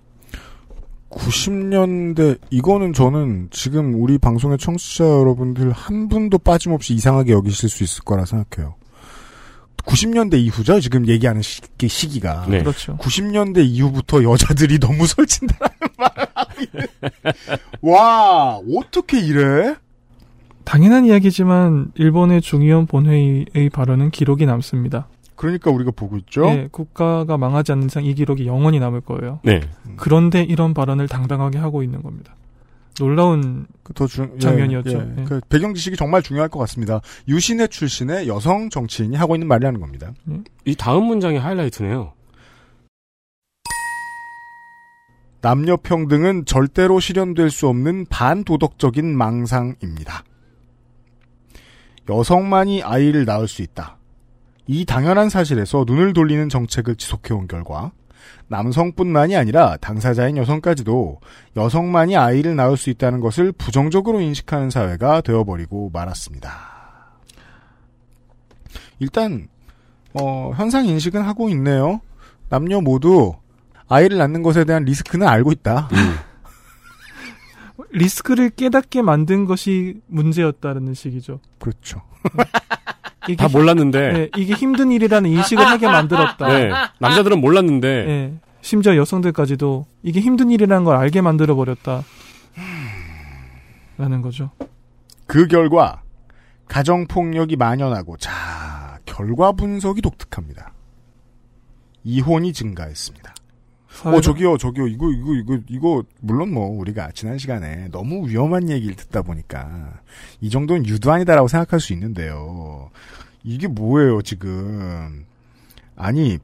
90년대 1.10 2.38
이거는 2.50 2.92
저는 2.92 3.48
지금 3.50 4.00
우리 4.00 4.16
방송의 4.18 4.58
청취자 4.58 5.04
여러분들 5.04 5.72
한 5.72 6.08
분도 6.08 6.38
빠짐없이 6.38 6.94
이상하게 6.94 7.32
여기실 7.32 7.68
수 7.68 7.82
있을 7.84 8.04
거라 8.04 8.24
생각해요. 8.24 8.76
90년대 9.84 10.34
이후죠. 10.34 10.80
지금 10.80 11.06
얘기하는 11.08 11.42
시기, 11.42 11.88
시기가. 11.88 12.46
네. 12.48 12.60
그렇죠. 12.60 12.96
90년대 12.98 13.64
이후부터 13.66 14.22
여자들이 14.22 14.78
너무 14.78 15.06
설친다라는 15.08 15.76
말을 15.96 16.26
하고 16.34 16.50
와, 17.80 18.60
어떻게 18.76 19.20
이래? 19.20 19.74
당연한 20.64 21.06
이야기지만 21.06 21.92
일본의 21.94 22.42
중의원 22.42 22.86
본회의의 22.86 23.70
발언은 23.72 24.10
기록이 24.10 24.46
남습니다. 24.46 25.08
그러니까 25.40 25.70
우리가 25.70 25.90
보고 25.90 26.18
있죠. 26.18 26.44
예, 26.48 26.68
국가가 26.70 27.38
망하지 27.38 27.72
않는 27.72 27.86
이상 27.86 28.04
이 28.04 28.12
기록이 28.12 28.46
영원히 28.46 28.78
남을 28.78 29.00
거예요. 29.00 29.40
네. 29.42 29.62
그런데 29.96 30.42
이런 30.42 30.74
발언을 30.74 31.08
당당하게 31.08 31.56
하고 31.56 31.82
있는 31.82 32.02
겁니다. 32.02 32.36
놀라운 32.98 33.66
더 33.94 34.06
중, 34.06 34.38
장면이었죠. 34.38 34.90
예, 34.90 35.14
예. 35.20 35.24
그 35.24 35.40
배경 35.48 35.72
지식이 35.72 35.96
정말 35.96 36.20
중요할 36.22 36.50
것 36.50 36.58
같습니다. 36.58 37.00
유신의 37.26 37.70
출신의 37.70 38.28
여성 38.28 38.68
정치인이 38.68 39.16
하고 39.16 39.34
있는 39.34 39.48
말이라는 39.48 39.80
겁니다. 39.80 40.12
이 40.66 40.74
다음 40.74 41.04
문장이 41.04 41.38
하이라이트네요. 41.38 42.12
남녀 45.40 45.78
평등은 45.78 46.44
절대로 46.44 47.00
실현될 47.00 47.48
수 47.48 47.66
없는 47.66 48.04
반도덕적인 48.10 49.16
망상입니다. 49.16 50.22
여성만이 52.10 52.82
아이를 52.82 53.24
낳을 53.24 53.48
수 53.48 53.62
있다. 53.62 53.99
이 54.72 54.84
당연한 54.84 55.28
사실에서 55.28 55.82
눈을 55.84 56.12
돌리는 56.12 56.48
정책을 56.48 56.94
지속해온 56.94 57.48
결과 57.48 57.90
남성뿐만이 58.46 59.34
아니라 59.34 59.76
당사자인 59.78 60.36
여성까지도 60.36 61.18
여성만이 61.56 62.16
아이를 62.16 62.54
낳을 62.54 62.76
수 62.76 62.88
있다는 62.88 63.18
것을 63.18 63.50
부정적으로 63.50 64.20
인식하는 64.20 64.70
사회가 64.70 65.22
되어버리고 65.22 65.90
말았습니다. 65.92 66.52
일단 69.00 69.48
어, 70.14 70.52
현상 70.54 70.86
인식은 70.86 71.20
하고 71.20 71.48
있네요. 71.48 72.00
남녀 72.48 72.80
모두 72.80 73.34
아이를 73.88 74.18
낳는 74.18 74.44
것에 74.44 74.62
대한 74.62 74.84
리스크는 74.84 75.26
알고 75.26 75.50
있다. 75.50 75.88
리스크를 77.90 78.50
깨닫게 78.50 79.02
만든 79.02 79.46
것이 79.46 80.00
문제였다는 80.06 80.94
식이죠. 80.94 81.40
그렇죠. 81.58 82.02
이게 83.24 83.36
다 83.36 83.48
몰랐는데. 83.48 84.12
네, 84.12 84.28
이게 84.36 84.54
힘든 84.54 84.90
일이라는 84.92 85.28
인식을 85.30 85.64
하게 85.66 85.86
만들었다. 85.86 86.48
네. 86.48 86.70
남자들은 86.98 87.40
몰랐는데. 87.40 88.04
네, 88.04 88.34
심지어 88.60 88.96
여성들까지도 88.96 89.86
이게 90.02 90.20
힘든 90.20 90.50
일이라는 90.50 90.84
걸 90.84 90.96
알게 90.96 91.20
만들어 91.20 91.54
버렸다. 91.54 92.04
라는 93.98 94.22
거죠. 94.22 94.50
그 95.26 95.46
결과 95.46 96.02
가정 96.66 97.06
폭력이 97.06 97.56
만연하고 97.56 98.16
자 98.16 98.98
결과 99.04 99.52
분석이 99.52 100.00
독특합니다. 100.00 100.72
이혼이 102.04 102.52
증가했습니다. 102.52 103.34
사회가- 104.02 104.14
어 104.16 104.20
저기요 104.20 104.56
저기요 104.56 104.86
이거 104.88 105.10
이거 105.10 105.34
이거 105.34 105.58
이거 105.68 106.02
물론 106.20 106.52
뭐 106.52 106.68
우리가 106.68 107.10
지난 107.14 107.38
시간에 107.38 107.88
너무 107.90 108.28
위험한 108.28 108.68
얘기를 108.70 108.94
듣다 108.96 109.22
보니까 109.22 110.00
이 110.40 110.48
정도는 110.50 110.86
유도 110.86 111.12
아니다라고 111.12 111.48
생각할 111.48 111.80
수 111.80 111.92
있는데요. 111.92 112.90
이게 113.44 113.68
뭐예요 113.68 114.22
지금? 114.22 115.24
아니 115.96 116.38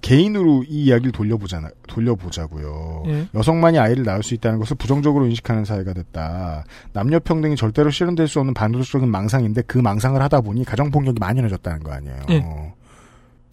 개인으로 0.00 0.62
이 0.68 0.84
이야기를 0.84 1.10
돌려보잖아 1.12 1.70
돌려보자고요. 1.88 3.02
예. 3.08 3.28
여성만이 3.34 3.78
아이를 3.80 4.04
낳을 4.04 4.22
수 4.22 4.32
있다는 4.34 4.60
것을 4.60 4.76
부정적으로 4.76 5.26
인식하는 5.26 5.64
사회가 5.64 5.92
됐다. 5.92 6.64
남녀 6.92 7.18
평등이 7.18 7.56
절대로 7.56 7.90
실현될 7.90 8.28
수 8.28 8.38
없는 8.38 8.54
반도덕적인 8.54 9.10
망상인데 9.10 9.62
그 9.62 9.78
망상을 9.78 10.20
하다 10.22 10.40
보니 10.42 10.64
가정 10.64 10.90
폭력이 10.92 11.18
만연해졌다는 11.18 11.82
거 11.82 11.90
아니에요. 11.92 12.16
예. 12.30 12.74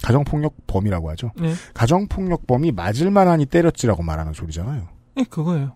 가정폭력범이라고 0.04 1.10
하죠. 1.12 1.32
네. 1.40 1.54
가정폭력범이 1.74 2.72
맞을 2.72 3.12
만하니 3.12 3.46
때렸지라고 3.48 4.04
말하는 4.04 4.34
소리잖아요. 4.34 4.88
네, 5.16 5.24
그거예요. 5.24 5.74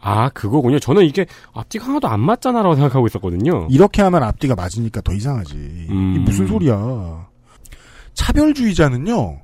아, 0.00 0.28
그거군요. 0.30 0.80
저는 0.80 1.04
이게 1.04 1.26
앞뒤가 1.52 1.86
하나도 1.86 2.08
안 2.08 2.20
맞잖아라고 2.20 2.74
생각하고 2.74 3.06
있었거든요. 3.06 3.68
이렇게 3.70 4.02
하면 4.02 4.24
앞뒤가 4.24 4.56
맞으니까 4.56 5.00
더 5.02 5.12
이상하지. 5.12 5.54
음. 5.90 6.14
이게 6.16 6.24
무슨 6.24 6.46
소리야. 6.48 7.28
차별주의자는요, 8.14 9.40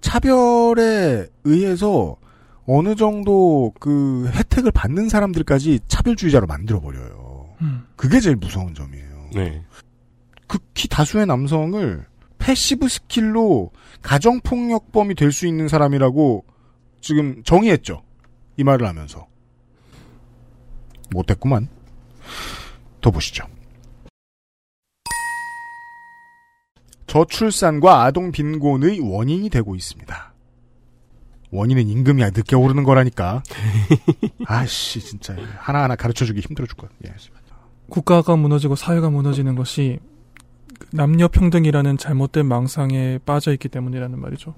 차별에 0.00 1.26
의해서 1.44 2.16
어느 2.66 2.94
정도 2.94 3.72
그 3.80 4.30
혜택을 4.34 4.70
받는 4.72 5.08
사람들까지 5.08 5.80
차별주의자로 5.88 6.46
만들어버려요. 6.46 7.46
음. 7.62 7.86
그게 7.96 8.20
제일 8.20 8.36
무서운 8.36 8.74
점이에요. 8.74 9.30
네. 9.34 9.64
극히 10.46 10.86
다수의 10.88 11.26
남성을 11.26 12.06
passive 12.38 12.88
skill로 12.88 13.70
가정폭력범이 14.02 15.14
될 15.14 15.32
수 15.32 15.46
있는 15.46 15.68
사람이라고 15.68 16.44
지금 17.00 17.42
정의했죠. 17.44 18.02
이 18.56 18.64
말을 18.64 18.86
하면서. 18.86 19.26
못됐구만. 21.10 21.68
더 23.00 23.10
보시죠. 23.10 23.46
저출산과 27.06 28.02
아동 28.04 28.30
빈곤의 28.32 29.00
원인이 29.00 29.48
되고 29.48 29.74
있습니다. 29.74 30.32
원인은 31.50 31.88
임금이 31.88 32.22
늦게 32.22 32.54
오르는 32.56 32.84
거라니까. 32.84 33.42
아씨 34.44 35.00
진짜 35.00 35.34
하나하나 35.56 35.96
가르쳐 35.96 36.26
주기 36.26 36.40
힘들어 36.40 36.66
죽겠. 36.66 36.90
예. 37.06 37.14
국가가 37.88 38.36
무너지고 38.36 38.76
사회가 38.76 39.08
무너지는 39.08 39.54
것이 39.54 39.98
남녀 40.92 41.28
평등이라는 41.28 41.98
잘못된 41.98 42.46
망상에 42.46 43.18
빠져 43.24 43.52
있기 43.52 43.68
때문이라는 43.68 44.18
말이죠. 44.18 44.54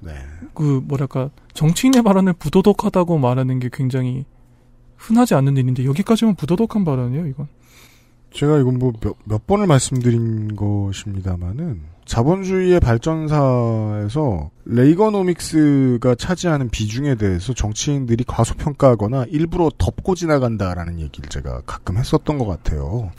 네. 0.00 0.12
그 0.54 0.82
뭐랄까 0.84 1.30
정치인의 1.54 2.02
발언을 2.02 2.34
부도덕하다고 2.34 3.18
말하는 3.18 3.58
게 3.58 3.68
굉장히 3.72 4.24
흔하지 4.96 5.34
않는 5.34 5.56
일인데 5.56 5.84
여기까지면 5.84 6.36
부도덕한 6.36 6.84
발언이에요, 6.84 7.26
이건. 7.26 7.48
제가 8.32 8.58
이건 8.58 8.78
뭐 8.78 8.92
몇, 9.00 9.16
몇 9.24 9.46
번을 9.46 9.66
말씀드린 9.66 10.56
것입니다만은 10.56 11.94
자본주의의 12.04 12.80
발전사에서 12.80 14.50
레이거노믹스가 14.66 16.16
차지하는 16.16 16.68
비중에 16.68 17.14
대해서 17.14 17.54
정치인들이 17.54 18.24
과소평가하거나 18.26 19.26
일부러 19.30 19.70
덮고 19.78 20.14
지나간다라는 20.14 21.00
얘기를 21.00 21.28
제가 21.30 21.62
가끔 21.64 21.96
했었던 21.96 22.38
것 22.38 22.46
같아요. 22.46 23.10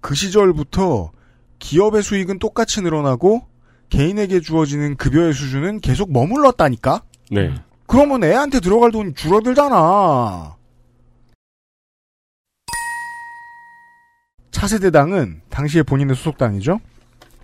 그 0.00 0.14
시절부터 0.14 1.10
기업의 1.58 2.02
수익은 2.02 2.38
똑같이 2.38 2.80
늘어나고 2.82 3.42
개인에게 3.90 4.40
주어지는 4.40 4.96
급여의 4.96 5.32
수준은 5.32 5.80
계속 5.80 6.12
머물렀다니까? 6.12 7.02
네. 7.30 7.54
그러면 7.86 8.22
애한테 8.22 8.60
들어갈 8.60 8.90
돈이 8.90 9.14
줄어들잖아. 9.14 10.56
차세대당은 14.50 15.42
당시에 15.48 15.82
본인의 15.82 16.16
소속당이죠. 16.16 16.80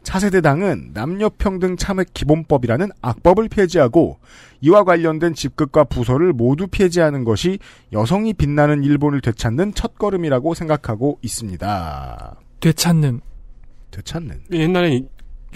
차세대당은 0.03 0.91
남녀평등 0.93 1.77
참여 1.77 2.05
기본법이라는 2.13 2.91
악법을 3.01 3.49
폐지하고 3.49 4.19
이와 4.61 4.85
관련된 4.85 5.35
직급과 5.35 5.85
부서를 5.85 6.33
모두 6.33 6.67
폐지하는 6.71 7.25
것이 7.25 7.59
여성이 7.93 8.35
빛나는 8.35 8.85
일본을 8.85 9.23
되찾는 9.23 9.75
첫걸음이라고 9.75 10.55
생각하고 10.55 11.19
있습니다. 11.23 12.37
되찾는. 12.61 13.21
되찾는. 13.95 14.41
옛날에 14.53 15.03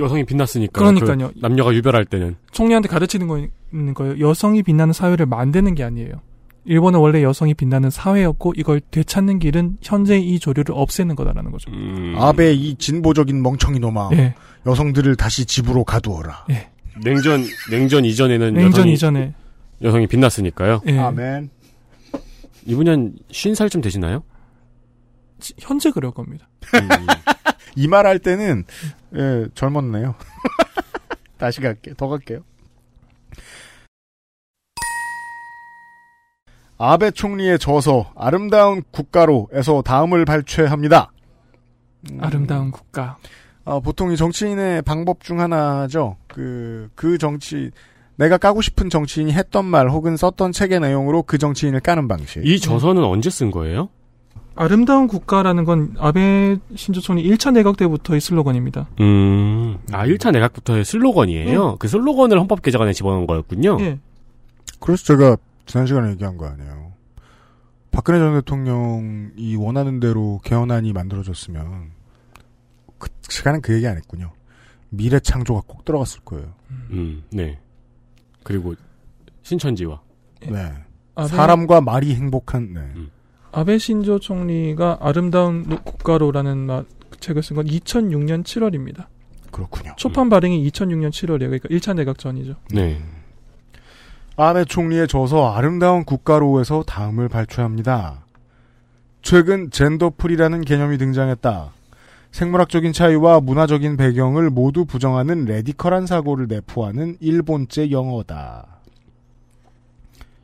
여성이 0.01 0.24
빛났으니까. 0.24 0.78
그러니까요. 0.78 1.28
그 1.32 1.41
남녀가 1.41 1.74
유별할 1.74 2.05
때는. 2.05 2.36
총리한테 2.53 2.89
가르치는 2.89 3.26
거 3.26 3.39
있는 3.72 3.95
거예요. 3.95 4.18
여성이 4.20 4.62
빛나는 4.62 4.93
사회를 4.93 5.26
만드는 5.26 5.74
게 5.74 5.82
아니에요. 5.84 6.12
일본은 6.64 7.01
원래 7.01 7.22
여성이 7.22 7.55
빛나는 7.55 7.89
사회였고 7.91 8.53
이걸 8.57 8.80
되찾는 8.91 9.39
길은 9.39 9.78
현재 9.82 10.18
이 10.18 10.39
조류를 10.39 10.74
없애는 10.76 11.16
거다라는 11.16 11.51
거죠. 11.51 11.70
음. 11.70 12.14
아베 12.18 12.53
이 12.53 12.74
진보적인 12.76 13.43
멍청이 13.43 13.78
놈아. 13.80 14.11
예. 14.12 14.34
여성들을 14.66 15.16
다시 15.16 15.47
집으로 15.47 15.82
가두어라. 15.84 16.45
예. 16.51 16.68
냉전 17.03 17.43
냉전 17.70 18.05
이전에는 18.05 18.53
냉전 18.55 18.80
여성이, 18.80 18.93
이전에 18.93 19.34
여성이 19.82 20.07
빛났으니까요. 20.07 20.82
예. 20.89 20.99
아멘. 20.99 21.49
이분이 22.66 22.91
한 22.91 23.14
50살쯤 23.32 23.82
되시나요? 23.82 24.22
지- 25.41 25.55
현재 25.59 25.91
그럴 25.91 26.11
겁니다. 26.12 26.49
음. 26.74 26.89
이 27.79 27.87
말 27.87 28.07
할 28.07 28.18
때는 28.18 28.64
예, 29.14 29.47
젊었네요. 29.55 30.14
다시 31.39 31.61
갈게. 31.61 31.95
더 31.97 32.09
갈게요. 32.09 32.41
아베 36.81 37.11
총리의 37.11 37.59
저서 37.59 38.12
아름다운 38.16 38.83
국가로에서 38.93 39.83
다음을 39.83 40.24
발췌합니다. 40.24 41.11
아름다운 42.20 42.70
국가. 42.70 43.16
아, 43.64 43.81
보통 43.81 44.12
이 44.12 44.16
정치인의 44.16 44.83
방법 44.83 45.22
중 45.22 45.41
하나죠. 45.41 46.16
그, 46.29 46.89
그 46.95 47.18
정치, 47.18 47.70
내가 48.16 48.39
까고 48.39 48.62
싶은 48.62 48.91
정치인이 48.91 49.33
했던 49.33 49.64
말 49.64 49.91
혹은 49.91 50.16
썼던 50.16 50.53
책의 50.53 50.81
내용으로 50.81 51.22
그 51.24 51.37
정치인을 51.39 51.81
까는 51.81 52.09
방식. 52.09 52.47
이 52.47 52.59
저서는 52.61 53.03
언제 53.05 53.29
쓴 53.29 53.51
거예요? 53.51 53.89
아름다운 54.63 55.07
국가라는 55.07 55.65
건 55.65 55.95
아베 55.99 56.59
신조 56.75 57.01
총리 57.01 57.23
1차 57.31 57.53
내각 57.53 57.77
때부터의 57.77 58.21
슬로건입니다. 58.21 58.89
음. 59.01 59.79
아, 59.93 60.05
1차 60.05 60.33
내각부터의 60.33 60.85
슬로건이에요? 60.85 61.77
그 61.79 61.87
슬로건을 61.87 62.41
헌법 62.41 62.61
개정안에 62.63 62.93
집어넣은 62.93 63.29
거였군요. 63.29 63.77
예. 63.81 64.01
그래서 64.81 65.05
제가 65.05 65.37
지난 65.67 65.87
시간에 65.87 66.11
얘기한 66.11 66.37
거 66.37 66.47
아니에요. 66.49 66.93
박근혜 67.93 68.19
전 68.19 68.35
대통령이 68.35 69.55
원하는 69.57 70.01
대로 70.01 70.41
개헌안이 70.43 70.93
만들어졌으면 70.93 71.91
그 72.99 73.09
시간엔 73.29 73.61
그 73.61 73.75
얘기 73.75 73.87
안 73.87 73.97
했군요. 73.97 74.33
미래 74.91 75.21
창조가 75.21 75.63
꼭 75.69 75.85
들어갔을 75.85 76.21
거예요. 76.25 76.53
음, 76.91 77.23
네. 77.31 77.61
그리고 78.43 78.75
신천지와 79.43 80.01
네. 80.49 80.73
아베- 81.15 81.29
사람과 81.29 81.81
말이 81.81 82.15
행복한 82.15 82.73
네. 82.75 82.81
아베 83.53 83.79
신조 83.79 84.19
총리가 84.19 84.99
아름다운 85.01 85.65
노- 85.69 85.79
국가로라는 85.83 86.59
마- 86.59 86.85
책을 87.21 87.43
쓴 87.43 87.57
건 87.57 87.67
2006년 87.67 88.45
7월입니다. 88.45 89.07
그렇군요. 89.51 89.93
초판 89.97 90.29
발행이 90.29 90.69
2006년 90.71 91.11
7월이에요. 91.11 91.39
그러니까 91.49 91.69
1차 91.69 91.95
내각 91.97 92.19
전이죠. 92.19 92.55
네. 92.73 92.99
아베 94.37 94.65
총리의 94.65 95.09
저서 95.09 95.53
아름다운 95.53 96.05
국가로에서 96.05 96.85
다음을 96.85 97.29
발표합니다. 97.29 98.25
최근 99.23 99.71
gender 99.71 100.04
free라는 100.04 100.61
개념이 100.61 100.97
등장했다. 100.99 101.73
생물학적인 102.31 102.93
차이와 102.93 103.41
문화적인 103.41 103.97
배경을 103.97 104.51
모두 104.51 104.85
부정하는 104.85 105.47
radical한 105.47 106.07
사고를 106.07 106.47
내포하는 106.47 107.17
일본제 107.21 107.91
영어다. 107.91 108.78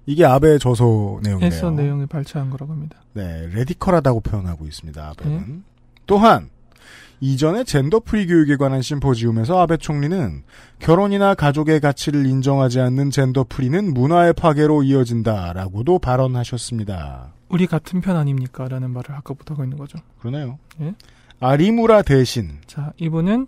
이게 0.07 0.25
아베의 0.25 0.59
저서 0.59 1.19
내용이에요. 1.23 1.47
해서 1.47 1.71
내용을 1.71 2.07
발췌한 2.07 2.51
거라고 2.51 2.73
합니다. 2.73 2.99
네, 3.15 3.49
radical하다고 3.53 4.21
표현하고 4.21 4.67
있습니다. 4.67 5.09
아베는. 5.09 5.65
또한 6.07 6.51
이전에 7.21 7.65
gender 7.65 8.01
free 8.01 8.27
교육에 8.27 8.57
관한 8.57 8.83
심포지움에서 8.83 9.59
아베 9.59 9.79
총리는 9.79 10.43
결혼이나 10.79 11.35
가족의 11.35 11.81
가치를 11.81 12.27
인정하지 12.27 12.81
않는 12.81 13.11
gender 13.11 13.47
free는 13.49 13.95
문화의 13.95 14.35
파괴로 14.35 14.83
이어진다라고도 14.83 16.01
발언하셨습니다. 16.01 17.33
우리 17.49 17.67
같은 17.67 18.01
편 18.01 18.17
아닙니까? 18.17 18.69
라는 18.69 18.91
말을 18.91 19.13
아까부터 19.13 19.55
하고 19.55 19.65
있는 19.65 19.79
거죠. 19.79 19.99
그러네요. 20.19 20.59
예? 20.81 20.95
아리무라 21.41 22.03
대신 22.03 22.59
자, 22.67 22.93
이분은 22.99 23.47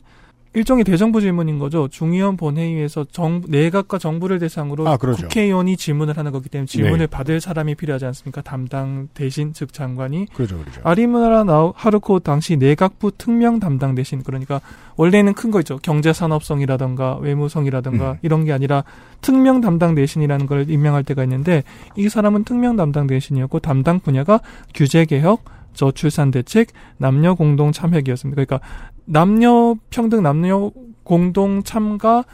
일종의 0.57 0.85
대정부 0.85 1.21
질문인 1.21 1.59
거죠. 1.59 1.87
중의원 1.87 2.39
본회의에서 2.39 3.05
정, 3.13 3.43
내각과 3.47 3.99
정부를 3.99 4.39
대상으로 4.39 4.89
아. 4.89 4.97
국회의원이 4.97 5.77
질문을 5.77 6.17
하는 6.17 6.33
거기 6.33 6.49
때문에 6.49 6.65
질문을 6.67 6.99
네. 6.99 7.07
받을 7.07 7.43
사람이 7.43 7.75
필요하지 7.75 8.07
않습니까? 8.07 8.41
담당 8.41 9.09
대신 9.13 9.53
즉 9.53 9.75
장관이 9.75 10.29
그러죠, 10.33 10.59
그러죠. 10.59 10.81
아리무라 10.83 11.45
나우 11.45 11.75
하루코 11.77 12.21
당시 12.21 12.57
내각부 12.57 13.11
특명 13.19 13.61
담당 13.61 13.95
대신 13.95 14.23
그러니까 14.23 14.63
원래는 14.97 15.35
큰 15.35 15.51
거 15.51 15.61
있죠. 15.61 15.79
경제 15.83 16.13
산업성이라던가 16.13 17.19
외무성이라던가 17.19 18.13
음. 18.13 18.17
이런 18.23 18.45
게 18.45 18.53
아니라 18.53 18.83
특명 19.21 19.61
담당 19.61 19.95
대신이라는 19.95 20.47
걸 20.47 20.71
임명할 20.71 21.05
때가 21.05 21.23
있는데 21.25 21.65
이 21.97 22.09
사람은 22.09 22.45
특명 22.45 22.77
담당 22.77 23.07
대신이었고 23.07 23.61
담당 23.61 24.01
분야가 24.01 24.41
규제 24.75 25.05
개혁, 25.05 25.45
저출산 25.75 26.31
대책, 26.31 26.69
남녀 26.97 27.35
공동 27.35 27.71
참여기였습니다. 27.71 28.43
그러니까 28.43 28.67
남녀 29.07 29.77
평등 29.91 30.23
남녀 30.23 30.71
공동 31.03 31.63
참가 31.63 32.25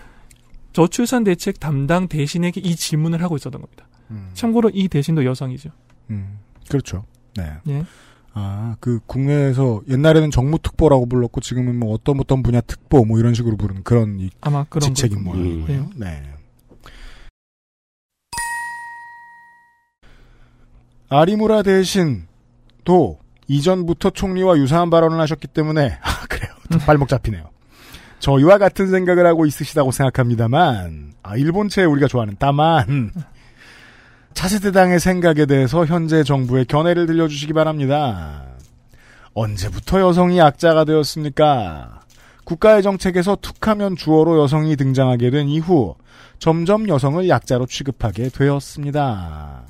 저출산 0.73 1.25
대책 1.25 1.61
담당 1.61 2.09
대신에게 2.09 2.61
이 2.63 2.75
질문을 2.75 3.23
하고 3.23 3.37
있었던 3.37 3.61
겁니다. 3.61 3.87
음, 4.11 4.31
참고로 4.33 4.71
이 4.73 4.89
대신도 4.89 5.25
여성이죠. 5.25 5.71
음, 6.11 6.39
그렇죠. 6.69 7.05
네. 7.37 7.53
예. 7.69 7.85
아, 8.35 8.77
그 8.81 9.01
국내에서 9.07 9.83
옛날에는 9.89 10.31
정무 10.31 10.59
특보라고 10.59 11.05
불렀고 11.07 11.43
지금은 11.43 11.79
뭐 11.79 11.93
어떤 11.93 12.19
어떤 12.19 12.43
분야 12.43 12.63
특보 12.63 13.05
뭐 13.05 13.19
이런 13.19 13.35
식으로 13.35 13.57
부르는 13.59 13.83
그런 13.83 14.19
이 14.21 14.31
아마 14.41 14.65
그런 14.65 14.95
직책인 14.95 15.25
걸 15.25 15.37
모양이고요. 15.37 15.67
거예요. 15.67 15.91
네. 15.97 16.23
아리무라 21.11 21.63
대신도 21.63 23.19
이전부터 23.47 24.11
총리와 24.11 24.57
유사한 24.57 24.89
발언을 24.89 25.21
하셨기 25.21 25.47
때문에 25.49 25.99
발목 26.87 27.09
잡히네요. 27.09 27.51
저희와 28.19 28.59
같은 28.59 28.89
생각을 28.89 29.27
하고 29.27 29.47
있으시다고 29.47 29.91
생각합니다만 29.91 31.13
아 31.23 31.37
일본체 31.37 31.85
우리가 31.85 32.07
좋아하는 32.07 32.37
다만 32.39 33.11
차세대당의 34.35 35.01
생각에 35.01 35.47
대해서 35.47 35.85
현재 35.85 36.23
정부의 36.23 36.67
견해를 36.67 37.07
들려주시기 37.07 37.53
바랍니다. 37.53 38.45
언제부터 39.35 40.01
여성이 40.01 40.39
약자가 40.39 40.85
되었습니까? 40.85 42.01
국가의 42.45 42.83
정책에서 42.83 43.37
툭하면 43.37 43.97
주어로 43.97 44.41
여성이 44.43 44.77
등장하게 44.77 45.31
된 45.31 45.49
이후 45.49 45.95
점점 46.39 46.89
여성을 46.89 47.29
약자로 47.29 47.67
취급하게 47.67 48.29
되었습니다. 48.29 49.63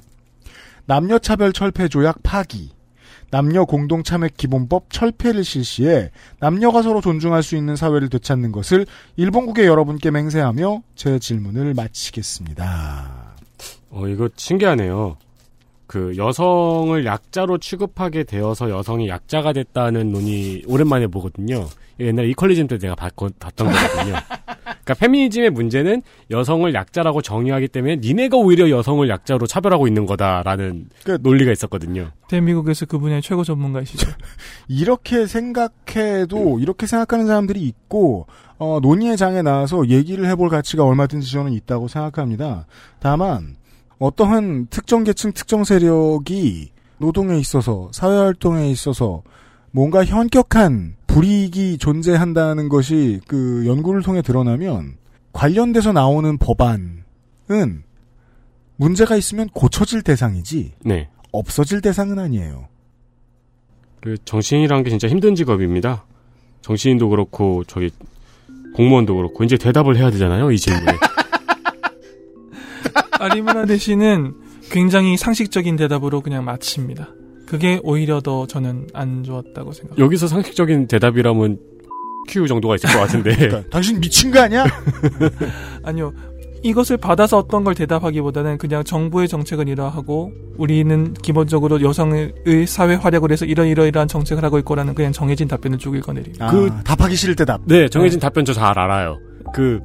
남녀차별 0.86 1.52
철폐 1.52 1.88
조약 1.88 2.22
파기, 2.22 2.72
남녀 3.32 3.64
공동 3.64 4.02
참여 4.02 4.28
기본법 4.36 4.90
철폐를 4.90 5.42
실시해 5.42 6.10
남녀가 6.38 6.82
서로 6.82 7.00
존중할 7.00 7.42
수 7.42 7.56
있는 7.56 7.76
사회를 7.76 8.10
되찾는 8.10 8.52
것을 8.52 8.84
일본국의 9.16 9.64
여러분께 9.66 10.10
맹세하며 10.10 10.82
제 10.94 11.18
질문을 11.18 11.72
마치겠습니다. 11.72 13.32
어, 13.88 14.06
이거 14.06 14.28
신기하네요. 14.36 15.16
그 15.92 16.16
여성을 16.16 17.04
약자로 17.04 17.58
취급하게 17.58 18.24
되어서 18.24 18.70
여성이 18.70 19.10
약자가 19.10 19.52
됐다는 19.52 20.10
논의 20.10 20.64
오랜만에 20.66 21.06
보거든요. 21.06 21.68
옛날 22.00 22.30
이퀄리즘 22.30 22.66
때 22.66 22.78
내가 22.78 22.94
봤, 22.94 23.12
봤던 23.14 23.66
거거든요. 23.66 24.14
그러니까 24.62 24.94
페미니즘의 24.98 25.50
문제는 25.50 26.00
여성을 26.30 26.72
약자라고 26.72 27.20
정의하기 27.20 27.68
때문에 27.68 27.96
니네가 27.96 28.38
오히려 28.38 28.70
여성을 28.70 29.06
약자로 29.06 29.46
차별하고 29.46 29.86
있는 29.86 30.06
거다라는 30.06 30.88
논리가 31.20 31.52
있었거든요. 31.52 32.10
대미국에서 32.26 32.86
그 32.86 32.98
분야의 32.98 33.20
최고 33.20 33.44
전문가이시죠. 33.44 34.10
이렇게 34.68 35.26
생각해도 35.26 36.58
이렇게 36.58 36.86
생각하는 36.86 37.26
사람들이 37.26 37.60
있고 37.60 38.28
어, 38.56 38.78
논의의 38.80 39.18
장에 39.18 39.42
나와서 39.42 39.86
얘기를 39.88 40.24
해볼 40.24 40.48
가치가 40.48 40.84
얼마든지 40.84 41.30
저는 41.30 41.52
있다고 41.52 41.88
생각합니다. 41.88 42.64
다만 42.98 43.56
어떠한 44.02 44.66
특정 44.68 45.04
계층 45.04 45.30
특정 45.32 45.62
세력이 45.62 46.72
노동에 46.98 47.38
있어서 47.38 47.88
사회활동에 47.92 48.68
있어서 48.70 49.22
뭔가 49.70 50.04
현격한 50.04 50.96
불이익이 51.06 51.78
존재한다는 51.78 52.68
것이 52.68 53.20
그 53.28 53.62
연구를 53.64 54.02
통해 54.02 54.20
드러나면 54.20 54.96
관련돼서 55.32 55.92
나오는 55.92 56.36
법안은 56.36 57.84
문제가 58.74 59.14
있으면 59.14 59.48
고쳐질 59.50 60.02
대상이지 60.02 60.72
네. 60.84 61.08
없어질 61.30 61.80
대상은 61.80 62.18
아니에요. 62.18 62.66
그 64.00 64.16
정치인이라는 64.24 64.82
게 64.82 64.90
진짜 64.90 65.06
힘든 65.06 65.36
직업입니다. 65.36 66.04
정치인도 66.60 67.08
그렇고 67.08 67.62
저기 67.68 67.90
공무원도 68.74 69.14
그렇고 69.14 69.44
이제 69.44 69.56
대답을 69.56 69.96
해야 69.96 70.10
되잖아요 70.10 70.50
이 70.50 70.58
질문에. 70.58 70.92
아리무라 73.18 73.66
대신은 73.66 74.34
굉장히 74.70 75.16
상식적인 75.16 75.76
대답으로 75.76 76.20
그냥 76.20 76.44
마칩니다. 76.44 77.08
그게 77.46 77.80
오히려 77.82 78.20
더 78.20 78.46
저는 78.46 78.88
안 78.94 79.22
좋았다고 79.24 79.72
생각. 79.72 79.98
여기서 79.98 80.26
상식적인 80.26 80.86
대답이라면 80.88 81.58
큐 82.28 82.46
정도가 82.46 82.76
있을 82.76 82.90
것 82.90 82.98
같은데. 83.00 83.34
그러니까 83.36 83.62
당신 83.70 84.00
미친 84.00 84.30
거 84.30 84.40
아니야? 84.40 84.64
아니요. 85.82 86.12
이것을 86.64 86.96
받아서 86.96 87.38
어떤 87.38 87.64
걸 87.64 87.74
대답하기보다는 87.74 88.56
그냥 88.56 88.84
정부의 88.84 89.26
정책은 89.26 89.66
이러하고 89.66 90.30
우리는 90.56 91.12
기본적으로 91.14 91.82
여성의 91.82 92.32
사회 92.68 92.94
활약을 92.94 93.32
해서 93.32 93.44
이러이러이러한 93.44 94.06
정책을 94.06 94.44
하고 94.44 94.58
있고라는 94.60 94.94
그냥 94.94 95.10
정해진 95.10 95.48
답변을 95.48 95.78
쭉 95.78 95.96
읽어내립니다. 95.96 96.52
그 96.52 96.70
답하기 96.84 97.16
싫을 97.16 97.34
때 97.34 97.44
답. 97.44 97.62
네, 97.66 97.88
정해진 97.88 98.20
답변 98.20 98.44
저 98.44 98.52
잘 98.54 98.78
알아요. 98.78 99.18
그 99.52 99.80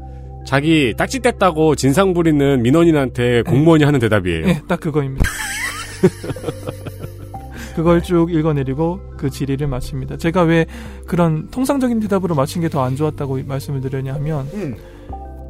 자기 0.47 0.93
딱지 0.97 1.19
뗐다고 1.19 1.75
진상 1.75 2.13
부리는 2.13 2.61
민원인한테 2.61 3.41
공무원이 3.43 3.83
하는 3.83 3.99
대답이에요. 3.99 4.45
네, 4.45 4.61
딱 4.65 4.79
그거입니다. 4.79 5.25
그걸 7.75 8.01
쭉 8.01 8.33
읽어내리고 8.33 8.99
그 9.17 9.29
질의를 9.29 9.67
마칩니다. 9.67 10.17
제가 10.17 10.43
왜 10.43 10.65
그런 11.05 11.49
통상적인 11.51 11.99
대답으로 11.99 12.33
마친 12.33 12.61
게 12.61 12.69
더 12.69 12.81
안 12.81 12.95
좋았다고 12.95 13.41
말씀을 13.45 13.81
드렸냐 13.81 14.13
하면 14.15 14.47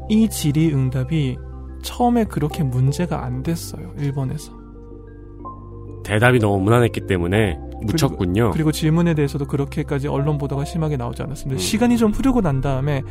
이 0.10 0.28
질의 0.30 0.74
응답이 0.74 1.38
처음에 1.84 2.24
그렇게 2.26 2.64
문제가 2.64 3.24
안 3.24 3.44
됐어요. 3.44 3.94
일본에서. 4.00 4.52
대답이 6.04 6.40
너무 6.40 6.60
무난했기 6.64 7.02
때문에 7.02 7.58
묻혔군요. 7.84 8.44
그리고, 8.46 8.52
그리고 8.54 8.72
질문에 8.72 9.14
대해서도 9.14 9.46
그렇게까지 9.46 10.08
언론 10.08 10.38
보도가 10.38 10.66
심하게 10.66 10.98
나오지 10.98 11.22
않았습니다. 11.22 11.62
시간이 11.62 11.98
좀 11.98 12.12
흐르고 12.12 12.42
난 12.42 12.62
다음에 12.62 13.04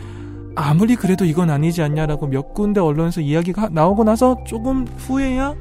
아무리 0.57 0.97
그래도 0.97 1.27
이건 1.27 1.51
아니지 1.51 1.83
않냐라고 1.83 2.27
몇 2.27 2.55
군데 2.55 2.81
언론에서 2.81 3.21
이야기가 3.21 3.69
나오고 3.69 4.05
나서 4.05 4.43
조금 4.47 4.87
후에야 4.87 5.55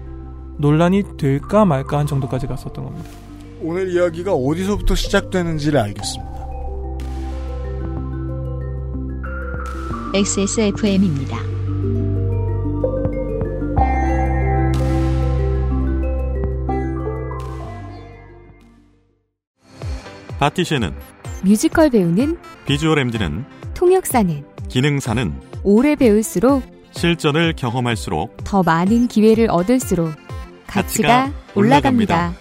논란이 0.57 1.17
될까 1.17 1.65
말까 1.65 1.99
한 1.99 2.07
정도까지 2.07 2.47
갔었던 2.47 2.85
겁니다. 2.85 3.09
오늘 3.61 3.91
이야기가 3.91 4.33
어디서부터 4.33 4.95
시작되는지를 4.95 5.79
알겠습니다. 5.79 6.35
XSFM입니다. 10.13 11.37
파티셰는 20.39 20.93
뮤지컬 21.43 21.89
배우는 21.89 22.37
비주얼 22.65 22.99
MD는 22.99 23.43
통역사는 23.73 24.54
기능사는 24.69 25.33
오래 25.63 25.95
배울수록 25.95 26.63
실전을 26.91 27.53
경험할수록 27.55 28.43
더 28.43 28.63
많은 28.63 29.07
기회를 29.07 29.49
얻을수록 29.49 30.13
가치가, 30.67 31.07
가치가 31.07 31.31
올라갑니다. 31.55 32.15
올라갑니다. 32.15 32.33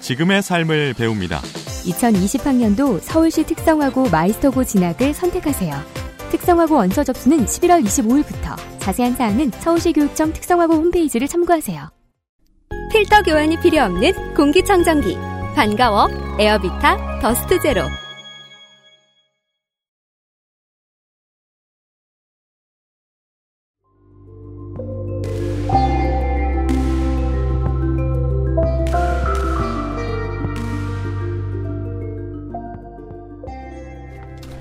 지금의 0.00 0.42
삶을 0.42 0.94
배웁니다. 0.94 1.40
2020학년도 1.40 3.00
서울시 3.00 3.44
특성화고 3.44 4.10
마이스터고 4.10 4.64
진학을 4.64 5.14
선택하세요. 5.14 5.74
특성화고 6.30 6.74
원서 6.74 7.04
접수는 7.04 7.46
11월 7.46 7.84
25일부터. 7.84 8.56
자세한 8.80 9.16
사항은 9.16 9.50
서울시 9.60 9.92
교육청 9.92 10.32
특성화고 10.32 10.74
홈페이지를 10.74 11.28
참고하세요. 11.28 11.88
필터 12.92 13.22
교환이 13.22 13.58
필요 13.60 13.82
없는 13.82 14.34
공기청정기. 14.34 15.16
반가워. 15.54 16.08
에어비타 16.38 17.20
더스트 17.20 17.60
제로. 17.60 17.82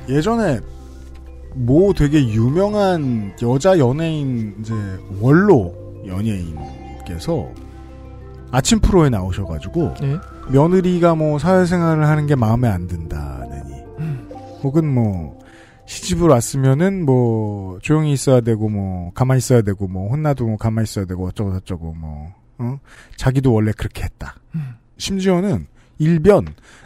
예전에 0.10 0.60
모 1.56 1.94
되게 1.94 2.28
유명한 2.28 3.34
여자 3.42 3.78
연예인 3.78 4.56
이제 4.60 4.74
원로 5.22 5.74
연예인께서 6.06 7.50
아침 8.52 8.80
프로에 8.80 9.10
나오셔가지고 9.10 9.94
네. 10.02 10.18
며느리가 10.52 11.16
뭐 11.16 11.40
사회생활을 11.40 12.08
하는 12.08 12.28
게 12.28 12.36
마음에 12.36 12.68
안 12.68 12.88
든다느니 12.88 13.74
혹은 14.64 14.94
뭐 14.94 15.40
시집을 15.86 16.30
왔으면은 16.30 17.06
뭐 17.06 17.80
조용히 17.82 18.14
있어야 18.14 18.42
되고 18.42 18.70
뭐 18.70 19.12
가만히 19.14 19.40
있어야 19.40 19.62
되고 19.62 19.88
뭐 19.88 20.10
혼나도 20.10 20.46
뭐 20.46 20.58
가만히 20.58 20.84
있어야 20.84 21.06
되고 21.06 21.28
어쩌고 21.28 21.54
저쩌고 21.54 21.94
뭐 21.94 22.34
어? 22.60 22.80
자기도 23.16 23.54
원래 23.54 23.72
그렇게 23.76 24.04
했다. 24.04 24.36
심지어는 24.98 25.68
일변 25.98 26.46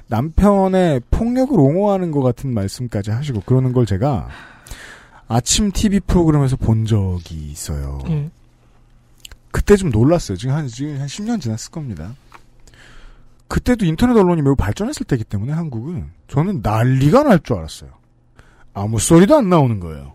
남편의 0.10 1.02
폭력을 1.12 1.58
옹호하는 1.60 2.12
것 2.12 2.22
같은 2.22 2.54
말씀까지 2.54 3.12
하시고 3.12 3.42
그러는 3.46 3.74
걸 3.74 3.86
제가 3.86 4.28
아침 5.28 5.72
TV 5.72 6.00
프로그램에서 6.02 6.56
본 6.56 6.86
적이 6.86 7.36
있어요. 7.52 8.00
예. 8.10 8.30
그때 9.52 9.76
좀 9.76 9.90
놀랐어요. 9.90 10.38
지금 10.38 10.56
한, 10.56 10.68
지금 10.68 11.00
한 11.00 11.08
10년 11.08 11.42
지났을 11.42 11.72
겁니다. 11.72 12.14
그때도 13.48 13.86
인터넷 13.86 14.18
언론이 14.18 14.42
매우 14.42 14.56
발전했을 14.56 15.06
때이기 15.06 15.24
때문에 15.26 15.52
한국은 15.54 16.10
저는 16.28 16.60
난리가 16.62 17.24
날 17.24 17.40
줄 17.40 17.58
알았어요. 17.58 17.90
아무 18.74 19.00
소리도 19.00 19.36
안 19.38 19.50
나오는 19.50 19.80
거예요. 19.80 20.14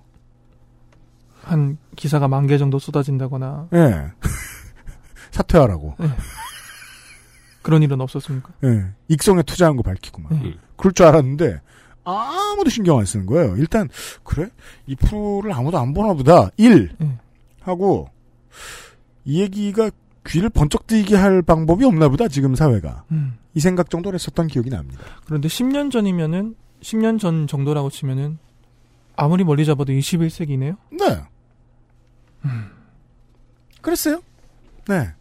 한 1.43 1.77
기사가 1.97 2.29
만 2.29 2.47
개 2.47 2.57
정도 2.57 2.79
쏟아진다거나 2.79 3.69
예. 3.75 4.07
사퇴하라고. 5.33 5.97
그런 7.63 7.83
일은 7.83 8.01
없었습니까? 8.01 8.53
예. 8.65 8.87
익성에 9.09 9.43
투자한 9.43 9.77
거 9.77 9.83
밝히고 9.83 10.23
막. 10.23 10.33
그럴 10.77 10.93
줄 10.93 11.07
알았는데 11.07 11.61
아무도 12.05 12.71
신경 12.71 12.99
안 12.99 13.05
쓰는 13.05 13.27
거예요. 13.27 13.57
일단 13.57 13.89
그래 14.25 14.49
이 14.87 14.97
프로를 14.97 15.53
아무도 15.53 15.79
안 15.79 15.95
보나 15.95 16.13
보다. 16.15 16.51
1 16.57 16.97
하고 17.61 18.09
이 19.25 19.41
얘기가 19.41 19.91
귀를 20.27 20.49
번쩍 20.51 20.87
뜨이게 20.87 21.17
할 21.17 21.43
방법이 21.43 21.85
없나 21.85 22.09
보다 22.09 22.29
지금 22.29 22.55
사회가. 22.55 23.05
음. 23.13 23.39
이 23.55 23.61
생각 23.61 23.91
정도를 23.91 24.19
했었던 24.19 24.47
기억이 24.47 24.71
납니다. 24.71 25.03
그런데 25.27 25.49
10년 25.49 25.91
전이면은 25.91 26.55
10년 26.81 27.21
전 27.21 27.47
정도라고 27.47 27.91
치면은 27.91 28.39
아무리 29.15 29.45
멀리 29.45 29.65
잡아도 29.65 29.93
21세기네요. 29.93 30.77
네. 30.91 31.23
그랬어요. 33.81 34.21
네. 34.89 35.13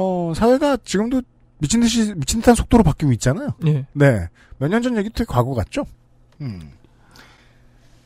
어, 0.00 0.32
사회가 0.34 0.76
지금도 0.84 1.22
미친 1.58 1.80
듯이, 1.80 2.14
미친 2.14 2.40
듯한 2.40 2.54
속도로 2.54 2.84
바뀌고 2.84 3.10
있잖아요. 3.12 3.48
예. 3.66 3.84
네. 3.92 4.28
몇 4.58 4.68
년 4.70 4.80
전 4.82 4.96
얘기 4.96 5.10
되게 5.10 5.24
과거 5.28 5.54
같죠? 5.54 5.84
음. 6.40 6.70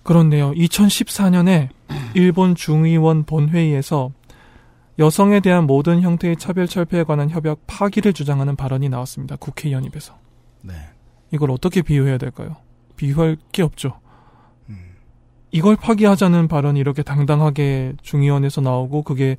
그런데요. 0.02 0.52
2014년에 0.52 1.68
일본 2.14 2.54
중의원 2.54 3.24
본회의에서 3.24 4.10
여성에 4.98 5.40
대한 5.40 5.66
모든 5.66 6.00
형태의 6.02 6.36
차별 6.36 6.66
철폐에 6.66 7.04
관한 7.04 7.28
협약 7.30 7.58
파기를 7.66 8.12
주장하는 8.14 8.56
발언이 8.56 8.88
나왔습니다. 8.88 9.36
국회의원 9.36 9.84
입에서. 9.84 10.18
네. 10.62 10.72
이걸 11.30 11.50
어떻게 11.50 11.82
비유해야 11.82 12.18
될까요? 12.18 12.56
비유할 12.96 13.36
게 13.52 13.62
없죠. 13.62 13.98
이걸 15.54 15.76
파기하자는 15.76 16.48
발언이 16.48 16.80
이렇게 16.80 17.02
당당하게 17.02 17.92
중의원에서 18.02 18.62
나오고 18.62 19.02
그게 19.02 19.36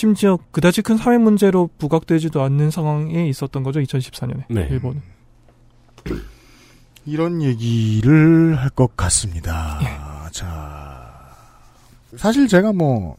심지어 0.00 0.38
그다지 0.50 0.82
큰 0.82 0.98
사회 0.98 1.16
문제로 1.16 1.70
부각되지도 1.78 2.42
않는 2.42 2.70
상황에 2.70 3.26
있었던 3.30 3.62
거죠. 3.62 3.80
2014년에 3.80 4.42
네. 4.50 4.68
일본은. 4.70 5.00
이런 7.06 7.40
얘기를 7.40 8.56
할 8.58 8.68
것 8.68 8.94
같습니다. 8.94 9.78
자. 10.32 11.34
사실 12.14 12.46
제가 12.46 12.74
뭐, 12.74 13.16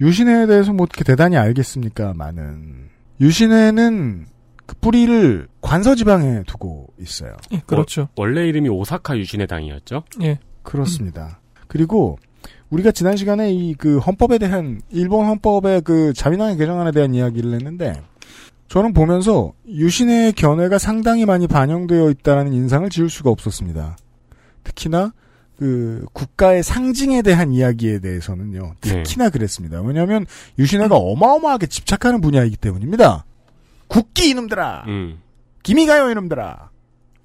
유신회에 0.00 0.46
대해서 0.48 0.72
뭐 0.72 0.82
어떻게 0.82 1.04
대단히 1.04 1.36
알겠습니까? 1.36 2.12
많은. 2.12 2.88
유신회는 3.20 4.26
그 4.66 4.74
뿌리를 4.80 5.46
관서 5.60 5.94
지방에 5.94 6.42
두고 6.48 6.88
있어요. 6.98 7.36
예, 7.52 7.62
그렇죠. 7.66 8.08
원래 8.16 8.48
이름이 8.48 8.68
오사카 8.68 9.16
유신의 9.16 9.46
당이었죠? 9.46 10.02
예. 10.22 10.40
그렇습니다. 10.64 11.38
그리고 11.68 12.18
우리가 12.70 12.92
지난 12.92 13.16
시간에 13.16 13.52
이 13.52 13.74
그 13.78 13.98
헌법에 13.98 14.38
대한 14.38 14.80
일본 14.90 15.26
헌법의 15.26 15.82
그 15.82 16.12
자민당의 16.12 16.56
개정안에 16.56 16.92
대한 16.92 17.14
이야기를 17.14 17.54
했는데 17.54 18.02
저는 18.68 18.92
보면서 18.92 19.52
유신의 19.66 20.32
견해가 20.34 20.78
상당히 20.78 21.24
많이 21.24 21.46
반영되어 21.46 22.10
있다는 22.10 22.52
인상을 22.52 22.88
지울 22.90 23.08
수가 23.08 23.30
없었습니다. 23.30 23.96
특히나 24.64 25.12
그 25.58 26.04
국가의 26.12 26.62
상징에 26.62 27.22
대한 27.22 27.52
이야기에 27.52 28.00
대해서는요. 28.00 28.74
특히나 28.80 29.30
그랬습니다. 29.30 29.80
왜냐하면 29.80 30.26
유신회가 30.58 30.94
어마어마하게 30.96 31.66
집착하는 31.66 32.20
분야이기 32.20 32.56
때문입니다. 32.56 33.24
국기 33.88 34.28
이놈들아. 34.30 34.84
음. 34.86 35.18
기미가요 35.62 36.10
이놈들아. 36.10 36.70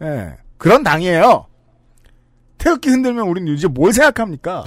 예. 0.03 0.37
그런 0.57 0.83
당이에요. 0.83 1.45
태극기 2.63 2.89
흔들면 2.89 3.27
우리는 3.27 3.53
이제 3.53 3.67
뭘 3.67 3.91
생각합니까? 3.91 4.63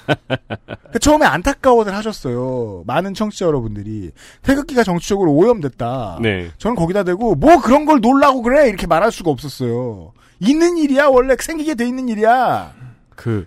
그 0.92 0.98
처음에 0.98 1.26
안타까워들 1.26 1.94
하셨어요. 1.94 2.84
많은 2.86 3.12
청취자 3.12 3.44
여러분들이 3.46 4.12
태극기가 4.42 4.82
정치적으로 4.82 5.32
오염됐다. 5.32 6.18
네. 6.22 6.50
저는 6.56 6.74
거기다 6.74 7.04
대고 7.04 7.34
뭐 7.34 7.60
그런 7.60 7.84
걸 7.84 8.00
놀라고 8.00 8.40
그래 8.40 8.68
이렇게 8.68 8.86
말할 8.86 9.12
수가 9.12 9.30
없었어요. 9.30 10.12
있는 10.40 10.78
일이야 10.78 11.06
원래 11.06 11.36
생기게 11.38 11.74
돼 11.74 11.86
있는 11.86 12.08
일이야. 12.08 12.72
그, 13.14 13.46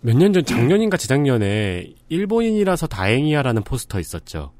몇 0.00 0.16
년 0.16 0.32
전, 0.32 0.44
작년인가 0.44 0.96
재작년에, 0.96 1.94
일본인이라서 2.08 2.88
다행이야라는 2.88 3.62
포스터 3.62 3.98
있었죠. 4.00 4.52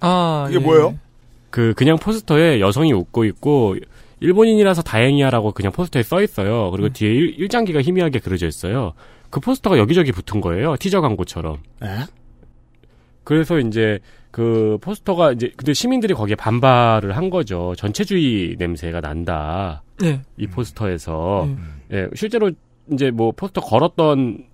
아, 0.00 0.44
그게 0.48 0.58
뭐예요? 0.58 0.98
그, 1.50 1.72
그냥 1.76 1.98
포스터에 1.98 2.60
여성이 2.60 2.92
웃고 2.92 3.24
있고, 3.26 3.76
일본인이라서 4.22 4.82
다행이야라고 4.82 5.52
그냥 5.52 5.72
포스터에 5.72 6.02
써 6.02 6.22
있어요. 6.22 6.70
그리고 6.70 6.88
뒤에 6.88 7.10
일, 7.10 7.40
일장기가 7.40 7.82
희미하게 7.82 8.20
그려져 8.20 8.46
있어요. 8.46 8.92
그 9.30 9.40
포스터가 9.40 9.78
여기저기 9.78 10.12
붙은 10.12 10.40
거예요. 10.40 10.76
티저 10.76 11.00
광고처럼. 11.00 11.58
에? 11.82 11.86
그래서 13.24 13.58
이제 13.58 13.98
그 14.30 14.78
포스터가 14.80 15.32
이제 15.32 15.52
근데 15.56 15.74
시민들이 15.74 16.14
거기에 16.14 16.36
반발을 16.36 17.16
한 17.16 17.30
거죠. 17.30 17.74
전체주의 17.76 18.56
냄새가 18.58 19.00
난다. 19.00 19.82
네. 20.00 20.22
이 20.36 20.46
포스터에서 20.46 21.48
예, 21.92 22.08
실제로 22.14 22.50
이제 22.92 23.10
뭐 23.10 23.32
포스터 23.32 23.60
걸었던 23.60 24.46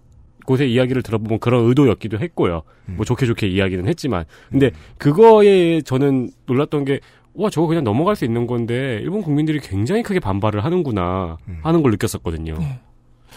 곳의 0.46 0.72
이야기를 0.72 1.02
들어보면 1.02 1.40
그런 1.40 1.66
의도였기도 1.66 2.18
했고요. 2.18 2.62
뭐 2.86 3.04
좋게 3.04 3.26
좋게 3.26 3.46
이야기는 3.48 3.86
했지만 3.86 4.24
근데 4.50 4.70
그거에 4.96 5.82
저는 5.82 6.30
놀랐던 6.46 6.84
게 6.84 7.00
와, 7.39 7.49
저거 7.51 7.68
그냥 7.68 7.84
넘어갈 7.84 8.16
수 8.16 8.24
있는 8.24 8.47
건데, 8.47 8.99
일본 9.01 9.22
국민들이 9.22 9.61
굉장히 9.61 10.03
크게 10.03 10.20
반발을 10.20 10.64
하는구나, 10.64 11.39
하는 11.62 11.82
걸 11.82 11.93
느꼈었거든요. 11.93 12.59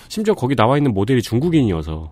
심지어 0.10 0.34
거기 0.34 0.56
나와 0.56 0.78
있는 0.78 0.93
모델이 0.93 1.22
중국인이어서. 1.22 2.12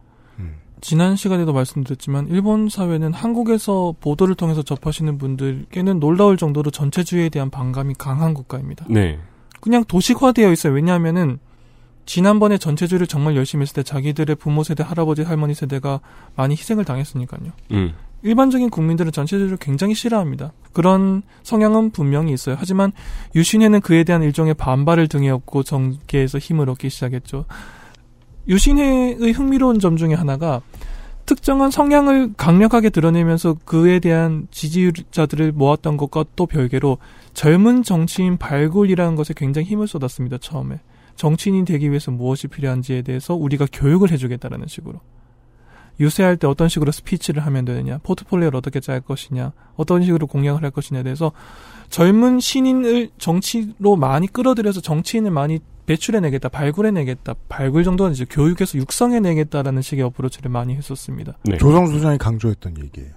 지난 0.82 1.18
시간에도 1.18 1.52
말씀드렸지만 1.52 2.28
일본 2.30 2.70
사회는 2.70 3.12
한국에서 3.12 3.96
보도를 4.00 4.36
통해서 4.36 4.62
접하시는 4.62 5.18
분들께는 5.18 6.00
놀라울 6.00 6.38
정도로 6.38 6.72
전체주의에 6.72 7.28
대한 7.28 7.50
반감이 7.50 7.96
강한 7.98 8.34
국가입니다. 8.34 8.86
네. 8.90 9.20
그냥 9.60 9.84
도식화되어 9.84 10.52
있어요. 10.54 10.72
왜냐하면은 10.72 11.40
지난번에 12.06 12.58
전체주의를 12.58 13.08
정말 13.08 13.36
열심히 13.36 13.64
했을 13.64 13.76
때 13.76 13.84
자기들의 13.84 14.38
부모 14.38 14.64
세대, 14.64 14.84
할아버지, 14.84 15.22
할머니 15.22 15.54
세대가 15.54 16.00
많이 16.36 16.54
희생을 16.54 16.86
당했으니까요. 16.86 17.52
음. 17.72 17.94
일반적인 18.22 18.70
국민들은 18.70 19.11
전체적으로 19.11 19.57
굉장히 19.57 19.95
싫어합니다. 19.95 20.51
그런 20.74 21.24
성향은 21.43 21.91
분명히 21.91 22.34
있어요. 22.34 22.55
하지만 22.59 22.91
유신회는 23.36 23.82
그에 23.82 24.03
대한 24.03 24.24
일종의 24.24 24.53
반발을 24.55 25.07
등에 25.07 25.30
업고 25.30 25.63
정계에서 25.63 26.38
힘을 26.38 26.70
얻기 26.70 26.89
시작했죠. 26.89 27.45
유신회의 28.47 29.32
흥미로운 29.32 29.80
점 29.80 29.95
중에 29.95 30.13
하나가 30.13 30.61
특정한 31.26 31.70
성향을 31.70 32.34
강력하게 32.36 32.89
드러내면서 32.89 33.55
그에 33.63 33.99
대한 33.99 34.47
지지자들을 34.49 35.51
모았던 35.51 35.95
것과 35.97 36.26
또 36.36 36.47
별개로 36.47 36.97
젊은 37.34 37.84
정치인 37.84 38.38
발굴이라는 38.38 39.15
것에 39.15 39.36
굉장히 39.38 39.67
힘을 39.67 39.88
쏟았습니다. 39.88 40.39
처음에 40.39 40.80
정치인이 41.15 41.65
되기 41.65 41.89
위해서 41.89 42.09
무엇이 42.09 42.47
필요한지에 42.47 43.03
대해서 43.03 43.36
우리가 43.36 43.67
교육을 43.72 44.11
해주겠다라는 44.11 44.65
식으로 44.67 45.01
유세할 46.00 46.38
때 46.38 46.47
어떤 46.47 46.70
식으로 46.70 46.91
스피치를 46.91 47.45
하면 47.45 47.66
되느냐, 47.66 48.00
포트폴리오를 48.04 48.56
어떻게 48.56 48.80
짤 48.80 49.02
것이냐, 49.02 49.52
어떤 49.76 50.04
식으로 50.04 50.28
공약을 50.28 50.64
할 50.64 50.72
것이냐에 50.72 51.04
대해서 51.04 51.32
젊은 51.89 52.39
신인을 52.39 53.10
정치로 53.18 53.95
많이 53.95 54.28
끌어들여서 54.28 54.82
정치인을 54.82 55.32
많이 55.32 55.60
배출해내겠다, 55.88 56.50
발굴해내겠다, 56.50 57.34
발굴 57.50 57.84
정도는 57.84 58.14
이제 58.14 58.26
교육에서 58.30 58.78
육성해내겠다라는 58.78 59.82
식의 59.82 60.04
어프로치를 60.06 60.52
많이 60.52 60.76
했었습니다. 60.76 61.38
네. 61.45 61.58
조성수 61.58 61.93
소장이 61.93 62.20
강조했던 62.20 62.78
얘기예요. 62.78 63.12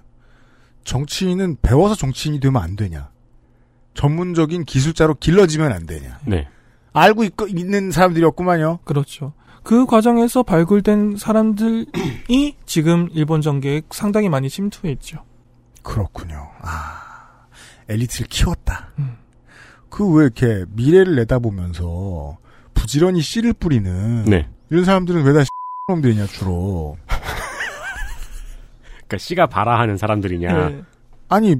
정치인은 0.83 1.57
배워서 1.61 1.95
정치인이 1.95 2.39
되면 2.39 2.61
안 2.61 2.75
되냐. 2.75 3.09
전문적인 3.93 4.65
기술자로 4.65 5.15
길러지면 5.15 5.71
안 5.71 5.85
되냐. 5.85 6.19
네. 6.25 6.47
알고 6.93 7.23
있, 7.25 7.33
있는 7.47 7.91
사람들이었구만요. 7.91 8.79
그렇죠. 8.83 9.33
그 9.63 9.85
과정에서 9.85 10.43
발굴된 10.43 11.15
사람들이 11.17 12.55
지금 12.65 13.07
일본 13.13 13.41
정계에 13.41 13.81
상당히 13.91 14.29
많이 14.29 14.49
침투해 14.49 14.91
있죠. 14.93 15.23
그렇군요. 15.81 16.49
아, 16.61 17.45
엘리트를 17.89 18.27
키웠다. 18.27 18.89
음. 18.99 19.17
그왜 19.89 20.23
이렇게 20.23 20.65
미래를 20.69 21.15
내다보면서 21.15 22.37
부지런히 22.73 23.21
씨를 23.21 23.53
뿌리는 23.53 24.25
네. 24.25 24.47
이런 24.69 24.83
사람들은 24.85 25.23
왜 25.23 25.33
다 25.33 25.43
놈들이냐 25.89 26.25
주로. 26.27 26.97
그러니까 29.07 29.17
씨가 29.17 29.47
바라하는 29.47 29.97
사람들이냐. 29.97 30.69
네. 30.69 30.83
아니 31.29 31.55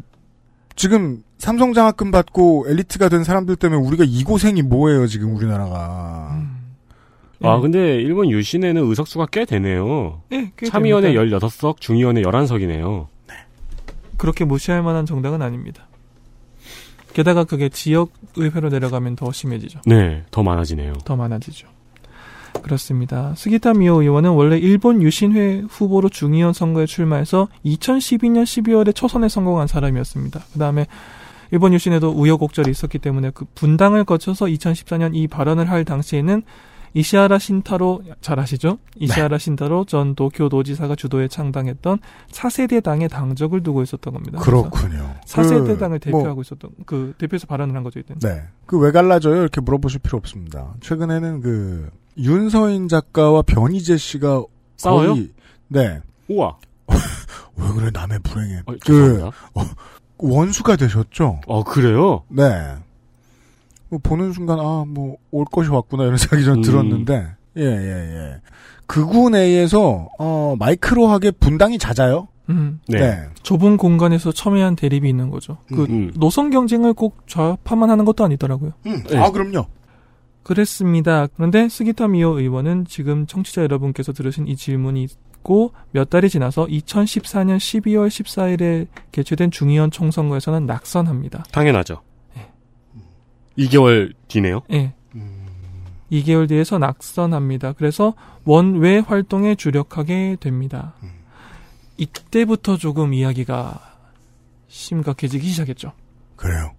지금 0.76 1.24
삼성 1.38 1.74
장학금 1.74 2.10
받고 2.12 2.66
엘리트가 2.70 3.10
된 3.10 3.24
사람들 3.24 3.58
때문에 3.58 3.80
우리가 3.86 4.06
이 4.08 4.24
고생이 4.24 4.62
뭐예요 4.64 5.08
지금 5.08 5.36
우리나라가. 5.36 6.30
음. 6.34 6.63
아 7.50 7.60
근데 7.60 7.96
일본 7.96 8.30
유신에는 8.30 8.90
의석수가 8.90 9.28
꽤 9.28 9.46
되네요. 9.46 10.22
네, 10.30 10.52
꽤 10.58 10.68
참의원에 10.68 11.14
됩니다. 11.14 11.38
16석, 11.38 11.80
중의원에 11.80 12.22
11석이네요. 12.22 13.08
그렇게 14.18 14.46
무시할 14.46 14.82
만한 14.82 15.06
정당은 15.06 15.42
아닙니다. 15.42 15.88
게다가 17.14 17.44
그게 17.44 17.70
지역 17.70 18.12
의회로 18.36 18.70
내려가면 18.70 19.16
더 19.16 19.32
심해지죠. 19.32 19.82
네, 19.86 20.24
더 20.32 20.44
많아지네요. 20.44 20.94
더 21.06 21.16
많아지죠. 21.16 21.68
그렇습니다. 22.62 23.34
스기타 23.36 23.74
미오 23.74 24.02
의원은 24.02 24.32
원래 24.32 24.58
일본 24.58 25.02
유신회 25.02 25.64
후보로 25.70 26.10
중의원 26.10 26.54
선거에 26.54 26.86
출마해서 26.86 27.48
2012년 27.66 28.44
12월에 28.44 28.96
초선에 28.96 29.28
성공한 29.28 29.68
사람이었습니다. 29.68 30.40
그 30.54 30.60
다음에 30.60 30.86
일본 31.52 31.74
유신에도 31.74 32.10
우여곡절이 32.10 32.72
있었기 32.72 33.00
때문에 33.00 33.32
그 33.34 33.46
분당을 33.54 34.06
거쳐서 34.06 34.46
2014년 34.46 35.12
이 35.14 35.28
발언을 35.28 35.70
할 35.70 35.86
당시에는 35.86 36.44
이시하라 36.94 37.40
신타로 37.40 38.04
잘 38.22 38.40
아시죠? 38.40 38.78
이시하라 38.98 39.38
신타로 39.40 39.86
전 39.86 40.14
도쿄 40.16 40.48
도지사가 40.50 40.96
주도해 40.96 41.28
창당했던 41.28 42.00
4세대 42.32 42.84
당의 42.84 43.10
당적을 43.10 43.64
두고 43.64 43.82
있었던 43.82 44.14
겁니다. 44.14 44.40
그렇군요. 44.40 45.16
4세대 45.26 45.66
그, 45.66 45.78
당을 45.80 46.00
뭐, 46.10 46.20
대표하고 46.22 46.42
있었던 46.42 46.70
그 46.86 47.14
대표에서 47.18 47.48
발언을 47.48 47.76
한 47.76 47.84
거죠 47.84 48.00
이때. 48.00 48.14
네. 48.22 48.44
그 48.66 48.78
왜 48.78 48.92
갈라져요? 48.92 49.42
이렇게 49.42 49.62
물어보실 49.62 50.00
필요 50.02 50.18
없습니다. 50.18 50.74
최근에는 50.82 51.42
그 51.42 51.90
윤서인 52.18 52.88
작가와 52.90 53.42
변희재 53.44 53.98
씨가 53.98 54.44
싸워요? 54.78 55.14
거의 55.14 55.32
네. 55.70 56.02
우와. 56.30 56.58
왜 57.58 57.68
그래 57.76 57.90
남의 57.94 58.20
불행에 58.24 58.62
어, 58.66 58.74
그. 58.86 59.24
어, 59.54 59.64
원수가 60.18 60.76
되셨죠? 60.76 61.42
어 61.48 61.64
그래요? 61.64 62.24
네. 62.30 62.76
뭐 63.94 64.00
보는 64.02 64.34
순간 64.34 64.60
아 64.60 64.84
뭐 64.88 65.16
올 65.32 65.46
것이 65.46 65.70
왔구나 65.70 66.04
이런 66.04 66.18
생각이 66.18 66.44
좀 66.44 66.56
음. 66.56 66.62
들었는데 66.62 67.28
예예 67.58 67.88
예. 67.88 68.42
극우 68.88 69.30
내에서 69.30 70.10
어 70.20 70.56
마이크로하게 70.60 71.32
분당이 71.32 71.78
잦아요. 71.78 72.28
음. 72.50 72.80
네. 72.88 73.24
좁은 73.44 73.78
공간에서 73.78 74.32
첨예한 74.32 74.76
대립이 74.76 75.08
있는 75.08 75.30
거죠. 75.30 75.58
그 75.70 75.84
음. 75.86 76.12
노선 76.16 76.50
경쟁을 76.50 76.94
꼭 76.94 77.26
좌파만 77.28 77.90
하는 77.90 78.04
것도 78.06 78.24
아니더라고요. 78.26 78.74
음. 78.86 79.04
네. 79.10 79.18
아 79.18 79.30
그럼요. 79.32 79.66
그랬습니다. 80.44 81.28
그런데 81.36 81.70
스기타 81.70 82.08
미오 82.10 82.40
의원은 82.40 82.86
지금 82.90 83.26
청취자 83.28 83.62
여러분께서 83.64 84.12
들으신 84.12 84.48
이 84.48 84.58
질문이 84.58 85.04
있고 85.04 85.72
몇 85.92 86.10
달이 86.10 86.30
지나서 86.30 86.66
2014년 86.66 87.58
12월 87.58 88.08
14일에 88.10 88.88
개최된 89.14 89.52
중의원 89.52 89.90
총선거에서는 89.90 90.66
낙선합니다. 90.66 91.46
당연하죠. 91.52 92.02
2개월 93.58 94.14
뒤네요. 94.28 94.62
예. 94.72 94.94
2개월 96.12 96.48
뒤에서 96.48 96.78
낙선합니다. 96.78 97.74
그래서 97.74 98.14
원외 98.46 99.00
활동에 99.00 99.56
주력하게 99.56 100.38
됩니다. 100.40 100.94
이때부터 101.98 102.78
조금 102.78 103.14
이야기가 103.14 103.80
심각해지기 104.68 105.48
시작했죠. 105.48 105.92
그래요. 106.36 106.72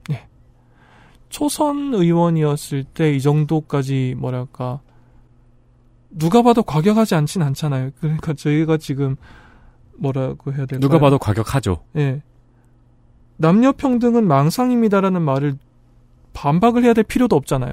초선 1.28 1.94
의원이었을 1.94 2.84
때 2.84 3.14
이 3.14 3.20
정도까지 3.20 4.14
뭐랄까 4.18 4.80
누가 6.10 6.42
봐도 6.42 6.62
과격하지 6.62 7.16
않진 7.16 7.42
않잖아요. 7.42 7.90
그러니까 7.98 8.34
저희가 8.34 8.76
지금 8.76 9.16
뭐라고 9.98 10.52
해야 10.52 10.66
될까요? 10.66 10.80
누가 10.80 11.00
봐도 11.00 11.18
과격하죠. 11.18 11.82
예. 11.96 12.22
남녀 13.36 13.72
평등은 13.72 14.28
망상입니다라는 14.28 15.22
말을 15.22 15.56
반박을 16.34 16.84
해야 16.84 16.92
될 16.92 17.04
필요도 17.04 17.34
없잖아요. 17.36 17.72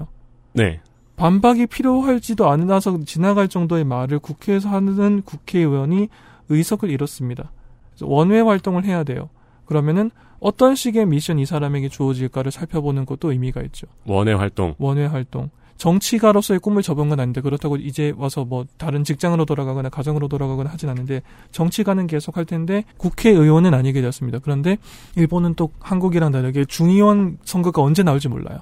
네. 0.54 0.80
반박이 1.18 1.68
필요할지도 1.68 2.50
않아서 2.50 2.98
지나갈 3.06 3.48
정도의 3.48 3.84
말을 3.84 4.20
국회에서 4.20 4.70
하는 4.70 5.22
국회의원이 5.22 6.08
의석을 6.50 6.90
잃었습니다. 6.90 7.52
그래서 7.92 8.08
원외 8.08 8.40
활동을 8.40 8.86
해야 8.86 9.04
돼요. 9.04 9.30
그러면은 9.66 10.10
어떤 10.40 10.76
식의 10.76 11.06
미션 11.06 11.38
이 11.40 11.46
사람에게 11.46 11.90
주어질까를 11.90 12.52
살펴보는 12.52 13.06
것도 13.06 13.32
의미가 13.32 13.62
있죠. 13.64 13.88
원외 14.06 14.34
활동. 14.34 14.74
원외 14.80 15.06
활동. 15.06 15.50
정치가로서의 15.82 16.60
꿈을 16.60 16.84
접은 16.84 17.10
건 17.10 17.20
아닌데 17.20 17.42
그렇다고 17.42 17.76
이제 17.76 18.14
와서 18.16 18.46
뭐 18.46 18.66
다른 18.78 19.04
직장으로 19.04 19.46
돌아가거나 19.46 19.90
가정으로 19.90 20.28
돌아가거나 20.28 20.70
하진 20.70 20.90
않는데 20.90 21.24
정치가는 21.50 22.06
계속 22.06 22.38
할 22.38 22.46
텐데 22.46 22.84
국회의원은 22.98 23.74
아니게 23.74 24.00
되었습니다. 24.00 24.40
그런데 24.44 24.78
일본은 25.16 25.56
또 25.56 25.72
한국이랑 25.80 26.32
다르게 26.34 26.66
중의원 26.66 27.40
선거가 27.46 27.82
언제 27.82 28.04
나올지 28.04 28.28
몰라요. 28.28 28.60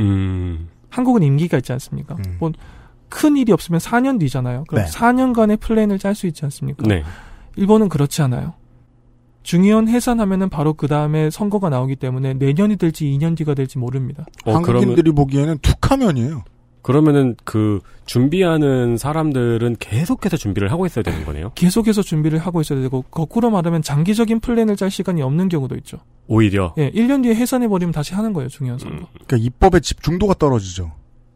음. 0.00 0.68
한국은 0.90 1.22
임기가 1.22 1.58
있지 1.58 1.70
않습니까? 1.74 2.16
음. 2.26 2.38
뭐큰 2.40 3.36
일이 3.36 3.52
없으면 3.52 3.78
4년 3.78 4.18
뒤잖아요. 4.18 4.64
그럼 4.66 4.84
네. 4.84 4.90
4년간의 4.90 5.60
플랜을 5.60 6.00
짤 6.00 6.16
수 6.16 6.26
있지 6.26 6.44
않습니까? 6.44 6.88
네. 6.88 7.04
일본은 7.54 7.88
그렇지 7.88 8.20
않아요. 8.22 8.54
중의원 9.48 9.88
해산하면은 9.88 10.50
바로 10.50 10.74
그 10.74 10.88
다음에 10.88 11.30
선거가 11.30 11.70
나오기 11.70 11.96
때문에 11.96 12.34
내년이 12.34 12.76
될지 12.76 13.06
2년 13.06 13.34
뒤가 13.34 13.54
될지 13.54 13.78
모릅니다. 13.78 14.26
어, 14.44 14.60
그러면 14.60 14.82
한국인들이 14.82 15.12
보기에는 15.12 15.60
툭하면이에요. 15.62 16.44
그러면은 16.82 17.34
그 17.44 17.80
준비하는 18.04 18.98
사람들은 18.98 19.76
계속해서 19.80 20.36
준비를 20.36 20.70
하고 20.70 20.84
있어야 20.84 21.02
되는 21.02 21.24
거네요. 21.24 21.52
계속해서 21.54 22.02
준비를 22.02 22.38
하고 22.38 22.60
있어야 22.60 22.82
되고 22.82 23.00
거꾸로 23.10 23.48
말하면 23.48 23.80
장기적인 23.80 24.40
플랜을 24.40 24.76
짤 24.76 24.90
시간이 24.90 25.22
없는 25.22 25.48
경우도 25.48 25.76
있죠. 25.76 25.96
오히려 26.26 26.74
예, 26.76 26.90
1년 26.90 27.22
뒤에 27.22 27.34
해산해 27.34 27.68
버리면 27.68 27.92
다시 27.92 28.12
하는 28.12 28.34
거예요, 28.34 28.50
중의원 28.50 28.78
선거. 28.78 29.06
그러니까 29.14 29.38
입법의 29.38 29.80
집중도가 29.80 30.34
떨어지죠. 30.34 30.92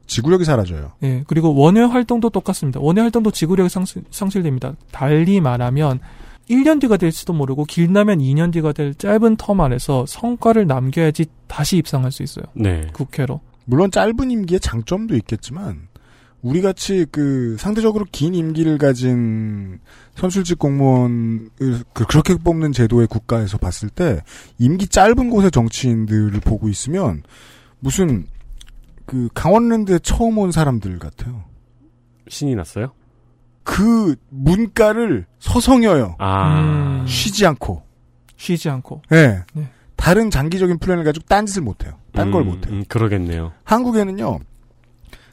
지구력이 0.06 0.44
사라져요. 0.44 0.92
예, 1.02 1.24
그리고 1.26 1.54
원외 1.54 1.80
활동도 1.80 2.28
똑같습니다. 2.28 2.78
원외 2.78 3.00
활동도 3.00 3.30
지구력이 3.30 3.70
상실, 3.70 4.02
상실됩니다. 4.10 4.74
달리 4.90 5.40
말하면 5.40 6.00
1년 6.51 6.80
뒤가 6.80 6.97
될지도 6.97 7.32
모르고 7.32 7.64
길다면 7.64 8.18
2년 8.18 8.53
뒤가 8.53 8.72
될 8.72 8.95
짧은 8.95 9.36
텀 9.36 9.61
안에서 9.61 10.05
성과를 10.07 10.66
남겨야지 10.66 11.26
다시 11.47 11.76
입상할 11.78 12.11
수 12.12 12.22
있어요. 12.22 12.45
네. 12.55 12.86
국회로. 12.93 13.40
물론 13.64 13.90
짧은 13.90 14.30
임기의 14.30 14.61
장점도 14.61 15.14
있겠지만 15.16 15.88
우리 16.43 16.61
같이 16.61 17.07
그 17.12 17.57
상대적으로 17.59 18.05
긴 18.11 18.34
임기를 18.34 18.76
가진 18.78 19.78
선출직 20.16 20.59
공무원을 20.59 21.49
그- 21.93 22.05
그렇게 22.09 22.34
뽑는 22.34 22.72
제도의 22.72 23.07
국가에서 23.07 23.59
봤을 23.59 23.88
때 23.88 24.20
임기 24.59 24.88
짧은 24.88 25.30
곳의 25.30 25.53
정치인들을 25.53 26.40
보고 26.40 26.68
있으면 26.68 27.22
무슨 27.78 28.26
그 29.07 29.28
강원랜드에 29.34 30.01
처음 30.01 30.38
온 30.38 30.51
사람들 30.51 30.99
같아요. 30.99 31.45
신이 32.28 32.57
났어요? 32.57 32.93
그 33.64 34.16
문가를 34.30 35.26
서성여요. 35.38 36.16
아. 36.18 36.60
음. 36.60 37.06
쉬지 37.06 37.46
않고. 37.46 37.82
쉬지 38.36 38.68
않고. 38.68 39.02
예. 39.12 39.44
네. 39.54 39.68
다른 39.96 40.30
장기적인 40.30 40.78
플랜을 40.78 41.04
가지고 41.04 41.24
딴 41.28 41.46
짓을 41.46 41.62
못해요. 41.62 41.92
딴걸 42.12 42.42
음, 42.42 42.46
못해요. 42.48 42.74
음, 42.74 42.84
그러겠네요. 42.88 43.52
한국에는요, 43.64 44.40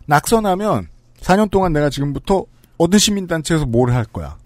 낙선하면 0.06 0.88
4년 1.22 1.50
동안 1.50 1.74
내가 1.74 1.90
지금부터 1.90 2.46
어느 2.78 2.98
시민단체에서 2.98 3.66
뭘 3.66 3.90
할 3.92 4.06
거야. 4.06 4.38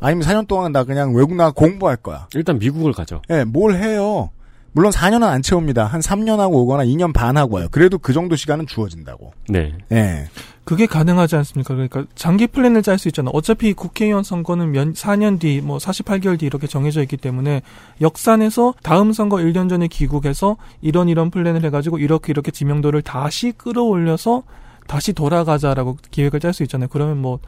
아니면 0.00 0.26
4년 0.26 0.46
동안 0.46 0.72
나 0.72 0.84
그냥 0.84 1.14
외국 1.14 1.34
나가 1.34 1.50
공부할 1.52 1.96
거야. 1.96 2.28
일단 2.34 2.58
미국을 2.58 2.92
가죠. 2.92 3.22
예, 3.30 3.44
뭘 3.44 3.74
해요. 3.74 4.30
물론 4.72 4.92
4년은 4.92 5.24
안 5.24 5.42
채웁니다. 5.42 5.86
한 5.86 6.00
3년 6.00 6.38
하고 6.38 6.62
오거나 6.62 6.84
2년 6.84 7.12
반 7.12 7.36
하고 7.36 7.56
와요. 7.56 7.68
그래도 7.70 7.98
그 7.98 8.12
정도 8.12 8.36
시간은 8.36 8.66
주어진다고. 8.66 9.32
네. 9.48 9.74
예. 9.92 10.28
그게 10.64 10.86
가능하지 10.86 11.36
않습니까? 11.36 11.74
그러니까 11.74 12.04
장기 12.14 12.46
플랜을 12.46 12.82
짤 12.82 12.98
수 12.98 13.08
있잖아. 13.08 13.30
어차피 13.32 13.72
국회의원 13.72 14.22
선거는 14.22 14.70
몇, 14.72 14.92
4년 14.92 15.40
뒤, 15.40 15.62
뭐 15.62 15.78
48개월 15.78 16.38
뒤 16.38 16.44
이렇게 16.44 16.66
정해져 16.66 17.00
있기 17.00 17.16
때문에 17.16 17.62
역산해서 18.02 18.74
다음 18.82 19.14
선거 19.14 19.36
1년 19.36 19.70
전에 19.70 19.88
귀국해서 19.88 20.58
이런 20.82 21.08
이런 21.08 21.30
플랜을 21.30 21.64
해가지고 21.64 21.98
이렇게 21.98 22.32
이렇게 22.32 22.50
지명도를 22.50 23.00
다시 23.00 23.52
끌어올려서 23.52 24.42
다시 24.86 25.14
돌아가자라고 25.14 25.96
계획을 26.10 26.40
짤 26.40 26.52
수 26.52 26.62
있잖아요. 26.64 26.88
그러면 26.90 27.16
뭐 27.16 27.38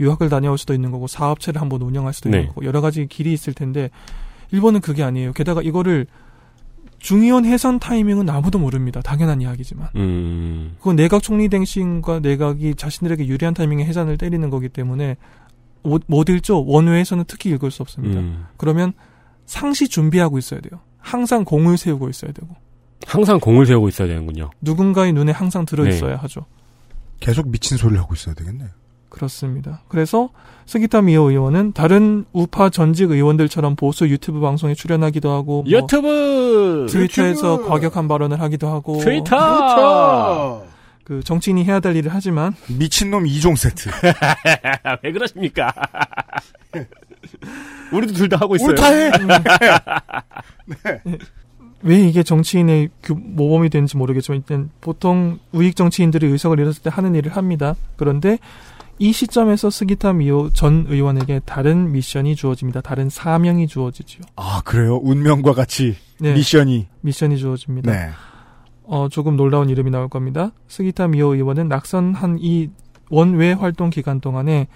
유학을 0.00 0.30
다녀올 0.30 0.56
수도 0.56 0.72
있는 0.72 0.90
거고 0.90 1.06
사업체를 1.06 1.60
한번 1.60 1.82
운영할 1.82 2.14
수도 2.14 2.30
네. 2.30 2.38
있는 2.38 2.48
거고 2.48 2.64
여러 2.64 2.80
가지 2.80 3.06
길이 3.06 3.34
있을 3.34 3.52
텐데 3.52 3.90
일본은 4.50 4.80
그게 4.80 5.02
아니에요. 5.02 5.32
게다가 5.32 5.62
이거를 5.62 6.06
중의원 7.02 7.44
해산 7.44 7.80
타이밍은 7.80 8.30
아무도 8.30 8.60
모릅니다. 8.60 9.02
당연한 9.02 9.40
이야기지만. 9.40 9.88
음. 9.96 10.76
그건 10.78 10.94
내각 10.94 11.20
총리 11.20 11.48
댕신과 11.48 12.20
내각이 12.20 12.76
자신들에게 12.76 13.26
유리한 13.26 13.54
타이밍에 13.54 13.84
해산을 13.84 14.16
때리는 14.16 14.48
거기 14.50 14.68
때문에 14.68 15.16
못, 15.82 16.04
못 16.06 16.28
읽죠. 16.28 16.64
원외에서는 16.64 17.24
특히 17.26 17.50
읽을 17.50 17.72
수 17.72 17.82
없습니다. 17.82 18.20
음. 18.20 18.46
그러면 18.56 18.92
상시 19.46 19.88
준비하고 19.88 20.38
있어야 20.38 20.60
돼요. 20.60 20.80
항상 20.98 21.44
공을 21.44 21.76
세우고 21.76 22.08
있어야 22.08 22.30
되고 22.30 22.54
항상 23.04 23.40
공을 23.40 23.66
세우고 23.66 23.88
있어야 23.88 24.06
되는군요. 24.06 24.50
누군가의 24.60 25.12
눈에 25.12 25.32
항상 25.32 25.66
들어 25.66 25.82
네. 25.82 25.90
있어야 25.90 26.16
하죠. 26.18 26.46
계속 27.18 27.50
미친 27.50 27.76
소리를 27.76 28.00
하고 28.00 28.14
있어야 28.14 28.36
되겠네요. 28.36 28.68
그렇습니다. 29.12 29.80
그래서 29.88 30.30
스기타 30.64 31.02
미오 31.02 31.30
의원은 31.30 31.72
다른 31.72 32.24
우파 32.32 32.70
전직 32.70 33.10
의원들처럼 33.10 33.76
보수 33.76 34.08
유튜브 34.08 34.40
방송에 34.40 34.74
출연하기도 34.74 35.30
하고 35.30 35.62
뭐 35.64 35.70
유튜브! 35.70 36.86
트위터에서 36.88 37.52
유튜브! 37.54 37.68
과격한 37.68 38.08
발언을 38.08 38.40
하기도 38.40 38.68
하고 38.68 38.98
트위터! 39.00 40.64
그 41.04 41.20
정치인이 41.22 41.62
해야 41.64 41.80
될 41.80 41.94
일을 41.96 42.14
하지만 42.14 42.54
미친놈 42.68 43.24
2종 43.24 43.56
세트. 43.56 43.90
왜 45.02 45.12
그러십니까? 45.12 45.72
우리도 47.92 48.14
둘 48.14 48.28
다 48.30 48.38
하고 48.38 48.56
있어요. 48.56 48.68
우리 48.70 48.74
다 48.76 48.86
해! 48.88 49.10
왜 51.84 51.98
이게 52.00 52.22
정치인의 52.22 52.90
그 53.02 53.12
모범이 53.12 53.68
되는지 53.68 53.96
모르겠지만 53.96 54.38
일단 54.38 54.70
보통 54.80 55.38
우익 55.50 55.74
정치인들이 55.74 56.28
의석을 56.28 56.60
잃었을 56.60 56.82
때 56.84 56.90
하는 56.92 57.14
일을 57.16 57.36
합니다. 57.36 57.74
그런데 57.96 58.38
이 59.02 59.12
시점에서 59.12 59.68
스기타 59.68 60.12
미오 60.12 60.50
전 60.50 60.86
의원에게 60.88 61.40
다른 61.44 61.90
미션이 61.90 62.36
주어집니다. 62.36 62.82
다른 62.82 63.08
사명이 63.08 63.66
주어지죠. 63.66 64.22
아, 64.36 64.62
그래요? 64.64 65.00
운명과 65.02 65.54
같이 65.54 65.96
네. 66.20 66.34
미션이. 66.34 66.86
미션이 67.00 67.36
주어집니다. 67.36 67.90
네. 67.90 68.10
어, 68.84 69.08
조금 69.08 69.36
놀라운 69.36 69.70
이름이 69.70 69.90
나올 69.90 70.08
겁니다. 70.08 70.52
스기타 70.68 71.08
미오 71.08 71.34
의원은 71.34 71.66
낙선한 71.66 72.38
이 72.40 72.70
원외 73.10 73.54
활동 73.54 73.90
기간 73.90 74.20
동안에 74.20 74.68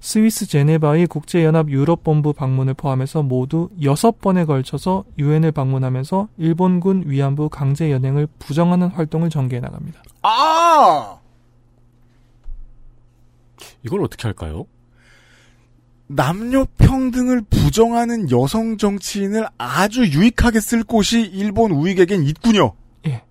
스위스 0.00 0.46
제네바의 0.46 1.06
국제연합 1.08 1.68
유럽본부 1.68 2.32
방문을 2.32 2.72
포함해서 2.72 3.22
모두 3.22 3.68
6번에 3.78 4.46
걸쳐서 4.46 5.04
유엔을 5.18 5.52
방문하면서 5.52 6.28
일본군 6.38 7.04
위안부 7.08 7.50
강제 7.50 7.92
연행을 7.92 8.26
부정하는 8.38 8.88
활동을 8.88 9.28
전개해 9.28 9.60
나갑니다. 9.60 10.00
아! 10.22 11.18
이걸 13.86 14.02
어떻게 14.02 14.24
할까요? 14.24 14.66
남녀 16.08 16.66
평등을 16.78 17.42
부정하는 17.48 18.30
여성 18.30 18.76
정치인을 18.76 19.46
아주 19.58 20.04
유익하게 20.06 20.60
쓸 20.60 20.84
곳이 20.84 21.22
일본 21.22 21.72
우익에겐 21.72 22.24
있군요. 22.24 22.72
예. 23.06 23.22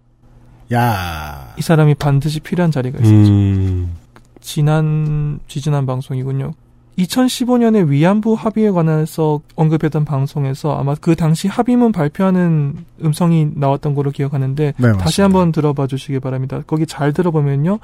야. 0.73 1.53
이 1.57 1.61
사람이 1.61 1.95
반드시 1.95 2.39
필요한 2.39 2.71
자리가 2.71 2.99
있었죠. 2.99 3.31
음. 3.31 3.95
지난 4.41 5.39
지지난 5.47 5.85
방송이군요. 5.85 6.53
2015년에 6.97 7.89
위안부 7.89 8.35
합의에 8.35 8.71
관해서 8.71 9.41
언급했던 9.55 10.05
방송에서 10.05 10.77
아마 10.77 10.95
그 10.95 11.15
당시 11.15 11.47
합의문 11.49 11.91
발표하는 11.91 12.85
음성이 13.03 13.49
나왔던 13.53 13.95
걸로 13.95 14.11
기억하는데 14.11 14.63
네, 14.65 14.73
맞습니다. 14.77 15.03
다시 15.03 15.21
한번 15.21 15.51
들어봐 15.51 15.87
주시기 15.87 16.19
바랍니다. 16.19 16.61
거기 16.65 16.85
잘 16.85 17.11
들어보면요. 17.11 17.79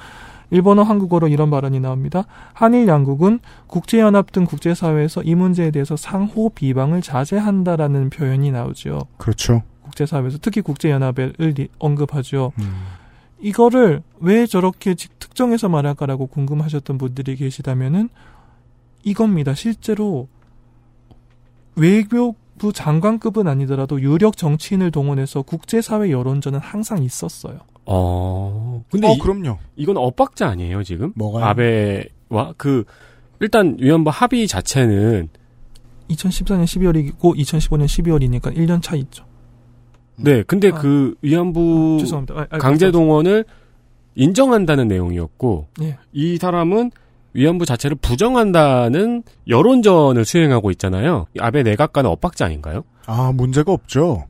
일본어 0.52 0.84
한국어로 0.84 1.28
이런 1.30 1.50
발언이 1.50 1.80
나옵니다. 1.80 2.26
한일 2.54 2.88
양국은 2.88 3.40
국제연합 3.68 4.32
등 4.32 4.46
국제사회에서 4.46 5.24
이 5.24 5.34
문제에 5.34 5.72
대해서 5.72 5.96
상호 5.96 6.50
비방을 6.50 7.02
자제한다라는 7.02 8.10
표현이 8.10 8.52
나오죠. 8.52 9.08
그렇죠. 9.18 9.64
국제사회에서 9.84 10.38
특히 10.42 10.62
국제연합을 10.62 11.34
리- 11.40 11.70
언급하죠. 11.80 12.52
음. 12.60 12.74
이거를 13.40 14.04
왜 14.20 14.46
저렇게 14.46 14.94
직- 14.94 15.18
특정해서 15.20 15.68
말할까라고 15.70 16.28
궁금하셨던 16.28 16.98
분들이 16.98 17.36
계시다면은 17.38 18.10
이겁니다. 19.04 19.54
실제로 19.56 20.28
외교부 21.76 22.74
장관급은 22.74 23.48
아니더라도 23.48 24.02
유력 24.02 24.38
정치인을 24.38 24.92
동원해서 24.92 25.42
국제사회 25.42 26.12
여론전은 26.12 26.60
항상 26.60 27.02
있었어요. 27.04 27.60
어. 27.86 28.84
근데 28.92 29.08
어, 29.08 29.12
이, 29.14 29.20
그럼요. 29.20 29.58
이건 29.76 29.98
엇박자 29.98 30.48
아니에요, 30.48 30.84
지금? 30.84 31.14
뭐가요? 31.16 31.46
아베와 31.46 32.54
그 32.58 32.84
일단 33.40 33.76
위안부 33.80 34.10
합의 34.14 34.48
자체는 34.48 35.30
2014년 36.10 36.64
12월이고 36.66 37.20
2015년 37.20 37.86
12월이니까 37.86 38.56
1년 38.56 38.82
차 38.82 38.96
있죠. 38.96 39.26
네, 40.18 40.44
근데 40.44 40.70
아. 40.70 40.76
그 40.76 41.16
위안부 41.22 41.98
죄송합니다. 42.02 42.36
아, 42.36 42.48
아, 42.50 42.58
강제 42.58 42.92
동원을 42.92 43.46
인정한다는 44.16 44.88
내용이었고 44.88 45.68
예. 45.82 45.98
이 46.12 46.38
사람은 46.38 46.92
위안부 47.34 47.66
자체를 47.66 47.96
부정한다는 48.02 49.24
여론전을 49.48 50.26
수행하고 50.26 50.70
있잖아요. 50.72 51.28
아베 51.40 51.64
내각과는 51.64 52.10
엇박자 52.10 52.46
아닌가요? 52.46 52.84
아, 53.06 53.32
문제가 53.34 53.72
없죠. 53.72 54.26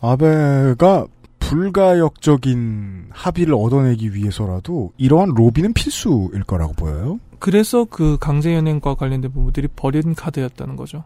아베가 0.00 1.06
불가역적인 1.52 3.08
합의를 3.10 3.54
얻어내기 3.54 4.14
위해서라도 4.14 4.92
이러한 4.96 5.30
로비는 5.34 5.74
필수일 5.74 6.44
거라고 6.44 6.72
보여요. 6.72 7.20
그래서 7.38 7.84
그 7.84 8.16
강제 8.20 8.54
연행과 8.54 8.94
관련된 8.94 9.30
부분들이 9.32 9.68
버린 9.74 10.14
카드였다는 10.14 10.76
거죠. 10.76 11.04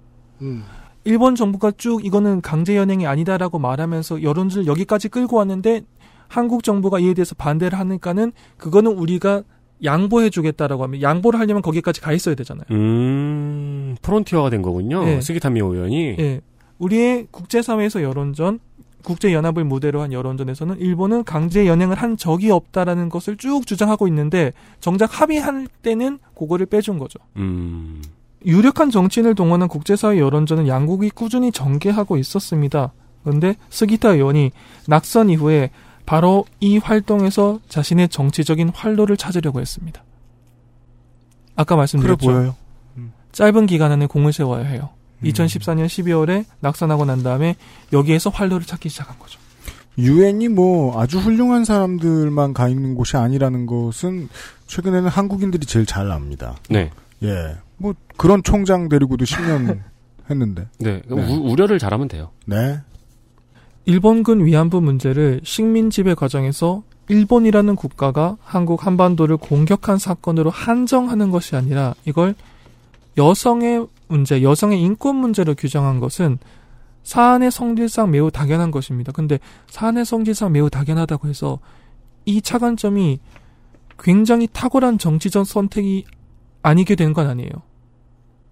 일본 1.04 1.34
정부가 1.34 1.72
쭉 1.72 2.04
이거는 2.04 2.42
강제 2.42 2.76
연행이 2.76 3.06
아니다라고 3.06 3.58
말하면서 3.58 4.22
여론을 4.22 4.66
여기까지 4.66 5.08
끌고 5.08 5.36
왔는데 5.36 5.82
한국 6.28 6.62
정부가 6.62 6.98
이에 6.98 7.14
대해서 7.14 7.34
반대를 7.34 7.78
하니까는 7.78 8.32
그거는 8.56 8.92
우리가 8.92 9.42
양보해 9.84 10.30
주겠다라고 10.30 10.82
하면 10.84 11.02
양보를 11.02 11.38
하려면 11.38 11.62
거기까지 11.62 12.00
가 12.00 12.12
있어야 12.12 12.34
되잖아요. 12.34 12.64
음, 12.70 13.96
프론티어가 14.00 14.50
된 14.50 14.62
거군요. 14.62 15.04
네. 15.04 15.20
스기타미오 15.20 15.74
의원이. 15.74 16.16
예. 16.18 16.40
우리의 16.78 17.28
국제사회에서 17.30 18.02
여론전, 18.02 18.58
국제연합을 19.06 19.64
무대로 19.64 20.02
한 20.02 20.12
여론전에서는 20.12 20.80
일본은 20.80 21.22
강제 21.24 21.66
연행을 21.66 21.96
한 21.96 22.16
적이 22.16 22.50
없다라는 22.50 23.08
것을 23.08 23.36
쭉 23.36 23.66
주장하고 23.66 24.08
있는데 24.08 24.52
정작 24.80 25.20
합의할 25.20 25.68
때는 25.82 26.18
그거를 26.36 26.66
빼준 26.66 26.98
거죠. 26.98 27.20
음, 27.36 28.02
유력한 28.44 28.90
정치인을 28.90 29.36
동원한 29.36 29.68
국제사회 29.68 30.18
여론전은 30.18 30.66
양국이 30.66 31.10
꾸준히 31.10 31.52
전개하고 31.52 32.16
있었습니다. 32.18 32.92
그런데 33.22 33.54
스기타 33.70 34.10
의원이 34.10 34.50
낙선 34.88 35.30
이후에 35.30 35.70
바로 36.04 36.44
이 36.60 36.78
활동에서 36.78 37.60
자신의 37.68 38.08
정치적인 38.08 38.70
활로를 38.74 39.16
찾으려고 39.16 39.60
했습니다. 39.60 40.02
아까 41.54 41.76
말씀드렸죠. 41.76 42.26
보여요. 42.26 42.56
짧은 43.32 43.66
기간 43.66 43.92
안에 43.92 44.06
공을 44.06 44.32
세워야 44.32 44.64
해요. 44.64 44.90
음. 45.20 45.28
2014년 45.28 45.86
12월에 45.86 46.44
낙선하고 46.60 47.04
난 47.04 47.22
다음에 47.22 47.56
여기에서 47.92 48.30
활로를 48.30 48.66
찾기 48.66 48.88
시작한 48.88 49.18
거죠. 49.18 49.38
유엔이 49.98 50.48
뭐 50.48 51.00
아주 51.00 51.18
훌륭한 51.18 51.64
사람들만 51.64 52.52
가 52.52 52.68
있는 52.68 52.94
곳이 52.94 53.16
아니라는 53.16 53.66
것은 53.66 54.28
최근에는 54.66 55.08
한국인들이 55.08 55.66
제일 55.66 55.86
잘 55.86 56.10
압니다. 56.10 56.56
네. 56.68 56.90
예. 57.22 57.56
뭐 57.78 57.94
그런 58.16 58.42
총장 58.42 58.88
데리고도 58.88 59.24
10년 59.24 59.80
했는데. 60.28 60.68
네. 60.78 61.00
네. 61.08 61.14
우, 61.14 61.50
우려를 61.50 61.78
잘하면 61.78 62.08
돼요. 62.08 62.30
네. 62.44 62.80
일본군 63.86 64.44
위안부 64.44 64.80
문제를 64.80 65.40
식민 65.44 65.90
지배 65.90 66.14
과정에서 66.14 66.82
일본이라는 67.08 67.76
국가가 67.76 68.36
한국 68.42 68.84
한반도를 68.84 69.36
공격한 69.36 69.98
사건으로 69.98 70.50
한정하는 70.50 71.30
것이 71.30 71.54
아니라 71.54 71.94
이걸 72.04 72.34
여성의 73.16 73.86
문제, 74.08 74.42
여성의 74.42 74.80
인권 74.80 75.16
문제로 75.16 75.54
규정한 75.54 76.00
것은 76.00 76.38
사안의 77.02 77.50
성질상 77.50 78.10
매우 78.10 78.30
당연한 78.30 78.70
것입니다. 78.70 79.12
근데 79.12 79.38
사안의 79.68 80.04
성질상 80.04 80.52
매우 80.52 80.68
당연하다고 80.70 81.28
해서 81.28 81.60
이 82.24 82.42
차관점이 82.42 83.20
굉장히 83.98 84.48
탁월한 84.52 84.98
정치적 84.98 85.46
선택이 85.46 86.04
아니게 86.62 86.96
된 86.96 87.14
건 87.14 87.28
아니에요. 87.28 87.50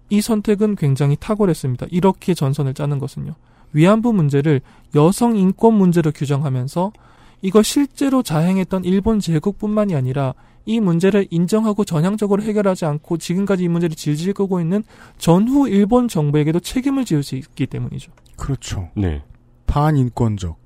이 0.09 0.21
선택은 0.21 0.75
굉장히 0.75 1.17
탁월했습니다. 1.19 1.87
이렇게 1.91 2.33
전선을 2.33 2.73
짜는 2.73 2.99
것은요. 2.99 3.35
위안부 3.73 4.13
문제를 4.13 4.61
여성 4.95 5.35
인권 5.35 5.73
문제로 5.73 6.11
규정하면서 6.11 6.93
이걸 7.41 7.63
실제로 7.63 8.23
자행했던 8.23 8.85
일본 8.85 9.19
제국뿐만이 9.19 9.95
아니라 9.95 10.33
이 10.65 10.79
문제를 10.79 11.27
인정하고 11.29 11.85
전향적으로 11.85 12.41
해결하지 12.41 12.85
않고 12.85 13.17
지금까지 13.17 13.63
이 13.63 13.67
문제를 13.67 13.95
질질 13.95 14.33
끄고 14.33 14.59
있는 14.59 14.83
전후 15.17 15.69
일본 15.69 16.07
정부에게도 16.07 16.59
책임을 16.59 17.05
지을 17.05 17.23
수 17.23 17.35
있기 17.35 17.67
때문이죠. 17.67 18.11
그렇죠. 18.35 18.89
네. 18.95 19.23
반인권적. 19.67 20.57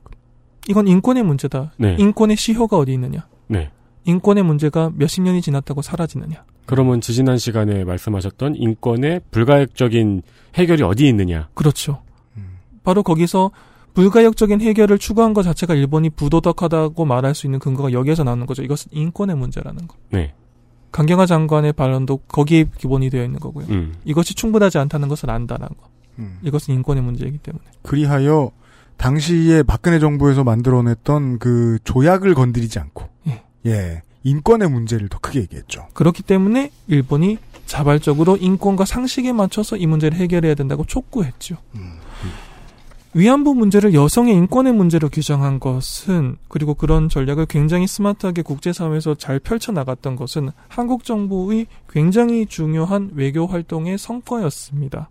이건 0.69 0.87
인권의 0.87 1.23
문제다. 1.23 1.73
네. 1.77 1.95
인권의 1.99 2.37
시효가 2.37 2.77
어디 2.77 2.93
있느냐? 2.93 3.27
네. 3.47 3.71
인권의 4.05 4.43
문제가 4.43 4.91
몇십 4.95 5.23
년이 5.23 5.41
지났다고 5.41 5.81
사라지느냐? 5.81 6.43
그러면 6.65 7.01
지지난 7.01 7.37
시간에 7.37 7.83
말씀하셨던 7.83 8.55
인권의 8.55 9.21
불가역적인 9.31 10.21
해결이 10.55 10.83
어디 10.83 11.07
있느냐? 11.07 11.49
그렇죠. 11.53 12.01
바로 12.83 13.03
거기서 13.03 13.51
불가역적인 13.93 14.61
해결을 14.61 14.97
추구한 14.97 15.33
것 15.33 15.43
자체가 15.43 15.73
일본이 15.73 16.09
부도덕하다고 16.09 17.05
말할 17.05 17.35
수 17.35 17.47
있는 17.47 17.59
근거가 17.59 17.91
여기에서 17.91 18.23
나오는 18.23 18.45
거죠. 18.45 18.63
이것은 18.63 18.91
인권의 18.91 19.35
문제라는 19.35 19.87
거. 19.87 19.95
네. 20.09 20.33
강경화 20.91 21.25
장관의 21.25 21.73
발언도 21.73 22.17
거기에 22.27 22.65
기본이 22.77 23.09
되어 23.09 23.23
있는 23.23 23.39
거고요. 23.39 23.65
음. 23.69 23.95
이것이 24.05 24.33
충분하지 24.33 24.77
않다는 24.79 25.07
것을 25.07 25.29
안다는 25.29 25.67
거. 25.67 25.89
음. 26.19 26.39
이것은 26.43 26.73
인권의 26.75 27.03
문제이기 27.03 27.37
때문에. 27.39 27.63
그리하여 27.83 28.51
당시에 28.97 29.63
박근혜 29.63 29.99
정부에서 29.99 30.43
만들어냈던 30.43 31.39
그 31.39 31.79
조약을 31.83 32.33
건드리지 32.33 32.79
않고 32.79 33.07
예. 33.27 33.43
예 33.65 34.01
인권의 34.23 34.69
문제를 34.69 35.07
더 35.07 35.19
크게 35.19 35.39
얘기했죠. 35.41 35.87
그렇기 35.93 36.23
때문에 36.23 36.71
일본이 36.87 37.37
자발적으로 37.65 38.35
인권과 38.35 38.83
상식에 38.83 39.31
맞춰서 39.31 39.77
이 39.77 39.85
문제를 39.85 40.17
해결해야 40.17 40.55
된다고 40.55 40.83
촉구했죠. 40.83 41.55
위안부 43.13 43.55
문제를 43.55 43.93
여성의 43.93 44.35
인권의 44.35 44.73
문제로 44.73 45.09
규정한 45.09 45.59
것은 45.59 46.37
그리고 46.47 46.75
그런 46.75 47.09
전략을 47.09 47.47
굉장히 47.47 47.87
스마트하게 47.87 48.43
국제사회에서 48.43 49.15
잘 49.15 49.39
펼쳐나갔던 49.39 50.15
것은 50.15 50.49
한국 50.67 51.03
정부의 51.03 51.65
굉장히 51.89 52.45
중요한 52.45 53.09
외교 53.15 53.47
활동의 53.47 53.97
성과였습니다. 53.97 55.09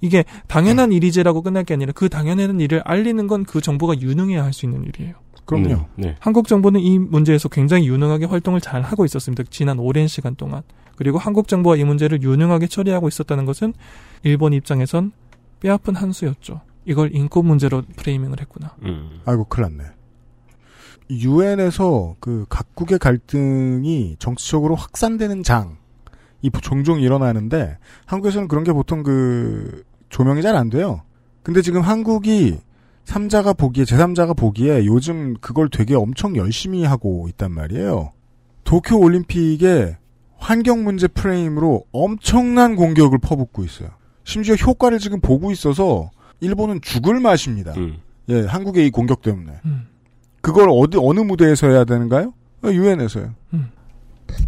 이게 0.00 0.24
당연한 0.48 0.90
일이지라고 0.90 1.42
끝날 1.42 1.64
게 1.64 1.74
아니라 1.74 1.92
그 1.94 2.08
당연한 2.08 2.60
일을 2.60 2.82
알리는 2.84 3.26
건 3.28 3.44
그 3.44 3.60
정부가 3.60 4.00
유능해야 4.00 4.42
할 4.42 4.52
수 4.52 4.66
있는 4.66 4.84
일이에요. 4.84 5.14
그럼요. 5.44 5.86
네. 5.96 6.16
한국 6.18 6.48
정부는 6.48 6.80
이 6.80 6.98
문제에서 6.98 7.48
굉장히 7.48 7.86
유능하게 7.88 8.26
활동을 8.26 8.60
잘 8.60 8.82
하고 8.82 9.04
있었습니다. 9.04 9.44
지난 9.50 9.78
오랜 9.78 10.08
시간 10.08 10.34
동안. 10.34 10.62
그리고 10.96 11.18
한국 11.18 11.46
정부가 11.46 11.76
이 11.76 11.84
문제를 11.84 12.22
유능하게 12.22 12.66
처리하고 12.68 13.06
있었다는 13.08 13.44
것은 13.44 13.74
일본 14.22 14.52
입장에선 14.54 15.12
뼈아픈 15.60 15.94
한 15.94 16.12
수였죠. 16.12 16.60
이걸 16.84 17.14
인권 17.14 17.46
문제로 17.46 17.82
프레이밍을 17.96 18.40
했구나. 18.40 18.76
음. 18.82 19.20
아이고 19.24 19.44
큰일 19.44 19.76
났네. 19.76 19.90
유엔에서 21.10 22.16
그 22.20 22.46
각국의 22.48 22.98
갈등이 22.98 24.16
정치적으로 24.18 24.74
확산되는 24.74 25.42
장 25.42 25.82
이 26.42 26.50
종종 26.60 27.00
일어나는데 27.00 27.78
한국에서는 28.04 28.48
그런 28.48 28.64
게 28.64 28.72
보통 28.72 29.02
그 29.02 29.84
조명이 30.08 30.42
잘 30.42 30.56
안 30.56 30.68
돼요. 30.68 31.02
근데 31.42 31.62
지금 31.62 31.80
한국이 31.80 32.58
3자가 33.04 33.56
보기에 33.56 33.84
제3자가 33.84 34.36
보기에 34.36 34.84
요즘 34.86 35.34
그걸 35.40 35.68
되게 35.70 35.94
엄청 35.94 36.36
열심히 36.36 36.84
하고 36.84 37.26
있단 37.28 37.50
말이에요. 37.52 38.12
도쿄 38.64 38.98
올림픽에 38.98 39.96
환경 40.36 40.84
문제 40.84 41.08
프레임으로 41.08 41.84
엄청난 41.92 42.76
공격을 42.76 43.18
퍼붓고 43.18 43.64
있어요. 43.64 43.90
심지어 44.24 44.54
효과를 44.54 44.98
지금 44.98 45.20
보고 45.20 45.50
있어서 45.52 46.10
일본은 46.42 46.80
죽을 46.82 47.20
맛입니다. 47.20 47.72
음. 47.76 47.98
예, 48.28 48.42
한국의 48.42 48.86
이 48.86 48.90
공격 48.90 49.22
때문에. 49.22 49.52
음. 49.64 49.86
그걸 50.40 50.68
어디 50.70 50.98
어느 51.00 51.20
무대에서 51.20 51.68
해야 51.68 51.84
되는가요? 51.84 52.34
어, 52.64 52.68
유엔에서요. 52.68 53.32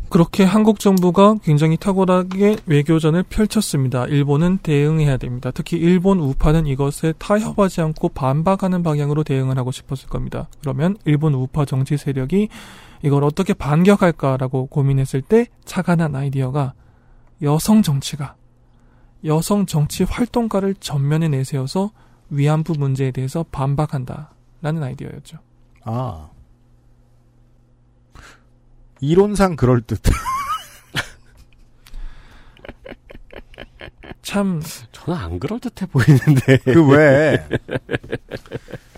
그렇게 0.08 0.44
한국 0.44 0.80
정부가 0.80 1.36
굉장히 1.42 1.76
탁월하게 1.76 2.56
외교전을 2.66 3.24
펼쳤습니다. 3.24 4.06
일본은 4.06 4.58
대응해야 4.58 5.16
됩니다. 5.16 5.50
특히 5.52 5.76
일본 5.76 6.20
우파는 6.20 6.66
이것에 6.66 7.12
타협하지 7.18 7.80
않고 7.82 8.10
반박하는 8.10 8.82
방향으로 8.82 9.24
대응을 9.24 9.58
하고 9.58 9.72
싶었을 9.72 10.08
겁니다. 10.08 10.48
그러면 10.60 10.96
일본 11.04 11.34
우파 11.34 11.64
정치 11.64 11.96
세력이 11.96 12.48
이걸 13.02 13.24
어떻게 13.24 13.52
반격할까라고 13.52 14.66
고민했을 14.66 15.20
때 15.20 15.48
착안한 15.64 16.14
아이디어가 16.16 16.72
여성 17.42 17.82
정치가 17.82 18.36
여성 19.24 19.66
정치 19.66 20.05
활동가를 20.05 20.74
전면에 20.74 21.28
내세워서 21.28 21.92
위안부 22.30 22.74
문제에 22.78 23.10
대해서 23.10 23.44
반박한다라는 23.51 24.82
아이디어였죠. 24.82 25.38
아. 25.84 26.28
이론상 29.01 29.56
그럴 29.56 29.80
듯. 29.82 30.01
참 34.22 34.62
저는 34.92 35.18
안 35.18 35.38
그럴 35.38 35.60
듯해 35.60 35.86
보이는데. 35.90 36.59
그 36.64 36.88
왜? 36.88 37.46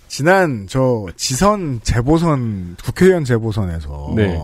지난 0.09 0.67
저 0.69 1.07
지선 1.17 1.81
재보선 1.83 2.77
국회의원 2.83 3.25
재보선에서 3.25 4.13
네. 4.15 4.41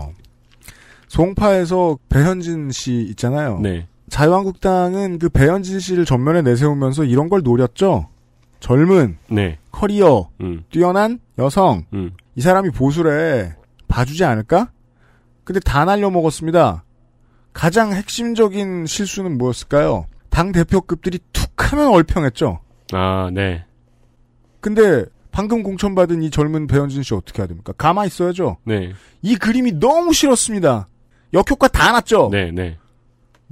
송파에서 1.08 1.98
배현진 2.08 2.72
씨 2.72 3.06
있잖아요. 3.10 3.60
네. 3.60 3.86
자유한국당은 4.12 5.18
그 5.18 5.30
배현진 5.30 5.80
씨를 5.80 6.04
전면에 6.04 6.42
내세우면서 6.42 7.04
이런 7.04 7.30
걸 7.30 7.40
노렸죠. 7.42 8.10
젊은 8.60 9.16
네. 9.30 9.58
커리어 9.70 10.28
음. 10.42 10.64
뛰어난 10.70 11.18
여성 11.38 11.86
음. 11.94 12.12
이 12.34 12.42
사람이 12.42 12.72
보수래 12.72 13.56
봐주지 13.88 14.22
않을까? 14.24 14.70
근데 15.44 15.60
다 15.60 15.86
날려 15.86 16.10
먹었습니다. 16.10 16.84
가장 17.54 17.94
핵심적인 17.94 18.84
실수는 18.84 19.38
뭐였을까요? 19.38 20.04
당 20.28 20.52
대표급들이 20.52 21.18
툭하면 21.32 21.88
얼평했죠. 21.88 22.60
아, 22.92 23.30
네. 23.32 23.64
근데 24.60 25.06
방금 25.30 25.62
공천받은 25.62 26.22
이 26.22 26.28
젊은 26.28 26.66
배현진 26.66 27.02
씨 27.02 27.14
어떻게 27.14 27.40
해야 27.40 27.46
됩니까? 27.46 27.72
가만히 27.78 28.08
있어야죠. 28.08 28.58
네. 28.64 28.92
이 29.22 29.36
그림이 29.36 29.80
너무 29.80 30.12
싫었습니다. 30.12 30.86
역효과 31.32 31.68
다 31.68 31.92
났죠. 31.92 32.28
네, 32.30 32.50
네. 32.52 32.76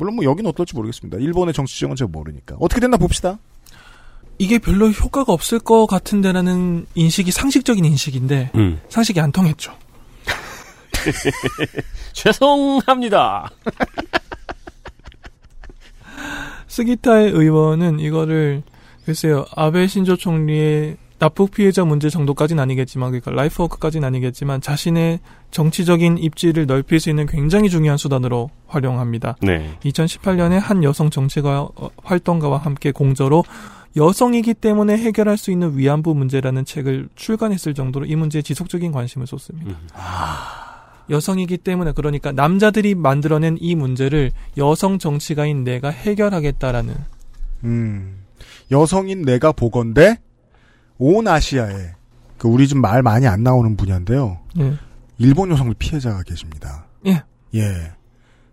물론 0.00 0.16
뭐 0.16 0.24
여기는 0.24 0.48
어떨지 0.48 0.74
모르겠습니다. 0.74 1.18
일본의 1.18 1.52
정치 1.52 1.76
지형은 1.76 1.94
제가 1.94 2.10
모르니까 2.10 2.56
어떻게 2.58 2.80
됐나 2.80 2.96
봅시다. 2.96 3.38
이게 4.38 4.58
별로 4.58 4.88
효과가 4.88 5.30
없을 5.30 5.58
것 5.58 5.86
같은데라는 5.86 6.86
인식이 6.94 7.30
상식적인 7.30 7.84
인식인데 7.84 8.50
음. 8.54 8.80
상식이 8.88 9.20
안 9.20 9.30
통했죠. 9.30 9.76
죄송합니다. 12.14 13.50
스기타의 16.66 17.32
의원은 17.32 18.00
이거를 18.00 18.62
글쎄요 19.04 19.44
아베 19.54 19.86
신조 19.86 20.16
총리의 20.16 20.96
납북 21.20 21.50
피해자 21.50 21.84
문제 21.84 22.08
정도까지는 22.08 22.62
아니겠지만 22.62 23.10
그러니까 23.10 23.30
라이프워크까지는 23.32 24.06
아니겠지만 24.06 24.62
자신의 24.62 25.20
정치적인 25.50 26.16
입지를 26.16 26.66
넓힐 26.66 26.98
수 26.98 27.10
있는 27.10 27.26
굉장히 27.26 27.68
중요한 27.68 27.98
수단으로 27.98 28.48
활용합니다. 28.66 29.36
네. 29.42 29.76
2018년에 29.84 30.58
한 30.58 30.82
여성 30.82 31.10
정치가 31.10 31.68
어, 31.76 31.90
활동가와 32.02 32.56
함께 32.56 32.90
공저로 32.90 33.44
여성이기 33.96 34.54
때문에 34.54 34.96
해결할 34.96 35.36
수 35.36 35.50
있는 35.50 35.76
위안부 35.76 36.14
문제라는 36.14 36.64
책을 36.64 37.10
출간했을 37.16 37.74
정도로 37.74 38.06
이 38.06 38.16
문제에 38.16 38.40
지속적인 38.40 38.90
관심을 38.90 39.26
쏟습니다. 39.26 39.76
여성이기 41.10 41.58
때문에 41.58 41.92
그러니까 41.92 42.32
남자들이 42.32 42.94
만들어낸 42.94 43.58
이 43.60 43.74
문제를 43.74 44.30
여성 44.56 44.98
정치가인 44.98 45.64
내가 45.64 45.90
해결하겠다라는 45.90 46.94
음, 47.64 48.20
여성인 48.70 49.22
내가 49.22 49.52
보건대 49.52 50.18
온 51.00 51.26
아시아에 51.26 51.92
그 52.38 52.48
우리 52.48 52.68
좀 52.68 52.80
말 52.80 53.02
많이 53.02 53.26
안 53.26 53.42
나오는 53.42 53.76
분야인데요. 53.76 54.38
예. 54.58 54.74
일본 55.18 55.50
여성들 55.50 55.74
피해자가 55.78 56.22
계십니다. 56.22 56.86
예. 57.06 57.22
예. 57.54 57.92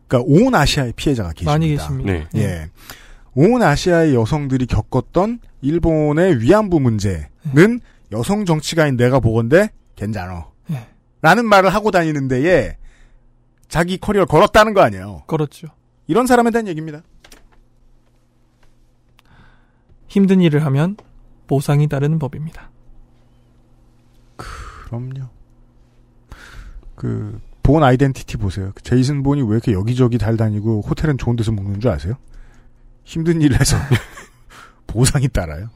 그러니까 0.07 0.23
온 0.33 0.55
아시아의 0.55 0.93
피해자가 0.95 1.29
계십니다. 1.33 1.51
많이 1.51 1.67
계십니다. 1.69 2.11
네. 2.11 2.27
예. 2.35 2.69
온 3.35 3.61
아시아의 3.61 4.15
여성들이 4.15 4.65
겪었던 4.65 5.39
일본의 5.61 6.41
위안부 6.41 6.79
문제는 6.79 7.79
여성 8.11 8.45
정치가인 8.45 8.97
내가 8.97 9.19
보건대 9.19 9.69
괜찮어. 9.95 10.51
예. 10.71 10.87
라는 11.21 11.45
말을 11.45 11.69
하고 11.73 11.91
다니는 11.91 12.27
데 12.27 12.45
에 12.47 12.77
자기 13.67 13.97
커리어를 13.97 14.25
걸었다는 14.27 14.73
거 14.73 14.81
아니에요. 14.81 15.23
그렇죠. 15.27 15.67
이런 16.07 16.25
사람에 16.25 16.51
대한 16.51 16.67
얘기입니다. 16.67 17.01
힘든 20.07 20.39
일을 20.41 20.65
하면 20.65 20.95
보상이 21.47 21.87
따르는 21.87 22.19
법입니다. 22.19 22.69
그럼요. 24.35 25.29
그, 26.95 27.39
본 27.63 27.83
아이덴티티 27.83 28.37
보세요. 28.37 28.71
그 28.75 28.83
제이슨 28.83 29.23
본이 29.23 29.41
왜 29.41 29.49
이렇게 29.49 29.73
여기저기 29.73 30.17
달 30.17 30.37
다니고 30.37 30.81
호텔은 30.81 31.17
좋은 31.17 31.35
데서 31.35 31.51
묵는 31.51 31.79
줄 31.79 31.91
아세요? 31.91 32.15
힘든 33.03 33.41
일을 33.41 33.59
해서 33.59 33.77
보상이 34.87 35.27
따라요. 35.27 35.69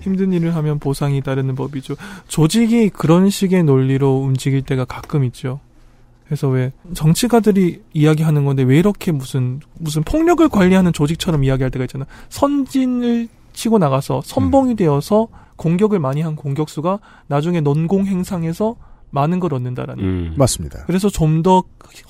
힘든 0.00 0.32
일을 0.32 0.54
하면 0.56 0.78
보상이 0.78 1.20
따르는 1.20 1.54
법이죠. 1.54 1.94
조직이 2.28 2.88
그런 2.90 3.30
식의 3.30 3.64
논리로 3.64 4.18
움직일 4.18 4.62
때가 4.62 4.84
가끔 4.84 5.24
있죠. 5.24 5.60
그래서 6.24 6.48
왜 6.48 6.72
정치가들이 6.94 7.82
이야기하는 7.92 8.44
건데 8.44 8.62
왜 8.62 8.78
이렇게 8.78 9.12
무슨 9.12 9.60
무슨 9.78 10.02
폭력을 10.02 10.46
관리하는 10.48 10.92
조직처럼 10.92 11.44
이야기할 11.44 11.70
때가 11.70 11.84
있잖아. 11.84 12.06
선진을 12.30 13.28
치고 13.52 13.78
나가서 13.78 14.22
선봉이 14.24 14.76
되어서 14.76 15.28
공격을 15.56 15.98
많이 15.98 16.20
한 16.22 16.34
공격수가 16.36 16.98
나중에 17.28 17.60
논공 17.60 18.06
행상에서 18.06 18.76
많은 19.10 19.40
걸 19.40 19.52
얻는다라는. 19.54 20.04
음. 20.04 20.34
맞습니다. 20.36 20.84
그래서 20.86 21.08
좀 21.10 21.42
더 21.42 21.62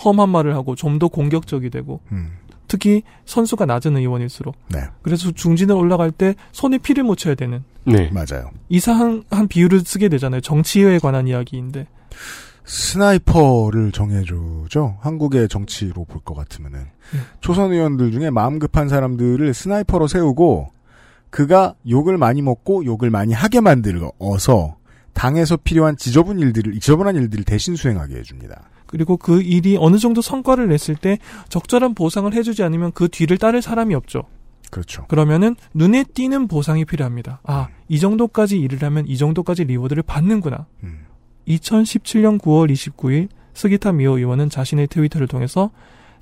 험한 0.05 0.28
말을 0.28 0.55
하고 0.55 0.74
좀 0.77 0.98
더 0.98 1.09
공격적이 1.09 1.70
되고 1.70 2.01
음. 2.12 2.31
특히 2.69 3.02
선수가 3.27 3.66
낮은 3.66 3.97
의원일수록 3.97 4.55
네. 4.70 4.81
그래서 5.02 5.31
중진을 5.32 5.74
올라갈 5.74 6.10
때 6.12 6.35
손에 6.52 6.78
피를 6.78 7.02
묻혀야 7.05 7.35
되는 7.35 7.64
네. 7.85 8.10
맞아요. 8.12 8.51
이상한 8.69 9.24
한 9.31 9.48
비유를 9.48 9.81
쓰게 9.81 10.09
되잖아요. 10.09 10.40
정치에 10.40 10.98
관한 11.01 11.27
이야기인데 11.27 11.86
sniper를 12.64 13.92
정해주죠. 13.93 14.97
한국의 15.01 15.48
정치로 15.48 16.05
볼 16.05 16.23
것 16.24 16.35
같으면은. 16.35 16.86
초선 17.40 17.73
의원들 17.73 18.12
중에 18.12 18.31
마음 18.31 18.59
급한 18.59 18.89
사람들을 18.89 19.52
sniper로 19.52 20.06
세우고, 20.06 20.69
그가 21.32 21.74
욕을 21.88 22.18
많이 22.18 22.42
먹고 22.42 22.84
욕을 22.84 23.09
많이 23.09 23.32
하게 23.32 23.60
만들어서, 23.60 24.76
당에서 25.14 25.56
필요한 25.56 25.96
지저분 25.96 26.38
일들을, 26.38 26.74
지저분한 26.74 27.16
일들을 27.16 27.44
대신 27.44 27.74
수행하게 27.74 28.16
해줍니다. 28.16 28.68
그리고 28.86 29.16
그 29.16 29.40
일이 29.40 29.78
어느 29.80 29.96
정도 29.96 30.20
성과를 30.20 30.68
냈을 30.68 30.94
때 30.94 31.18
적절한 31.48 31.94
보상을 31.94 32.32
해주지 32.32 32.62
않으면 32.62 32.92
그 32.92 33.09
뒤를 33.09 33.38
따를 33.38 33.62
사람이 33.62 33.94
없죠. 33.94 34.24
그렇죠. 34.70 35.06
그러면은 35.06 35.56
눈에 35.72 36.04
띄는 36.04 36.48
보상이 36.48 36.84
필요합니다. 36.84 37.40
아, 37.44 37.68
이 37.88 37.98
정도까지 37.98 38.59
일을 38.59 38.82
하면 38.82 39.06
이 39.06 39.16
정도까지 39.16 39.64
reward를 39.64 40.02
받는구나. 40.02 40.66
2017년 41.48 42.38
9월 42.38 42.70
29일 42.70 43.28
스기타 43.54 43.92
미오 43.92 44.18
의원은 44.18 44.50
자신의 44.50 44.88
트위터를 44.88 45.28
통해서 45.28 45.70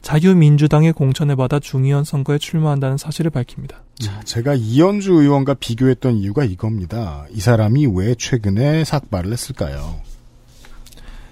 자유민주당의 0.03 0.93
공천을 0.93 1.37
받아 1.37 1.59
중의원 1.59 2.05
선거에 2.05 2.39
출마한다는 2.39 2.97
사실을 2.97 3.31
밝힙니다. 3.31 3.83
자, 3.99 4.21
제가 4.25 4.55
이현주 4.55 5.13
의원과 5.13 5.55
비교했던 5.55 6.17
이유가 6.17 6.45
이겁니다. 6.45 7.27
이 7.31 7.41
사람이 7.41 7.87
왜 7.95 8.15
최근에 8.15 8.85
삭발을 8.85 9.33
했을까요? 9.33 10.01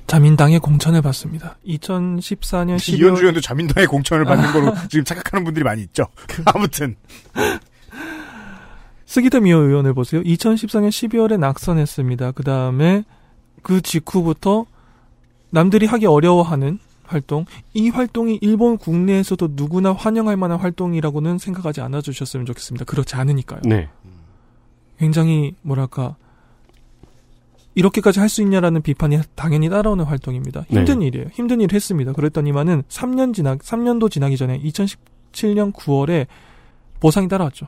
자민당의 0.07 0.61
공천을 0.61 1.03
받습니다. 1.03 1.59
2014년 1.67 2.77
12월 2.77 2.99
이현주 2.99 3.21
의원도 3.21 3.41
자민당의 3.41 3.87
공천을 3.87 4.25
받는 4.25 4.53
거로 4.53 4.75
지금 4.89 5.05
착각하는 5.05 5.45
분들이 5.45 5.65
많이 5.65 5.83
있죠. 5.83 6.07
아무튼. 6.47 6.97
스기타 9.05 9.41
미오 9.41 9.59
의원을 9.59 9.95
보세요. 9.95 10.23
2014년 10.23 10.89
12월에 10.91 11.39
낙선했습니다. 11.39 12.33
그 12.33 12.43
다음에 12.43 13.05
그 13.63 13.81
직후부터 13.81 14.67
남들이 15.51 15.87
하기 15.87 16.07
어려워하는 16.07 16.79
활동, 17.09 17.47
이 17.73 17.89
활동이 17.89 18.39
일본 18.43 18.77
국내에서도 18.77 19.49
누구나 19.53 19.93
환영할 19.93 20.37
만한 20.37 20.59
활동이라고는 20.59 21.39
생각하지 21.39 21.81
않아 21.81 22.03
주셨으면 22.03 22.47
좋겠습니다. 22.47 22.85
그렇지 22.85 23.17
않으니까요. 23.17 23.61
네. 23.65 23.89
굉장히 24.99 25.55
뭐랄까 25.63 26.17
이렇게까지 27.75 28.19
할 28.21 28.29
수 28.29 28.43
있냐라는 28.43 28.83
비판이 28.83 29.21
당연히 29.35 29.69
따라오는 29.71 30.05
활동입니다. 30.05 30.67
힘든 30.69 30.99
네. 30.99 31.07
일이에요. 31.07 31.29
힘든 31.33 31.61
일을 31.61 31.75
했습니다. 31.75 32.13
그랬더니만은 32.13 32.83
3년 32.89 33.33
지나 33.33 33.57
3년도 33.57 34.11
지나기 34.11 34.37
전에 34.37 34.61
2017년 34.61 35.73
9월에 35.73 36.27
보상이 37.01 37.29
따라왔죠. 37.29 37.67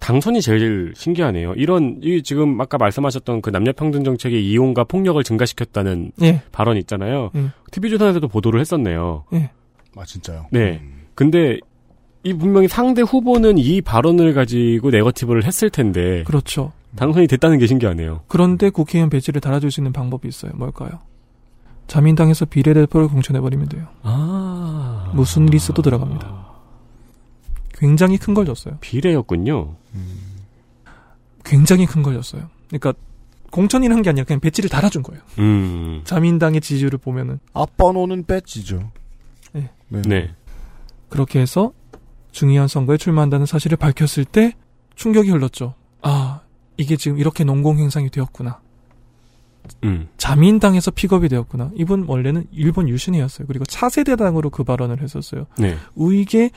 당선이 0.00 0.40
제일 0.40 0.92
신기하네요. 0.94 1.54
이런 1.54 1.98
이 2.02 2.22
지금 2.22 2.60
아까 2.60 2.78
말씀하셨던 2.78 3.42
그 3.42 3.50
남녀 3.50 3.72
평등 3.72 4.04
정책의 4.04 4.46
이용과 4.48 4.84
폭력을 4.84 5.22
증가시켰다는 5.22 6.12
예. 6.22 6.42
발언 6.52 6.76
있잖아요. 6.78 7.30
예. 7.36 7.46
TV 7.70 7.90
조선에서도 7.90 8.26
보도를 8.28 8.60
했었네요. 8.60 9.24
예. 9.34 9.50
아, 9.96 10.04
진짜요? 10.04 10.46
네. 10.50 10.82
근데 11.14 11.58
이 12.22 12.34
분명히 12.34 12.68
상대 12.68 13.02
후보는 13.02 13.58
이 13.58 13.80
발언을 13.80 14.34
가지고 14.34 14.90
네거티브를 14.90 15.44
했을 15.44 15.70
텐데 15.70 16.24
그렇죠. 16.24 16.72
당선이 16.96 17.26
됐다는 17.26 17.58
게 17.58 17.66
신기하네요. 17.66 18.22
그런데 18.26 18.70
국회의원 18.70 19.10
배지를 19.10 19.40
달아줄 19.40 19.70
수 19.70 19.80
있는 19.80 19.92
방법이 19.92 20.26
있어요. 20.28 20.52
뭘까요? 20.54 20.90
자민당에서 21.86 22.46
비례대표를 22.46 23.08
공천해버리면 23.08 23.68
돼요. 23.68 23.86
아. 24.02 25.12
무슨 25.14 25.46
리스도 25.46 25.82
들어갑니다. 25.82 26.45
굉장히 27.78 28.16
큰 28.18 28.34
걸 28.34 28.46
줬어요. 28.46 28.78
비례였군요. 28.80 29.74
굉장히 31.44 31.86
큰 31.86 32.02
걸 32.02 32.14
줬어요. 32.14 32.48
그러니까 32.68 32.94
공천이라 33.50 33.94
한게 33.94 34.10
아니라 34.10 34.24
그냥 34.24 34.40
배지를 34.40 34.68
달아준 34.68 35.02
거예요. 35.02 35.22
음. 35.38 36.00
자민당의 36.04 36.60
지지율을 36.60 36.98
보면은 36.98 37.38
앞번호는 37.52 38.24
배지죠. 38.24 38.90
네. 39.52 39.70
네. 39.88 40.02
네. 40.02 40.34
그렇게 41.08 41.40
해서 41.40 41.72
중의원 42.32 42.68
선거에 42.68 42.96
출마한다는 42.96 43.46
사실을 43.46 43.76
밝혔을 43.76 44.24
때 44.24 44.52
충격이 44.96 45.30
흘렀죠. 45.30 45.74
아, 46.02 46.40
이게 46.76 46.96
지금 46.96 47.18
이렇게 47.18 47.44
논공행상이 47.44 48.10
되었구나. 48.10 48.60
음. 49.84 50.08
자민당에서 50.16 50.90
픽업이 50.90 51.28
되었구나. 51.28 51.70
이분 51.76 52.04
원래는 52.06 52.46
일본 52.52 52.88
유신이었어요. 52.88 53.46
그리고 53.46 53.64
차세대당으로 53.64 54.50
그 54.50 54.64
발언을 54.64 55.00
했었어요. 55.02 55.46
네. 55.58 55.76
우익의 55.94 56.50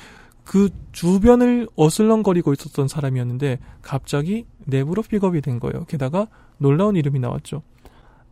그 0.50 0.70
주변을 0.94 1.68
어슬렁거리고 1.76 2.54
있었던 2.54 2.88
사람이었는데 2.88 3.60
갑자기 3.84 4.48
내부로 4.66 5.04
픽업이 5.04 5.42
된 5.42 5.60
거예요. 5.60 5.86
게다가 5.86 6.26
놀라운 6.58 6.96
이름이 6.96 7.20
나왔죠. 7.20 7.62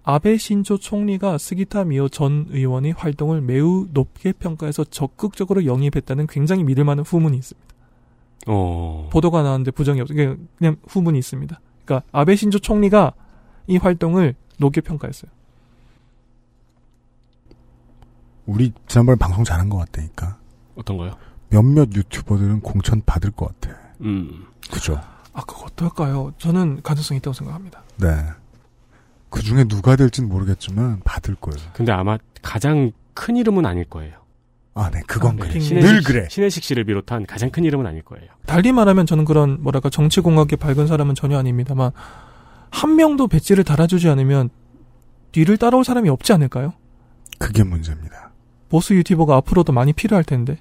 아베 0.01 0.37
신조 0.37 0.79
총리가 0.79 1.37
스기타 1.37 1.83
미오 1.83 2.09
전 2.09 2.47
의원의 2.49 2.93
활동을 2.93 3.41
매우 3.41 3.85
높게 3.91 4.31
평가해서 4.31 4.85
적극적으로 4.85 5.67
영입했다는 5.67 6.25
굉장히 6.25 6.63
믿을 6.63 6.85
만한 6.85 7.05
후문이 7.05 7.37
있습니다. 7.37 7.67
어. 8.47 9.09
보도가 9.11 9.43
나왔는데 9.43 9.69
부정이 9.69 10.01
없어요. 10.01 10.15
그냥, 10.15 10.47
그냥 10.57 10.77
후문이 10.87 11.19
있습니다. 11.19 11.59
그러니까 11.85 12.07
아베 12.11 12.35
신조 12.35 12.57
총리가 12.57 13.13
이 13.67 13.77
활동을 13.77 14.33
높게 14.57 14.81
평가했어요. 14.81 15.29
우리 18.47 18.73
지난번에 18.87 19.19
방송 19.19 19.43
잘한 19.43 19.69
것 19.69 19.77
같다니까. 19.77 20.39
어떤 20.75 20.97
거요? 20.97 21.11
몇몇 21.49 21.89
유튜버들은 21.93 22.61
공천 22.61 23.01
받을 23.05 23.31
것 23.31 23.59
같아. 23.61 23.77
음. 24.01 24.45
그죠? 24.71 24.99
아, 25.33 25.41
그거 25.41 25.65
어떨까요? 25.65 26.33
저는 26.37 26.81
가능성이 26.81 27.19
있다고 27.19 27.33
생각합니다. 27.33 27.83
네. 27.97 28.07
그 29.29 29.41
중에 29.41 29.65
누가 29.65 29.95
될진 29.95 30.27
모르겠지만 30.27 31.01
받을 31.03 31.35
거예요. 31.35 31.59
근데 31.73 31.91
아마 31.91 32.17
가장 32.41 32.91
큰 33.13 33.35
이름은 33.35 33.65
아닐 33.65 33.85
거예요. 33.85 34.15
아, 34.73 34.91
네, 34.91 35.01
그건 35.07 35.33
아, 35.33 35.35
그래. 35.45 35.47
네. 35.47 35.53
늘 35.53 35.61
신혜식, 35.61 36.07
그래. 36.07 36.27
신혜식 36.29 36.63
씨를 36.63 36.83
비롯한 36.83 37.25
가장 37.25 37.49
큰 37.49 37.63
이름은 37.63 37.85
아닐 37.85 38.03
거예요. 38.03 38.27
달리 38.45 38.71
말하면 38.71 39.05
저는 39.05 39.25
그런 39.25 39.61
뭐랄까 39.61 39.89
정치 39.89 40.21
공학에 40.21 40.55
밝은 40.55 40.87
사람은 40.87 41.15
전혀 41.15 41.37
아닙니다만 41.37 41.91
한 42.69 42.95
명도 42.95 43.27
배지를 43.27 43.63
달아주지 43.63 44.07
않으면 44.09 44.49
뒤를 45.31 45.57
따라올 45.57 45.83
사람이 45.83 46.09
없지 46.09 46.33
않을까요? 46.33 46.73
그게 47.39 47.63
문제입니다. 47.63 48.31
보수 48.69 48.95
유튜버가 48.95 49.35
앞으로도 49.37 49.73
많이 49.73 49.93
필요할 49.93 50.23
텐데 50.23 50.57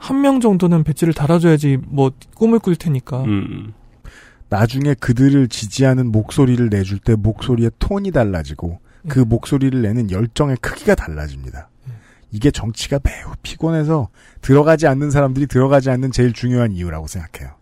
한 0.00 0.22
명 0.22 0.40
정도는 0.40 0.82
배지를 0.82 1.12
달아줘야지 1.12 1.78
뭐 1.86 2.10
꿈을 2.34 2.58
꿀 2.58 2.74
테니까 2.74 3.22
음. 3.24 3.74
나중에 4.48 4.94
그들을 4.94 5.46
지지하는 5.48 6.10
목소리를 6.10 6.68
내줄 6.70 6.98
때 6.98 7.14
목소리의 7.14 7.70
톤이 7.78 8.10
달라지고 8.10 8.80
그 9.08 9.20
목소리를 9.20 9.80
내는 9.80 10.10
열정의 10.10 10.56
크기가 10.60 10.94
달라집니다. 10.94 11.68
이게 12.32 12.50
정치가 12.50 12.98
매우 13.02 13.34
피곤해서 13.42 14.08
들어가지 14.40 14.86
않는 14.86 15.10
사람들이 15.10 15.46
들어가지 15.46 15.90
않는 15.90 16.12
제일 16.12 16.32
중요한 16.32 16.72
이유라고 16.72 17.06
생각해요. 17.06 17.54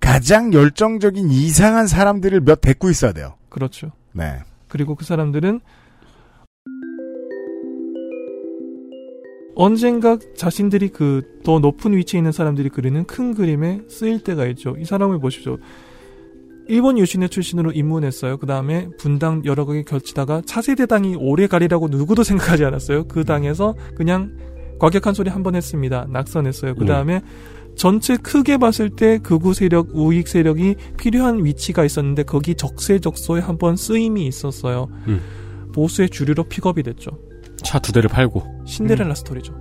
가장 0.00 0.52
열정적인 0.52 1.30
이상한 1.30 1.86
사람들을 1.86 2.40
몇 2.42 2.60
데리고 2.60 2.90
있어야 2.90 3.12
돼요. 3.12 3.34
그렇죠. 3.48 3.92
네. 4.12 4.40
그리고 4.68 4.94
그 4.94 5.04
사람들은 5.04 5.60
언젠가 9.54 10.18
자신들이 10.36 10.88
그 10.88 11.22
더 11.42 11.58
높은 11.58 11.96
위치에 11.96 12.18
있는 12.18 12.30
사람들이 12.30 12.68
그리는 12.68 13.04
큰 13.04 13.34
그림에 13.34 13.80
쓰일 13.88 14.22
때가 14.22 14.46
있죠. 14.46 14.76
이 14.78 14.84
사람을 14.84 15.18
보시죠. 15.18 15.58
일본 16.68 16.98
유신의 16.98 17.28
출신으로 17.30 17.72
입문했어요. 17.72 18.36
그 18.38 18.46
다음에 18.46 18.88
분당 18.96 19.42
여러 19.44 19.64
가게 19.66 19.82
겹치다가 19.82 20.42
차세대 20.46 20.86
당이 20.86 21.16
오래 21.16 21.48
가리라고 21.48 21.88
누구도 21.88 22.22
생각하지 22.22 22.64
않았어요. 22.64 23.08
그 23.08 23.24
당에서 23.24 23.74
그냥 23.96 24.36
과격한 24.78 25.14
소리 25.14 25.30
한 25.30 25.42
번 25.42 25.56
했습니다. 25.56 26.06
낙선했어요. 26.10 26.76
그 26.76 26.86
다음에 26.86 27.20
전체 27.74 28.16
크게 28.16 28.58
봤을 28.58 28.90
때 28.90 29.18
극우 29.18 29.54
세력, 29.54 29.88
우익 29.94 30.28
세력이 30.28 30.76
필요한 30.98 31.44
위치가 31.44 31.84
있었는데 31.84 32.22
거기 32.22 32.54
적세적소에 32.54 33.40
한 33.40 33.58
번 33.58 33.74
쓰임이 33.76 34.24
있었어요. 34.26 34.88
음. 35.08 35.20
보수의 35.74 36.10
주류로 36.10 36.44
픽업이 36.44 36.84
됐죠. 36.84 37.10
차 37.62 37.78
두 37.78 37.92
대를 37.92 38.08
팔고. 38.08 38.42
신데렐라 38.66 39.14
스토리죠. 39.14 39.54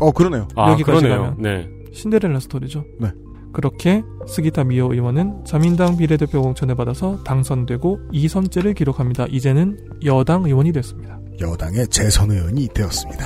어, 0.00 0.10
그러네요. 0.12 0.48
아, 0.56 0.72
여기까지 0.72 1.00
그러네요. 1.02 1.34
가면. 1.34 1.42
네. 1.42 1.68
신데렐라 1.92 2.40
스토리죠. 2.40 2.84
네. 3.00 3.12
그렇게 3.52 4.02
스기타 4.26 4.64
미오 4.64 4.92
의원은 4.92 5.44
자민당 5.44 5.96
비례대표 5.96 6.42
공천을 6.42 6.74
받아서 6.74 7.22
당선되고 7.22 8.00
2선째를 8.12 8.74
기록합니다. 8.74 9.26
이제는 9.30 9.78
여당 10.04 10.44
의원이 10.44 10.72
됐습니다. 10.72 11.20
여당의 11.40 11.86
재선 11.88 12.32
의원이 12.32 12.68
되었습니다. 12.74 13.24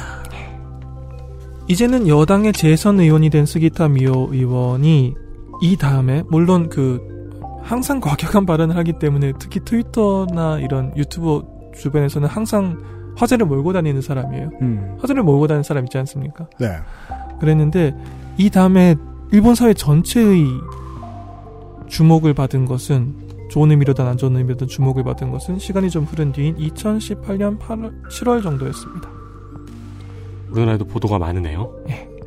이제는 1.68 2.08
여당의 2.08 2.52
재선 2.52 3.00
의원이 3.00 3.30
된 3.30 3.46
스기타 3.46 3.88
미오 3.88 4.28
의원이 4.32 5.14
이 5.62 5.76
다음에 5.76 6.22
물론 6.30 6.68
그 6.68 7.00
항상 7.62 8.00
과격한 8.00 8.46
발언을 8.46 8.76
하기 8.76 8.94
때문에 8.98 9.32
특히 9.38 9.60
트위터나 9.64 10.60
이런 10.60 10.92
유튜브 10.96 11.42
주변에서는 11.76 12.28
항상 12.28 12.78
화제를 13.18 13.46
몰고 13.46 13.72
다니는 13.72 14.00
사람이에요. 14.00 14.50
음. 14.62 14.96
화제를 15.00 15.22
몰고 15.22 15.48
다니는 15.48 15.64
사람 15.64 15.84
있지 15.84 15.98
않습니까? 15.98 16.48
네. 16.58 16.68
그랬는데 17.40 17.94
이 18.36 18.48
다음에 18.48 18.94
일본 19.32 19.54
사회 19.54 19.74
전체의 19.74 20.46
주목을 21.88 22.32
받은 22.34 22.66
것은 22.66 23.28
좋은 23.50 23.70
의미로든 23.70 24.06
안 24.06 24.16
좋은 24.16 24.36
의미로든 24.36 24.68
주목을 24.68 25.02
받은 25.04 25.30
것은 25.30 25.58
시간이 25.58 25.90
좀 25.90 26.04
흐른 26.04 26.32
뒤인 26.32 26.56
2018년 26.56 27.58
8월, 27.58 28.02
7월 28.08 28.42
정도였습니다. 28.42 29.08
우리나라에도 30.50 30.84
보도가 30.84 31.18
많으네요. 31.18 31.74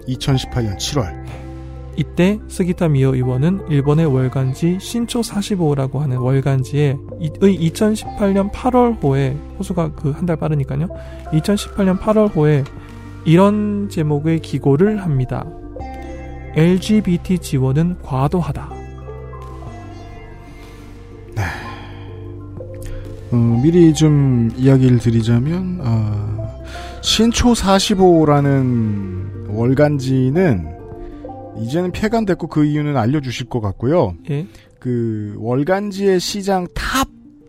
2018년 0.08 0.78
7월. 0.78 1.51
이때 1.98 2.40
스기타 2.48 2.88
미오 2.88 3.14
의원은 3.16 3.66
일본의 3.70 4.06
월간지 4.06 4.78
신초 4.80 5.22
45라고 5.22 6.00
하는 6.00 6.18
월간지에 6.18 6.98
이- 7.20 7.32
의 7.42 7.58
2018년 7.72 8.52
8월호에 8.52 9.36
호수가 9.60 9.94
그 9.96 10.12
한 10.14 10.26
달 10.26 10.38
빠르니까요. 10.38 10.88
2018년 11.34 12.00
8월호에 12.00 12.64
이런 13.26 13.90
제목의 13.90 14.40
기고를 14.40 15.02
합니다. 15.04 15.46
LGBT 16.56 17.38
지원은 17.40 17.98
과도하다. 18.02 18.70
어, 23.32 23.60
미리 23.64 23.94
좀 23.94 24.50
이야기를 24.58 24.98
드리자면 25.00 25.80
어, 25.82 26.62
신초 27.02 27.54
45라는 27.54 29.48
월간지는 29.50 30.81
이제는 31.60 31.92
폐간됐고 31.92 32.48
그 32.48 32.66
이유는 32.66 32.98
알려주실 32.98 33.50
것 33.50 33.62
같고요. 33.62 34.16
예. 34.30 34.48
그 34.80 35.36
월간지의 35.38 36.20
시장 36.20 36.68
탑 36.74 37.08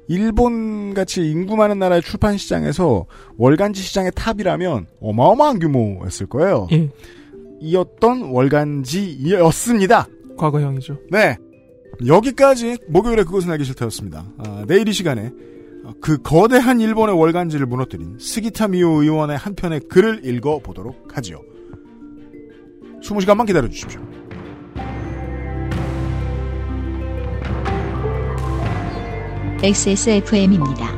일본 0.09 0.93
같이 0.95 1.31
인구 1.31 1.57
많은 1.57 1.79
나라의 1.79 2.03
출판 2.03 2.37
시장에서 2.37 3.07
월간지 3.39 3.81
시장의 3.81 4.13
탑이라면 4.15 4.87
어마어마한 5.01 5.59
규모였을 5.59 6.27
거예요. 6.27 6.69
예. 6.73 6.91
이었던 7.61 8.23
월간지였습니다. 8.31 10.07
과거형이죠. 10.37 10.99
네. 11.11 11.37
여기까지 12.07 12.79
목요일에 12.89 13.23
그것은 13.23 13.51
알기 13.51 13.65
싫다였습니다. 13.65 14.25
아, 14.39 14.65
내일 14.67 14.89
이 14.89 14.93
시간에 14.93 15.31
어, 15.85 15.93
그 16.01 16.19
거대한 16.19 16.81
일본의 16.81 17.17
월간지를 17.17 17.67
무너뜨린 17.67 18.19
스기타 18.19 18.69
미오 18.69 19.03
의원의 19.03 19.37
한 19.37 19.55
편의 19.55 19.81
글을 19.89 20.25
읽어보도록 20.25 21.17
하지요. 21.17 21.41
20시간만 23.03 23.47
기다려 23.47 23.69
주십시오. 23.69 24.01
XSFM입니다. 29.63 30.91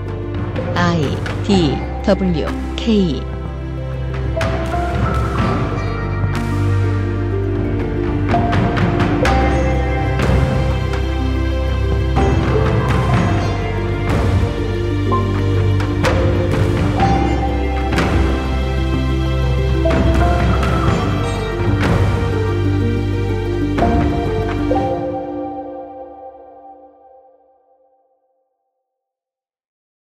I 0.75 1.03
D 1.45 1.77
W 2.07 2.47
K 2.77 3.34